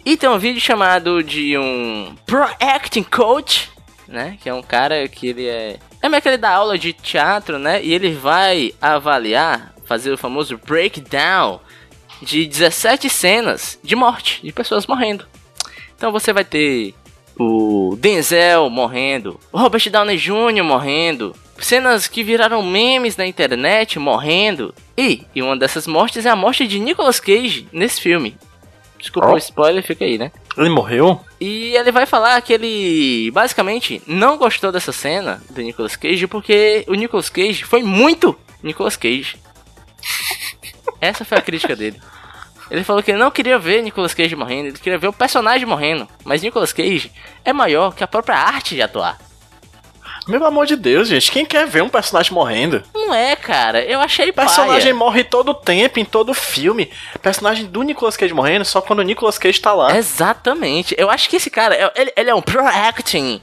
E 0.05 0.17
tem 0.17 0.29
um 0.29 0.39
vídeo 0.39 0.61
chamado 0.61 1.23
de 1.23 1.57
um 1.59 2.15
Pro 2.25 2.45
Acting 2.61 3.03
Coach, 3.03 3.71
né? 4.07 4.39
Que 4.41 4.49
é 4.49 4.55
um 4.55 4.63
cara 4.63 5.09
que 5.09 5.29
ele 5.29 5.49
é. 5.49 5.79
É 6.05 6.09
meio 6.11 6.21
que 6.21 6.29
ele 6.29 6.37
dá 6.37 6.51
aula 6.51 6.77
de 6.77 6.93
teatro, 6.93 7.59
né? 7.59 7.83
E 7.83 7.95
ele 7.95 8.13
vai 8.13 8.75
avaliar, 8.79 9.75
fazer 9.87 10.13
o 10.13 10.19
famoso 10.19 10.61
breakdown 10.67 11.59
de 12.21 12.45
17 12.45 13.09
cenas 13.09 13.79
de 13.83 13.97
morte, 13.97 14.43
de 14.43 14.53
pessoas 14.53 14.87
morrendo. 14.87 15.25
Então 15.97 16.13
você 16.13 16.31
vai 16.31 16.45
ter 16.45 16.93
o 17.41 17.97
Denzel 17.99 18.69
morrendo, 18.69 19.41
o 19.51 19.59
Robert 19.59 19.89
Downey 19.91 20.19
Jr. 20.19 20.63
morrendo, 20.63 21.35
cenas 21.59 22.07
que 22.07 22.23
viraram 22.23 22.63
memes 22.63 23.17
na 23.17 23.27
internet 23.27 23.99
morrendo. 23.99 24.75
E, 24.99 25.23
e 25.35 25.41
uma 25.41 25.57
dessas 25.57 25.87
mortes 25.87 26.27
é 26.27 26.29
a 26.29 26.37
morte 26.37 26.67
de 26.67 26.79
Nicolas 26.81 27.19
Cage 27.19 27.67
nesse 27.73 27.99
filme. 27.99 28.37
Desculpa 28.99 29.31
Oh. 29.31 29.35
o 29.37 29.39
spoiler, 29.39 29.83
fica 29.83 30.05
aí, 30.05 30.19
né? 30.19 30.31
Ele 30.57 30.69
morreu? 30.69 31.21
E 31.41 31.75
ele 31.77 31.91
vai 31.91 32.07
falar 32.07 32.41
que 32.41 32.53
ele 32.53 33.31
basicamente 33.33 34.01
não 34.07 34.37
gostou 34.37 34.71
dessa 34.71 34.93
cena 34.93 35.43
do 35.51 35.61
Nicolas 35.61 35.97
Cage 35.97 36.27
porque 36.27 36.85
o 36.87 36.95
Nicolas 36.95 37.29
Cage 37.29 37.65
foi 37.65 37.83
muito 37.83 38.39
Nicolas 38.63 38.97
Cage. 38.97 39.37
Essa 41.01 41.25
foi 41.25 41.39
a 41.39 41.43
crítica 41.43 41.75
dele. 41.75 42.01
Ele 42.71 42.85
falou 42.85 43.03
que 43.03 43.11
ele 43.11 43.19
não 43.19 43.31
queria 43.31 43.59
ver 43.59 43.83
Nicolas 43.83 44.15
Cage 44.15 44.35
morrendo, 44.35 44.69
ele 44.69 44.79
queria 44.79 44.99
ver 44.99 45.09
o 45.09 45.13
personagem 45.13 45.67
morrendo. 45.67 46.09
Mas 46.25 46.43
Nicolas 46.43 46.73
Cage 46.73 47.13
é 47.45 47.53
maior 47.53 47.95
que 47.95 48.03
a 48.03 48.09
própria 48.09 48.37
arte 48.37 48.75
de 48.75 48.83
atuar. 48.83 49.19
Meu 50.27 50.45
amor 50.47 50.65
de 50.67 50.75
Deus, 50.77 51.09
gente. 51.09 51.31
Quem 51.31 51.45
quer 51.45 51.67
ver 51.67 51.83
um 51.83 51.89
personagem 51.89 52.33
morrendo? 52.33 52.83
Não 52.95 53.13
é, 53.15 53.37
cara. 53.37 53.83
Eu 53.85 54.01
achei 54.01 54.31
O 54.31 54.35
personagem 54.35 54.83
paia. 54.83 54.95
morre 54.95 55.23
todo 55.25 55.53
tempo, 55.53 55.99
em 56.01 56.05
todo 56.05 56.33
filme. 56.33 56.91
Personagem 57.21 57.67
do 57.67 57.83
Nicolas 57.83 58.17
Cage 58.17 58.33
morrendo 58.33 58.65
só 58.65 58.81
quando 58.81 59.01
o 59.01 59.03
Nicolas 59.03 59.37
Cage 59.39 59.61
tá 59.61 59.75
lá. 59.75 59.95
Exatamente. 59.97 60.95
Eu 60.99 61.11
acho 61.11 61.29
que 61.29 61.37
esse 61.37 61.51
cara, 61.51 61.75
é- 61.75 61.93
ele, 61.95 62.13
ele 62.17 62.31
é 62.31 62.35
um 62.35 62.41
pro 62.41 62.67
acting 62.67 63.41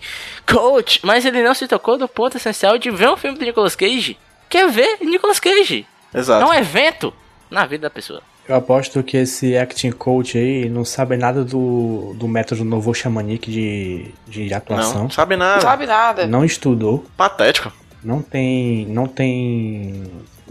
coach, 0.52 1.00
mas 1.04 1.24
ele 1.26 1.44
não 1.44 1.54
se 1.54 1.68
tocou 1.68 1.98
do 1.98 2.08
ponto 2.08 2.38
essencial 2.38 2.78
de 2.78 2.90
ver 2.90 3.10
um 3.10 3.18
filme 3.18 3.38
do 3.38 3.46
Nicolas 3.46 3.76
Cage. 3.76 4.18
Quer 4.50 4.68
ver 4.70 4.98
Nicolas 5.02 5.40
Cage. 5.40 5.86
Exato. 6.14 6.44
É 6.44 6.48
um 6.48 6.54
evento 6.54 7.14
na 7.50 7.66
vida 7.66 7.84
da 7.84 7.90
pessoa. 7.90 8.22
Eu 8.48 8.56
aposto 8.56 9.02
que 9.04 9.18
esse 9.18 9.56
acting 9.56 9.92
coach 9.92 10.38
aí 10.38 10.68
não 10.70 10.84
sabe 10.84 11.16
nada 11.16 11.44
do, 11.44 12.14
do 12.18 12.28
método 12.28 12.66
novo 12.66 12.94
xamanique 12.94 13.50
de, 13.52 14.06
de 14.28 14.54
atuação. 14.54 15.04
Não, 15.04 15.10
sabe 15.10 15.36
Não 15.36 15.46
nada. 15.46 15.62
sabe 15.62 15.86
nada. 15.86 16.28
Não 16.28 16.44
estudou, 16.44 17.06
Patético. 17.16 17.72
não 18.04 18.22
tem, 18.22 18.86
não 18.88 19.08
tem 19.08 20.04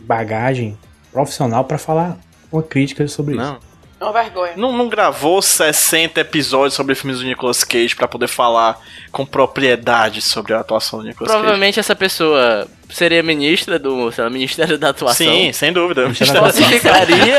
bagagem 0.02 0.78
profissional 1.12 1.64
pra 1.64 1.76
falar 1.78 2.16
uma 2.50 2.62
crítica 2.62 3.06
sobre 3.08 3.36
isso. 3.36 3.58
Não. 4.00 4.08
É 4.08 4.10
uma 4.10 4.22
vergonha. 4.22 4.52
não. 4.56 4.72
Não 4.72 4.88
gravou 4.88 5.42
60 5.42 6.18
episódios 6.20 6.74
sobre 6.74 6.94
filmes 6.94 7.20
do 7.20 7.26
Nicolas 7.26 7.62
Cage 7.62 7.94
pra 7.94 8.08
poder 8.08 8.28
falar 8.28 8.80
com 9.12 9.26
propriedade 9.26 10.22
sobre 10.22 10.54
a 10.54 10.60
atuação 10.60 11.00
do 11.00 11.04
Nicolas 11.04 11.30
Provavelmente 11.30 11.78
essa 11.78 11.94
pessoa 11.94 12.66
seria 12.88 13.22
ministra 13.22 13.78
do 13.78 14.10
sei 14.10 14.24
lá, 14.24 14.30
Ministério 14.30 14.78
da 14.78 14.88
Cage. 14.88 14.96
Atuação. 14.96 15.26
Sim, 15.26 15.52
sem 15.52 15.72
dúvida. 15.72 16.04
Ministério 16.04 16.32
da 16.32 16.40
Falsificaria 16.40 17.38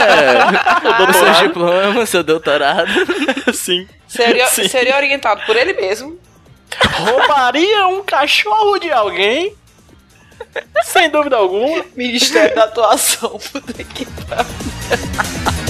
o 1.10 1.14
seu 1.14 1.48
diploma, 1.48 2.06
seu 2.06 2.24
doutorado. 2.24 2.92
Sim. 3.54 3.88
Seria, 4.08 4.46
Sim. 4.48 4.68
seria 4.68 4.96
orientado 4.96 5.42
por 5.46 5.56
ele 5.56 5.74
mesmo. 5.74 6.20
Roubaria 6.94 7.88
um 7.88 8.04
cachorro 8.04 8.78
de 8.78 8.92
alguém? 8.92 9.56
Sem 10.84 11.10
dúvida 11.10 11.38
alguma. 11.38 11.84
Ministério 11.96 12.56
da 12.56 12.66
Atuação. 12.66 13.40
Puta 13.52 13.84
que 13.84 14.06
pariu. 14.06 15.61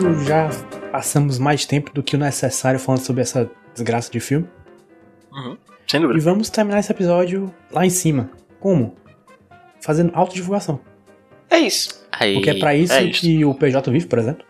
Isso, 0.00 0.24
já 0.24 0.48
passamos 0.90 1.38
mais 1.38 1.64
tempo 1.64 1.92
do 1.92 2.02
que 2.02 2.16
o 2.16 2.18
necessário 2.18 2.78
falando 2.80 3.00
sobre 3.02 3.22
essa 3.22 3.50
desgraça 3.74 4.10
de 4.10 4.20
filme. 4.20 4.48
Sem 5.86 6.00
E 6.00 6.02
dúvida. 6.02 6.20
vamos 6.20 6.50
terminar 6.50 6.80
esse 6.80 6.90
episódio 6.92 7.52
lá 7.70 7.84
em 7.84 7.90
cima. 7.90 8.30
Como? 8.58 8.96
Fazendo 9.80 10.12
autodivulgação. 10.14 10.80
É 11.48 11.58
isso. 11.58 12.04
Aí, 12.12 12.34
Porque 12.34 12.50
é 12.50 12.58
pra 12.58 12.74
isso, 12.74 12.92
é 12.92 13.02
isso. 13.04 13.20
que 13.20 13.44
o 13.44 13.54
PJ 13.54 13.90
vive, 13.90 14.06
por 14.06 14.18
exemplo. 14.18 14.44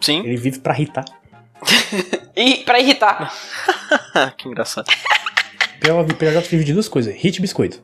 Sim. 0.00 0.20
Ele 0.20 0.36
vive 0.36 0.58
pra 0.60 0.74
irritar. 0.74 1.04
E 2.36 2.58
pra 2.58 2.78
irritar. 2.78 3.34
que 4.38 4.46
engraçado. 4.46 4.86
O 4.88 6.14
PJ 6.14 6.48
vive 6.48 6.62
de 6.62 6.72
duas 6.72 6.86
coisas: 6.88 7.12
hit 7.16 7.36
e 7.38 7.40
biscoito. 7.40 7.82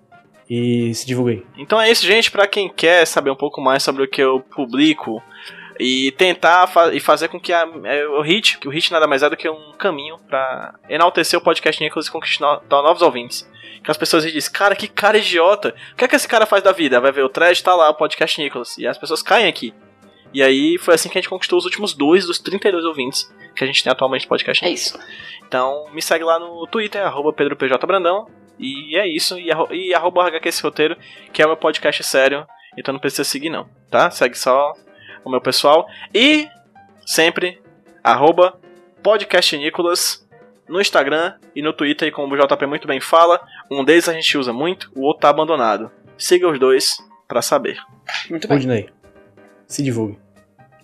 E 0.49 0.95
se 0.95 1.05
divulguei. 1.05 1.45
Então 1.59 1.81
é 1.81 1.91
isso, 1.91 2.07
gente. 2.07 2.31
Pra 2.31 2.47
quem 2.47 2.68
quer 2.72 3.05
saber 3.05 3.31
um 3.33 3.35
pouco 3.37 3.61
mais 3.61 3.83
sobre 3.83 4.05
o 4.05 4.09
que 4.09 4.22
eu 4.22 4.39
publico 4.55 5.20
e 5.79 6.12
tentar 6.12 6.66
fa 6.66 6.95
e 6.95 7.01
fazer 7.01 7.29
com 7.29 7.41
que 7.41 7.53
a, 7.53 7.66
é, 7.85 8.07
o 8.07 8.20
hit, 8.20 8.59
que 8.59 8.68
o 8.68 8.70
hit 8.70 8.91
nada 8.93 9.07
mais 9.07 9.22
é 9.22 9.31
do 9.31 9.37
que 9.37 9.49
um 9.49 9.72
caminho 9.72 10.18
pra 10.29 10.75
enaltecer 10.89 11.39
o 11.39 11.43
podcast 11.43 11.83
Nicolas 11.83 12.07
e 12.07 12.11
conquistar 12.11 12.61
no- 12.70 12.83
novos 12.83 13.03
ouvintes. 13.03 13.49
Que 13.83 13.91
as 13.91 13.97
pessoas 13.97 14.25
dizem, 14.25 14.53
cara, 14.53 14.75
que 14.75 14.89
cara 14.89 15.18
idiota. 15.18 15.75
O 15.93 15.97
que 15.97 16.05
é 16.05 16.09
que 16.09 16.16
esse 16.16 16.27
cara 16.29 16.47
faz 16.47 16.62
da 16.62 16.72
vida? 16.72 17.01
Vai 17.01 17.12
ver 17.12 17.22
o 17.22 17.29
thread, 17.29 17.62
tá 17.62 17.75
lá, 17.75 17.91
o 17.91 17.95
podcast 17.95 18.41
Nicolas. 18.41 18.79
E 18.79 18.87
as 18.87 18.97
pessoas 18.97 19.22
caem 19.22 19.47
aqui. 19.47 19.75
E 20.33 20.43
aí 20.43 20.79
foi 20.79 20.95
assim 20.95 21.09
que 21.09 21.18
a 21.18 21.20
gente 21.20 21.29
conquistou 21.29 21.59
os 21.59 21.64
últimos 21.64 21.93
dois 21.93 22.27
dos 22.27 22.39
32 22.39 22.85
ouvintes 22.85 23.33
que 23.55 23.62
a 23.62 23.66
gente 23.66 23.85
tem 23.85 23.93
atualmente 23.93 24.22
no 24.22 24.29
podcast 24.31 24.64
É 24.64 24.68
isso. 24.70 24.99
Então 25.47 25.87
me 25.93 26.03
segue 26.03 26.25
lá 26.25 26.39
no 26.39 26.66
Twitter, 26.66 27.05
arroba 27.05 27.33
PedroPJBrandão. 27.33 28.27
E 28.59 28.97
é 28.97 29.07
isso. 29.07 29.39
E, 29.39 29.51
arro 29.51 29.68
e 29.72 29.95
arroba 29.95 30.27
HQ 30.27 30.49
esse 30.49 30.62
roteiro, 30.62 30.97
que 31.33 31.43
é 31.43 31.45
o 31.45 31.49
meu 31.49 31.57
podcast 31.57 32.03
sério. 32.05 32.47
Então 32.79 32.93
não 32.93 33.01
precisa 33.01 33.22
seguir 33.22 33.51
não, 33.51 33.68
tá? 33.91 34.11
Segue 34.11 34.37
só 34.37 34.72
o 35.25 35.31
meu 35.31 35.41
pessoal. 35.41 35.87
E 36.14 36.49
sempre, 37.07 37.61
arroba 38.03 38.59
podcast 39.03 39.57
Nicolas 39.57 40.27
no 40.68 40.81
Instagram 40.81 41.35
e 41.55 41.62
no 41.62 41.72
Twitter. 41.72 42.09
E 42.09 42.12
como 42.12 42.35
o 42.35 42.39
JP 42.39 42.66
muito 42.66 42.89
bem 42.89 43.01
fala, 43.01 43.41
um 43.70 43.85
deles 43.85 44.09
a 44.09 44.12
gente 44.12 44.37
usa 44.37 44.53
muito, 44.53 44.91
o 44.95 45.03
outro 45.03 45.22
tá 45.22 45.29
abandonado. 45.29 45.91
Siga 46.16 46.49
os 46.49 46.59
dois 46.59 46.97
pra 47.27 47.43
saber. 47.43 47.79
Muito 48.31 48.49
bem. 48.49 48.57
Rudney, 48.57 48.91
se 49.66 49.83
divulgue. 49.83 50.18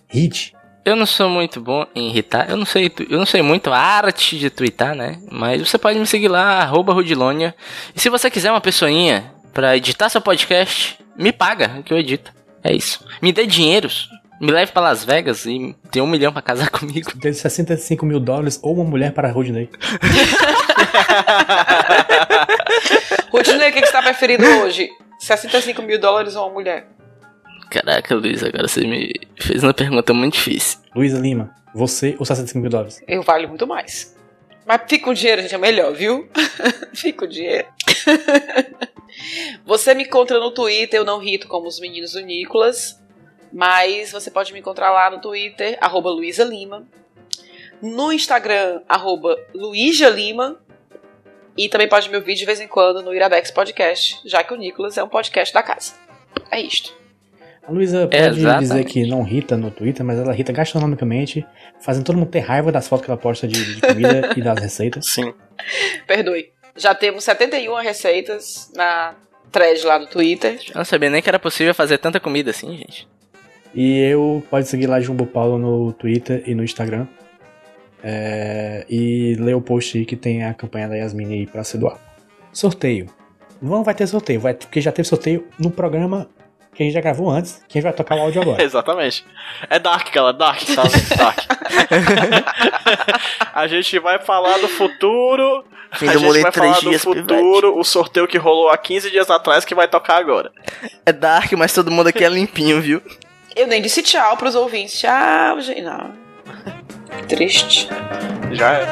Hit. 0.07 0.55
Eu 0.83 0.95
não 0.95 1.05
sou 1.05 1.29
muito 1.29 1.61
bom 1.61 1.85
em 1.93 2.09
irritar. 2.09 2.49
Eu 2.49 2.57
não 2.57 2.65
sei, 2.65 2.91
eu 3.09 3.17
não 3.17 3.25
sei 3.25 3.41
muito 3.41 3.71
a 3.71 3.77
arte 3.77 4.37
de 4.37 4.49
twittar, 4.49 4.95
né? 4.95 5.21
Mas 5.31 5.61
você 5.61 5.77
pode 5.77 5.99
me 5.99 6.07
seguir 6.07 6.27
lá, 6.27 6.59
arroba 6.59 6.91
Rudilonia. 6.91 7.55
E 7.95 7.99
se 7.99 8.09
você 8.09 8.31
quiser 8.31 8.49
uma 8.49 8.61
pessoinha 8.61 9.31
pra 9.53 9.77
editar 9.77 10.09
seu 10.09 10.21
podcast, 10.21 10.97
me 11.15 11.31
paga, 11.31 11.83
que 11.83 11.93
eu 11.93 11.97
edito. 11.97 12.33
É 12.63 12.73
isso. 12.73 13.05
Me 13.21 13.31
dê 13.31 13.45
dinheiros. 13.45 14.09
Me 14.41 14.51
leve 14.51 14.71
pra 14.71 14.81
Las 14.81 15.05
Vegas 15.05 15.45
e 15.45 15.75
dê 15.91 16.01
um 16.01 16.07
milhão 16.07 16.33
pra 16.33 16.41
casar 16.41 16.67
comigo. 16.73 17.11
Dê 17.15 17.31
65 17.31 18.03
mil 18.03 18.19
dólares 18.19 18.59
ou 18.63 18.73
uma 18.73 18.83
mulher 18.83 19.13
para 19.13 19.29
Rudney. 19.29 19.69
Rudinei, 23.31 23.69
o 23.69 23.73
que, 23.73 23.81
que 23.81 23.85
você 23.85 23.91
tá 23.91 24.01
preferindo 24.01 24.43
hoje? 24.63 24.89
65 25.19 25.83
mil 25.83 25.99
dólares 25.99 26.35
ou 26.35 26.47
uma 26.47 26.53
mulher? 26.53 26.87
Caraca, 27.69 28.15
Luiz, 28.15 28.43
agora 28.43 28.67
você 28.67 28.81
me 28.81 29.13
fez 29.39 29.63
uma 29.63 29.75
pergunta 29.75 30.11
muito 30.11 30.33
difícil. 30.33 30.79
Luísa 30.95 31.19
Lima, 31.19 31.53
você 31.71 32.15
ou 32.17 32.25
65 32.25 32.59
mil 32.59 32.71
dólares? 32.71 32.99
Eu 33.07 33.21
valho 33.21 33.47
muito 33.47 33.67
mais. 33.67 34.17
Mas 34.65 34.81
fica 34.87 35.05
com 35.05 35.13
dinheiro, 35.13 35.43
gente, 35.43 35.53
é 35.53 35.57
melhor, 35.59 35.93
viu? 35.93 36.27
fica 36.95 37.19
com 37.19 37.27
dinheiro. 37.27 37.67
você 39.63 39.93
me 39.93 40.03
encontra 40.03 40.39
no 40.39 40.49
Twitter, 40.49 40.99
eu 40.99 41.05
não 41.05 41.19
rito 41.19 41.47
como 41.47 41.67
os 41.67 41.79
meninos 41.79 42.13
do 42.13 42.21
Nicolas. 42.21 43.00
Mas 43.51 44.11
você 44.11 44.31
pode 44.31 44.53
me 44.53 44.59
encontrar 44.59 44.91
lá 44.91 45.09
no 45.09 45.19
Twitter, 45.19 45.77
arroba 45.81 46.09
Luísa 46.09 46.43
Lima. 46.43 46.87
No 47.81 48.11
Instagram, 48.13 48.81
arroba 48.87 49.37
Luísa 49.53 50.09
Lima. 50.09 50.59
E 51.57 51.67
também 51.67 51.89
pode 51.89 52.09
me 52.09 52.15
ouvir 52.15 52.35
de 52.35 52.45
vez 52.45 52.61
em 52.61 52.67
quando 52.67 53.01
no 53.01 53.13
Iradex 53.13 53.51
Podcast, 53.51 54.21
já 54.25 54.43
que 54.43 54.53
o 54.53 54.57
Nicolas 54.57 54.97
é 54.97 55.03
um 55.03 55.09
podcast 55.09 55.53
da 55.53 55.61
casa. 55.61 55.93
É 56.49 56.61
isto. 56.61 56.95
A 57.63 57.71
Luísa 57.71 58.07
pode 58.07 58.17
Exatamente. 58.17 58.61
dizer 58.61 58.83
que 58.85 59.05
não 59.05 59.21
rita 59.21 59.55
no 59.55 59.69
Twitter, 59.69 60.03
mas 60.05 60.17
ela 60.17 60.31
rita 60.31 60.51
gastronomicamente, 60.51 61.45
fazendo 61.79 62.05
todo 62.05 62.17
mundo 62.17 62.29
ter 62.29 62.39
raiva 62.39 62.71
das 62.71 62.87
fotos 62.87 63.05
que 63.05 63.11
ela 63.11 63.19
posta 63.19 63.47
de, 63.47 63.75
de 63.75 63.81
comida 63.81 64.33
e 64.35 64.41
das 64.41 64.59
receitas. 64.59 65.07
Sim. 65.07 65.33
Perdoe. 66.07 66.51
Já 66.75 66.95
temos 66.95 67.23
71 67.25 67.75
receitas 67.75 68.71
na 68.75 69.13
thread 69.51 69.85
lá 69.85 69.97
do 69.97 70.07
Twitter. 70.07 70.59
Eu 70.69 70.75
não 70.75 70.85
sabia 70.85 71.09
nem 71.09 71.21
que 71.21 71.29
era 71.29 71.37
possível 71.37 71.75
fazer 71.75 71.97
tanta 71.97 72.19
comida 72.19 72.49
assim, 72.49 72.75
gente. 72.77 73.07
E 73.73 73.99
eu 73.99 74.43
pode 74.49 74.67
seguir 74.67 74.87
lá 74.87 74.99
Jumbo 74.99 75.25
Paulo 75.25 75.57
no 75.57 75.93
Twitter 75.93 76.43
e 76.45 76.53
no 76.53 76.63
Instagram. 76.63 77.07
É, 78.03 78.85
e 78.89 79.35
ler 79.39 79.55
o 79.55 79.61
post 79.61 79.97
aí 79.97 80.05
que 80.05 80.15
tem 80.15 80.43
a 80.43 80.53
campanha 80.53 80.89
da 80.89 80.95
Yasmin 80.95 81.33
aí 81.33 81.47
pra 81.47 81.63
se 81.63 81.77
doar. 81.77 81.97
Sorteio. 82.51 83.07
Não 83.61 83.83
vai 83.83 83.93
ter 83.93 84.07
sorteio, 84.07 84.39
vai, 84.39 84.55
porque 84.55 84.81
já 84.81 84.91
teve 84.91 85.07
sorteio 85.07 85.47
no 85.59 85.69
programa 85.69 86.27
que 86.73 86.81
a 86.81 86.85
gente 86.85 86.93
já 86.93 87.01
gravou 87.01 87.29
antes, 87.29 87.61
que 87.67 87.77
a 87.77 87.81
gente 87.81 87.83
vai 87.83 87.93
tocar 87.93 88.15
o 88.15 88.21
áudio 88.21 88.41
agora. 88.41 88.61
Exatamente. 88.63 89.25
É 89.69 89.77
Dark, 89.77 90.11
galera. 90.11 90.35
Dark, 90.35 90.61
tá? 90.63 90.83
Dark. 91.15 91.39
a 93.53 93.67
gente 93.67 93.99
vai 93.99 94.19
falar 94.19 94.57
do 94.57 94.67
futuro. 94.67 95.63
Fim 95.93 96.07
a 96.07 96.13
do 96.13 96.19
gente 96.19 96.41
vai 96.41 96.51
três 96.51 96.55
falar 96.55 96.79
do 96.79 96.89
dias, 96.89 97.03
futuro, 97.03 97.77
o 97.77 97.83
sorteio 97.83 98.25
que 98.27 98.37
rolou 98.37 98.69
há 98.69 98.77
15 98.77 99.11
dias 99.11 99.29
atrás 99.29 99.65
que 99.65 99.75
vai 99.75 99.89
tocar 99.89 100.17
agora. 100.17 100.49
É 101.05 101.11
dark, 101.11 101.51
mas 101.53 101.73
todo 101.73 101.91
mundo 101.91 102.07
aqui 102.07 102.23
é 102.23 102.29
limpinho, 102.29 102.81
viu? 102.81 103.01
Eu 103.55 103.67
nem 103.67 103.81
disse 103.81 104.01
tchau 104.01 104.37
pros 104.37 104.55
ouvintes. 104.55 104.99
Tchau, 104.99 105.61
gente. 105.61 105.81
Não. 105.81 106.13
Triste. 107.27 107.89
Já 108.51 108.73
é. 108.73 108.87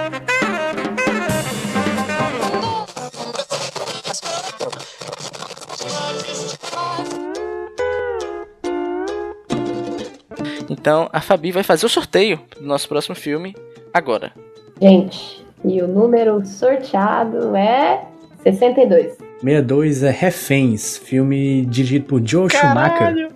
Então 10.70 11.10
a 11.12 11.20
Fabi 11.20 11.52
vai 11.52 11.64
fazer 11.64 11.86
o 11.86 11.90
sorteio 11.90 12.40
do 12.60 12.66
nosso 12.66 12.88
próximo 12.88 13.16
filme 13.16 13.56
agora. 13.94 14.32
Gente, 14.82 15.46
e 15.66 15.82
o 15.82 15.88
número 15.88 16.46
sorteado 16.46 17.56
é 17.56 18.06
62. 18.44 19.29
62 19.42 20.04
é 20.04 20.12
Reféns, 20.12 20.98
filme 20.98 21.66
dirigido 21.66 22.06
por 22.06 22.22
Joe 22.26 22.50
Schumacher. 22.50 23.30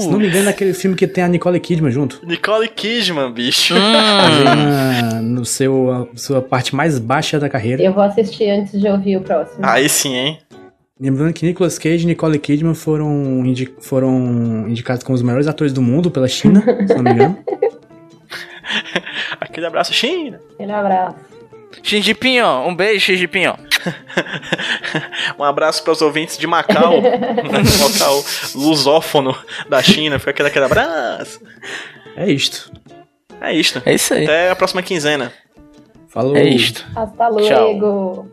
Se 0.00 0.08
não 0.08 0.18
me 0.18 0.28
engano, 0.28 0.48
é 0.48 0.50
aquele 0.50 0.72
filme 0.72 0.96
que 0.96 1.06
tem 1.06 1.22
a 1.22 1.28
Nicole 1.28 1.60
Kidman 1.60 1.90
junto. 1.92 2.20
Nicole 2.26 2.66
Kidman, 2.68 3.30
bicho. 3.32 3.74
Hum, 3.74 3.78
Na, 4.44 5.20
no 5.20 5.44
seu 5.44 5.90
a 5.92 6.16
sua 6.16 6.40
parte 6.40 6.74
mais 6.74 6.98
baixa 6.98 7.38
da 7.38 7.48
carreira. 7.48 7.82
Eu 7.82 7.92
vou 7.92 8.02
assistir 8.02 8.48
antes 8.48 8.80
de 8.80 8.88
ouvir 8.88 9.18
o 9.18 9.20
próximo. 9.20 9.58
Aí 9.62 9.86
sim, 9.88 10.14
hein? 10.16 10.38
Lembrando 10.98 11.32
que 11.34 11.44
Nicolas 11.46 11.78
Cage 11.78 12.04
e 12.04 12.06
Nicole 12.06 12.38
Kidman 12.38 12.74
foram, 12.74 13.44
indi- 13.44 13.72
foram 13.80 14.66
indicados 14.68 15.02
como 15.02 15.14
os 15.16 15.22
melhores 15.22 15.46
atores 15.46 15.72
do 15.72 15.80
mundo 15.82 16.10
pela 16.10 16.28
China, 16.28 16.62
se 16.86 16.94
não 16.94 17.02
me 17.02 17.10
engano. 17.12 17.38
Aquele 19.40 19.66
abraço, 19.66 19.92
China. 19.92 20.38
Aquele 20.54 20.72
abraço. 20.72 21.16
Shinji 21.82 22.14
Pinho, 22.14 22.46
um 22.66 22.74
beijo, 22.74 23.00
Shinji 23.06 23.26
Pinho. 23.28 23.54
Um 25.38 25.44
abraço 25.44 25.82
para 25.82 25.92
os 25.92 26.02
ouvintes 26.02 26.36
de 26.36 26.46
Macau, 26.46 26.94
local 27.80 28.24
lusófono 28.54 29.36
da 29.68 29.82
China. 29.82 30.18
Foi 30.18 30.30
aquele, 30.32 30.48
aquele 30.48 30.64
abraço. 30.64 31.40
É 32.16 32.30
isto. 32.30 32.72
É 33.40 33.54
isto. 33.54 33.82
É 33.84 33.94
isso 33.94 34.12
aí. 34.12 34.24
Até 34.24 34.50
a 34.50 34.56
próxima 34.56 34.82
quinzena. 34.82 35.32
Falou. 36.08 36.36
É 36.36 36.44
isto. 36.44 36.84
Hasta 36.94 37.30
Tchau. 37.36 38.28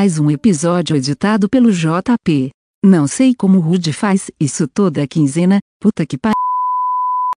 Mais 0.00 0.18
um 0.18 0.30
episódio 0.30 0.96
editado 0.96 1.46
pelo 1.46 1.70
JP. 1.70 2.48
Não 2.82 3.06
sei 3.06 3.34
como 3.34 3.58
o 3.58 3.60
Rude 3.60 3.92
faz 3.92 4.30
isso 4.40 4.66
toda 4.66 5.06
quinzena, 5.06 5.58
puta 5.78 6.06
que 6.06 6.16
pariu. 6.16 6.49